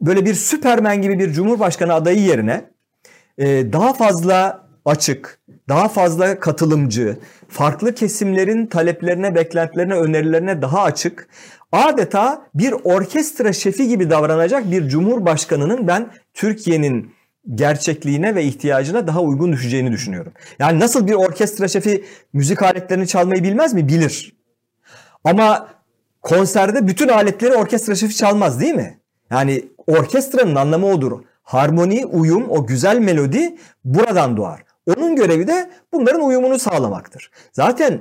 [0.00, 2.70] böyle bir Süpermen gibi bir Cumhurbaşkanı adayı yerine
[3.72, 5.38] daha fazla açık,
[5.68, 11.28] daha fazla katılımcı, farklı kesimlerin taleplerine, beklentilerine, önerilerine daha açık
[11.72, 17.14] adeta bir orkestra şefi gibi davranacak bir cumhurbaşkanının ben Türkiye'nin
[17.54, 20.32] gerçekliğine ve ihtiyacına daha uygun düşeceğini düşünüyorum.
[20.58, 23.88] Yani nasıl bir orkestra şefi müzik aletlerini çalmayı bilmez mi?
[23.88, 24.36] Bilir.
[25.24, 25.68] Ama
[26.22, 28.98] konserde bütün aletleri orkestra şefi çalmaz değil mi?
[29.30, 31.22] Yani orkestranın anlamı odur.
[31.42, 34.73] Harmoni, uyum, o güzel melodi buradan doğar.
[34.86, 37.30] Onun görevi de bunların uyumunu sağlamaktır.
[37.52, 38.00] Zaten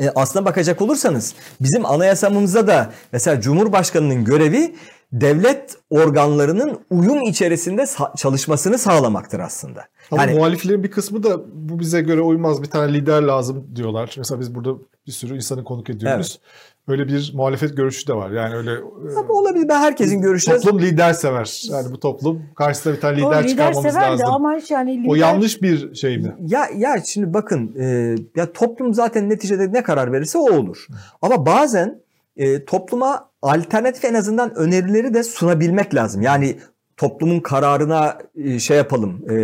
[0.00, 4.74] e, aslına bakacak olursanız bizim anayasamızda da mesela Cumhurbaşkanı'nın görevi
[5.12, 9.84] devlet organlarının uyum içerisinde sa- çalışmasını sağlamaktır aslında.
[10.10, 14.14] Ama Yani muhaliflerin bir kısmı da bu bize göre uymaz bir tane lider lazım diyorlar.
[14.18, 14.70] Mesela biz burada
[15.06, 16.40] bir sürü insanı konuk ediyoruz.
[16.88, 18.30] Öyle bir muhalefet görüşü de var.
[18.30, 21.62] Yani öyle e, tabii olabilir ben herkesin görüşleri toplum lider sever.
[21.70, 24.34] Yani bu toplum karşısına bir tane o lider lider çıkarmamız sever de lazım.
[24.34, 26.34] ama yani lider, O yanlış bir şey mi?
[26.46, 30.86] Ya ya şimdi bakın e, ya toplum zaten neticede ne karar verirse o olur.
[31.22, 32.00] Ama bazen
[32.36, 36.22] e, topluma alternatif en azından önerileri de sunabilmek lazım.
[36.22, 36.56] Yani
[36.96, 39.36] toplumun kararına e, şey yapalım, e,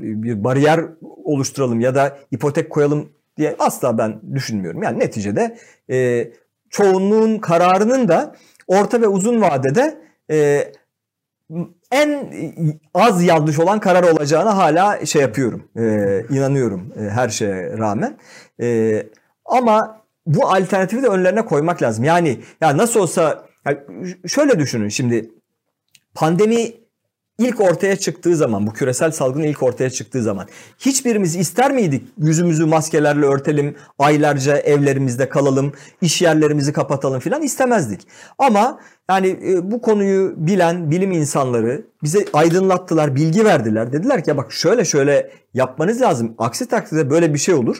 [0.00, 0.80] bir bariyer
[1.24, 3.08] oluşturalım ya da ipotek koyalım
[3.40, 4.82] diye asla ben düşünmüyorum.
[4.82, 5.58] Yani neticede
[5.90, 6.28] e,
[6.70, 8.34] çoğunluğun kararının da
[8.66, 9.98] orta ve uzun vadede
[10.30, 10.72] e,
[11.92, 12.32] en
[12.94, 15.82] az yanlış olan karar olacağına hala şey yapıyorum, e,
[16.30, 18.16] inanıyorum e, her şeye rağmen.
[18.60, 19.02] E,
[19.44, 22.04] ama bu alternatifi de önlerine koymak lazım.
[22.04, 23.84] Yani ya nasıl olsa ya
[24.26, 25.30] şöyle düşünün şimdi
[26.14, 26.72] pandemi
[27.40, 30.46] ilk ortaya çıktığı zaman bu küresel salgın ilk ortaya çıktığı zaman
[30.78, 35.72] hiçbirimiz ister miydik yüzümüzü maskelerle örtelim, aylarca evlerimizde kalalım,
[36.02, 38.06] iş yerlerimizi kapatalım filan istemezdik.
[38.38, 38.80] Ama
[39.10, 43.92] yani e, bu konuyu bilen bilim insanları bize aydınlattılar, bilgi verdiler.
[43.92, 46.34] Dediler ki bak şöyle şöyle yapmanız lazım.
[46.38, 47.76] Aksi takdirde böyle bir şey olur.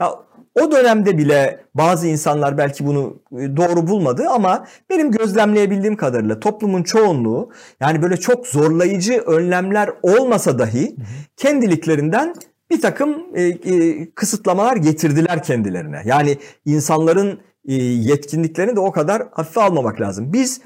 [0.00, 0.14] Ya,
[0.60, 6.82] o dönemde bile bazı insanlar belki bunu e, doğru bulmadı ama benim gözlemleyebildiğim kadarıyla toplumun
[6.82, 7.50] çoğunluğu
[7.80, 10.96] yani böyle çok zorlayıcı önlemler olmasa dahi
[11.36, 12.34] kendiliklerinden
[12.70, 16.02] bir takım e, e, kısıtlamalar getirdiler kendilerine.
[16.04, 20.32] Yani insanların e, yetkinliklerini de o kadar hafife almamak lazım.
[20.32, 20.60] Biz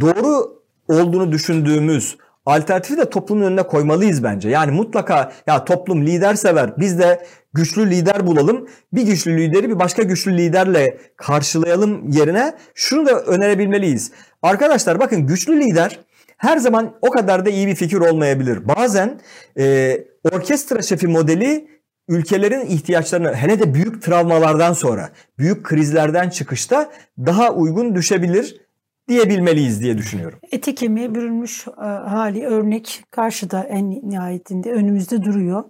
[0.00, 0.58] doğru
[0.88, 2.16] olduğunu düşündüğümüz
[2.46, 4.48] alternatifi de toplumun önüne koymalıyız bence.
[4.48, 6.72] Yani mutlaka ya toplum lider sever.
[6.78, 7.26] Biz de
[7.58, 8.68] güçlü lider bulalım.
[8.92, 14.12] Bir güçlü lideri bir başka güçlü liderle karşılayalım yerine şunu da önerebilmeliyiz.
[14.42, 16.00] Arkadaşlar bakın güçlü lider
[16.36, 18.68] her zaman o kadar da iyi bir fikir olmayabilir.
[18.68, 19.20] Bazen
[19.58, 19.98] e,
[20.32, 21.68] orkestra şefi modeli
[22.08, 28.60] ülkelerin ihtiyaçlarına hele de büyük travmalardan sonra, büyük krizlerden çıkışta daha uygun düşebilir
[29.08, 30.38] diyebilmeliyiz diye düşünüyorum.
[30.52, 35.64] ete kemiğe bürünmüş e, hali örnek karşıda en nihayetinde önümüzde duruyor.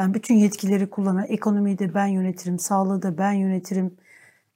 [0.00, 3.96] Yani bütün yetkileri kullanan ekonomiyi de ben yönetirim, sağlığı da ben yönetirim,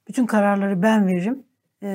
[0.07, 1.43] bütün kararları ben veririm
[1.83, 1.87] e,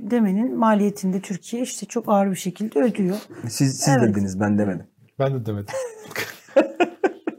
[0.00, 3.16] demenin maliyetinde Türkiye işte çok ağır bir şekilde ödüyor.
[3.48, 4.08] Siz, siz Evet.
[4.08, 4.86] dediniz ben demedim.
[5.18, 5.74] Ben de demedim.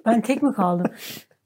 [0.05, 0.85] Ben tek mi kaldım?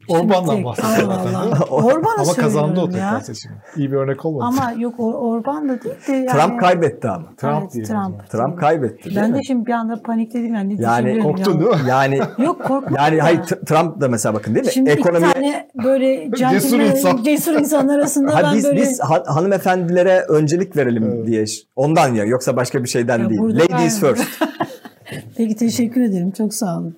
[0.10, 1.62] Orban'dan bahsediyor zaten?
[1.70, 3.56] Orban'ı Ama kazandı o tekrar seçimi.
[3.76, 4.46] İyi bir örnek olmadı.
[4.48, 6.28] Ama yok Or- Orban da değil de yani.
[6.28, 7.26] Trump kaybetti ama.
[7.38, 7.92] Trump Evet, diyelim.
[7.94, 8.30] Trump.
[8.30, 10.78] Trump kaybetti Ben de şimdi bir anda panikledim yani.
[10.78, 11.78] ne Yani Korktun değil mi?
[11.90, 12.96] Yani Yok korkmadım.
[12.98, 14.72] yani hayır Trump da mesela bakın değil mi?
[14.72, 17.24] Şimdi Ekonomi iki tane böyle Cesur insan.
[17.24, 21.28] cesur insan arasında Ha, ben biz böyle biz ha- hanımefendilere öncelik verelim Evet.
[21.28, 21.46] diye.
[21.76, 23.42] Ondan ya yoksa başka bir şeyden Ya değil.
[23.42, 24.24] Ladies ben- first.
[25.38, 26.32] Peki teşekkür ederim.
[26.32, 26.96] Çok sağ olun.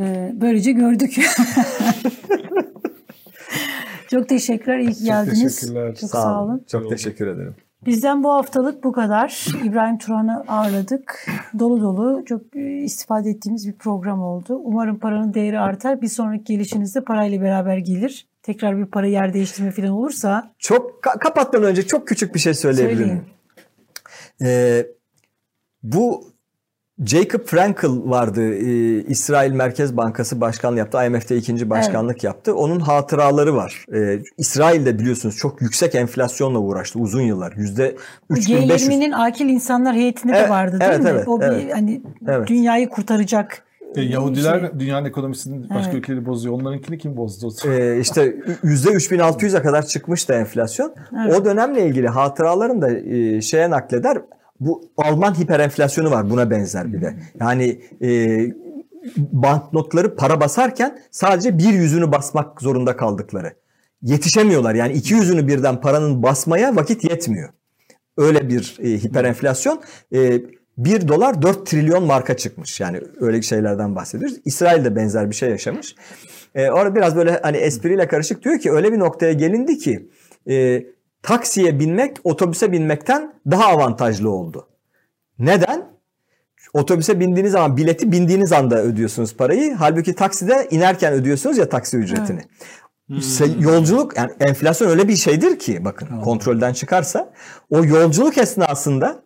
[0.00, 1.16] Ee, böylece gördük.
[4.10, 4.78] Çok teşekkürler.
[4.78, 5.56] İyi ki geldiniz.
[5.60, 5.94] teşekkürler.
[6.00, 6.64] Çok sağ, olun.
[6.70, 7.54] Çok teşekkür ederim.
[7.86, 9.46] Bizden bu haftalık bu kadar.
[9.64, 11.26] İbrahim Turan'ı ağırladık.
[11.58, 14.60] Dolu dolu çok e, istifade ettiğimiz bir program oldu.
[14.64, 16.02] Umarım paranın değeri artar.
[16.02, 18.28] Bir sonraki gelişinizde parayla beraber gelir.
[18.42, 22.54] Tekrar bir para yer değiştirme falan olursa Çok ka- kapatmadan önce çok küçük bir şey
[22.54, 23.14] söyleyebilir Söyleyin.
[23.14, 23.26] miyim?
[24.42, 24.86] Ee,
[25.82, 26.29] bu
[27.06, 28.54] Jacob Frankl vardı.
[28.54, 31.04] Ee, İsrail Merkez Bankası başkanlığı yaptı.
[31.06, 32.54] IMF'de ikinci başkanlık yaptı.
[32.54, 33.84] Onun hatıraları var.
[33.94, 37.52] Ee, İsrail'de biliyorsunuz çok yüksek enflasyonla uğraştı uzun yıllar.
[37.56, 37.96] Yüzde
[38.30, 38.88] 3500.
[38.88, 41.10] G20'nin akil insanlar heyetinde Evet, de vardı değil evet, mi?
[41.10, 41.74] evet, o bir evet.
[41.74, 42.48] hani Evet.
[42.48, 43.62] dünyayı kurtaracak
[43.96, 44.80] E, Yahudiler şey.
[44.80, 45.94] dünyanın ekonomisini başka Evet.
[45.94, 46.54] ülkeleri bozuyor.
[46.54, 47.54] Onlarınkini kim bozdu?
[47.68, 50.94] Ee, işte yüzde 3600'e kadar çıkmıştı enflasyon.
[51.24, 51.34] Evet.
[51.40, 54.18] O dönemle ilgili hatıralarını da e, şeye nakleder.
[54.60, 57.14] Bu Alman hiperenflasyonu var buna benzer bir de.
[57.40, 58.40] Yani e,
[59.16, 63.52] banknotları para basarken sadece bir yüzünü basmak zorunda kaldıkları.
[64.02, 67.48] Yetişemiyorlar yani iki yüzünü birden paranın basmaya vakit yetmiyor.
[68.16, 69.82] Öyle bir e, hiperenflasyon.
[70.14, 70.42] E,
[70.78, 72.80] 1 dolar 4 trilyon marka çıkmış.
[72.80, 74.36] Yani öyle şeylerden bahsediyoruz.
[74.44, 75.94] İsrail de benzer bir şey yaşamış.
[76.54, 80.08] E, orada biraz böyle hani espriyle karışık diyor ki öyle bir noktaya gelindi ki
[80.50, 80.84] e,
[81.22, 84.68] taksiye binmek otobüse binmekten daha avantajlı oldu.
[85.38, 85.90] Neden?
[86.74, 89.74] Otobüse bindiğiniz zaman bileti bindiğiniz anda ödüyorsunuz parayı.
[89.74, 92.40] Halbuki takside inerken ödüyorsunuz ya taksi ücretini.
[93.10, 97.32] Se- Yolculuk yani enflasyon öyle bir şeydir ki bakın kontrolden çıkarsa
[97.70, 99.22] o yolculuk esnasında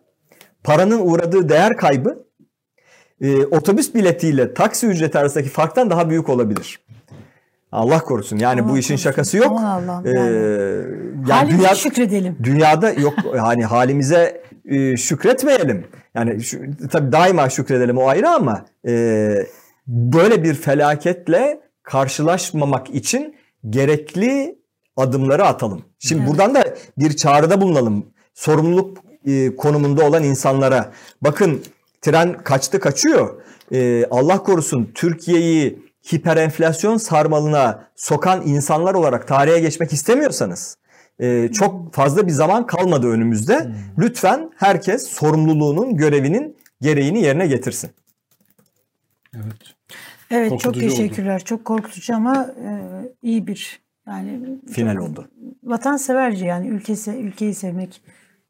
[0.63, 2.25] paranın uğradığı değer kaybı
[3.21, 6.79] e, otobüs biletiyle taksi ücreti arasındaki farktan daha büyük olabilir.
[7.75, 8.37] Allah korusun.
[8.37, 9.03] Yani Allah bu işin korusun.
[9.09, 9.47] şakası yok.
[9.49, 11.29] Aman Allah'ım, Ee, yani.
[11.29, 12.37] yani dünya, şükredelim.
[12.43, 15.87] dünyada yok hani halimize e, şükretmeyelim.
[16.15, 16.59] Yani şu,
[16.91, 19.35] tabii daima şükredelim o ayrı ama e,
[19.87, 23.35] böyle bir felaketle karşılaşmamak için
[23.69, 24.59] gerekli
[24.97, 25.81] adımları atalım.
[25.99, 26.31] Şimdi Evet.
[26.31, 26.63] buradan da
[26.97, 28.05] bir çağrıda bulunalım.
[28.33, 28.97] Sorumluluk
[29.27, 30.91] e, konumunda olan insanlara.
[31.21, 31.61] Bakın
[32.01, 33.41] tren kaçtı kaçıyor.
[33.73, 40.77] E, Allah korusun Türkiye'yi hiperenflasyon sarmalına sokan insanlar olarak tarihe geçmek istemiyorsanız
[41.19, 43.71] e, çok fazla bir zaman kalmadı önümüzde.
[43.97, 47.89] Lütfen herkes sorumluluğunun, görevinin gereğini yerine getirsin.
[49.35, 49.75] Evet.
[50.31, 50.95] Evet çok Korkutucu oldu.
[50.95, 51.43] teşekkürler.
[51.45, 52.69] Çok korkutucu ama e,
[53.21, 55.29] iyi bir yani Final çok oldu.
[55.63, 58.01] Vatanseverce yani ülkesi ülkeyi sevmek,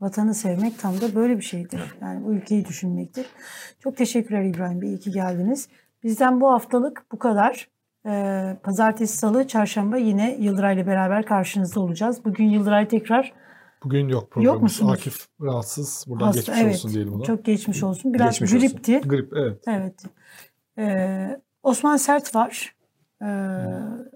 [0.01, 1.81] vatanı sevmek tam da böyle bir şeydir.
[2.01, 3.25] Yani bu ülkeyi düşünmektir.
[3.79, 4.89] Çok teşekkürler İbrahim Bey.
[4.89, 5.67] İyi ki geldiniz.
[6.05, 7.67] Bizden bu haftalık bu kadar.
[8.07, 12.25] Ee, Pazartesi, Salı, Çarşamba yine Yıldıray'la beraber karşınızda olacağız.
[12.25, 13.33] Bugün Yıldıray tekrar
[13.83, 14.61] Bugün yok programımız.
[14.61, 14.91] musunuz?
[14.93, 16.05] Akif rahatsız.
[16.07, 16.39] Buradan hasta.
[16.39, 17.23] geçmiş Evet, olsun diyelim ona.
[17.23, 18.13] çok geçmiş olsun.
[18.13, 18.67] Biraz Geçmiş olsun.
[18.69, 19.01] gripti.
[19.05, 19.61] Grip evet.
[19.67, 20.03] Evet.
[20.77, 22.75] Ee, Osman Sert var.
[23.21, 23.25] Ee,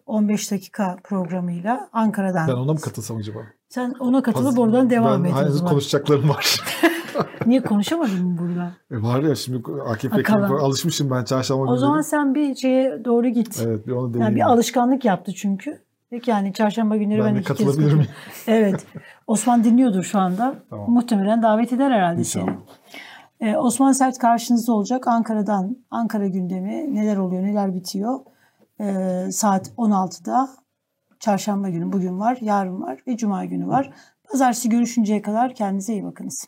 [0.06, 2.48] 15 dakika programıyla Ankara'dan.
[2.48, 3.40] Ben ona mı katılsam acaba?
[3.70, 5.70] Sen ona katılıp oradan devam ben henüz zaman.
[5.72, 6.60] konuşacaklarım var.
[7.46, 8.72] Niye konuşamadın mı burada?
[8.92, 9.64] e var ya şimdi.
[10.04, 11.80] Bekir'e alışmışım ben çarşamba O günleri.
[11.80, 13.62] zaman sen bir şeye doğru git.
[13.66, 15.82] Evet bir onu Yani bir alışkanlık yaptı çünkü.
[16.10, 18.08] Peki yani çarşamba günleri ben, ben iki kez katılabilir miyim?
[18.08, 18.16] katılıyorum.
[18.48, 18.86] Evet.
[19.28, 20.56] Osman dinliyordur şu anda.
[20.70, 20.92] Tamam.
[20.92, 22.44] Muhtemelen davet eder herhalde seni.
[22.44, 22.58] İnşallah.
[23.42, 25.08] Ee, Osman Sert karşınızda olacak.
[25.08, 28.20] Ankara'dan, Ankara gündemi neler oluyor, neler bitiyor.
[28.82, 30.50] Ee, saat 16'da
[31.20, 33.92] çarşamba günü bugün var, yarın var ve cuma günü var.
[34.32, 36.48] Pazartesi görüşünceye kadar kendinize iyi bakınız.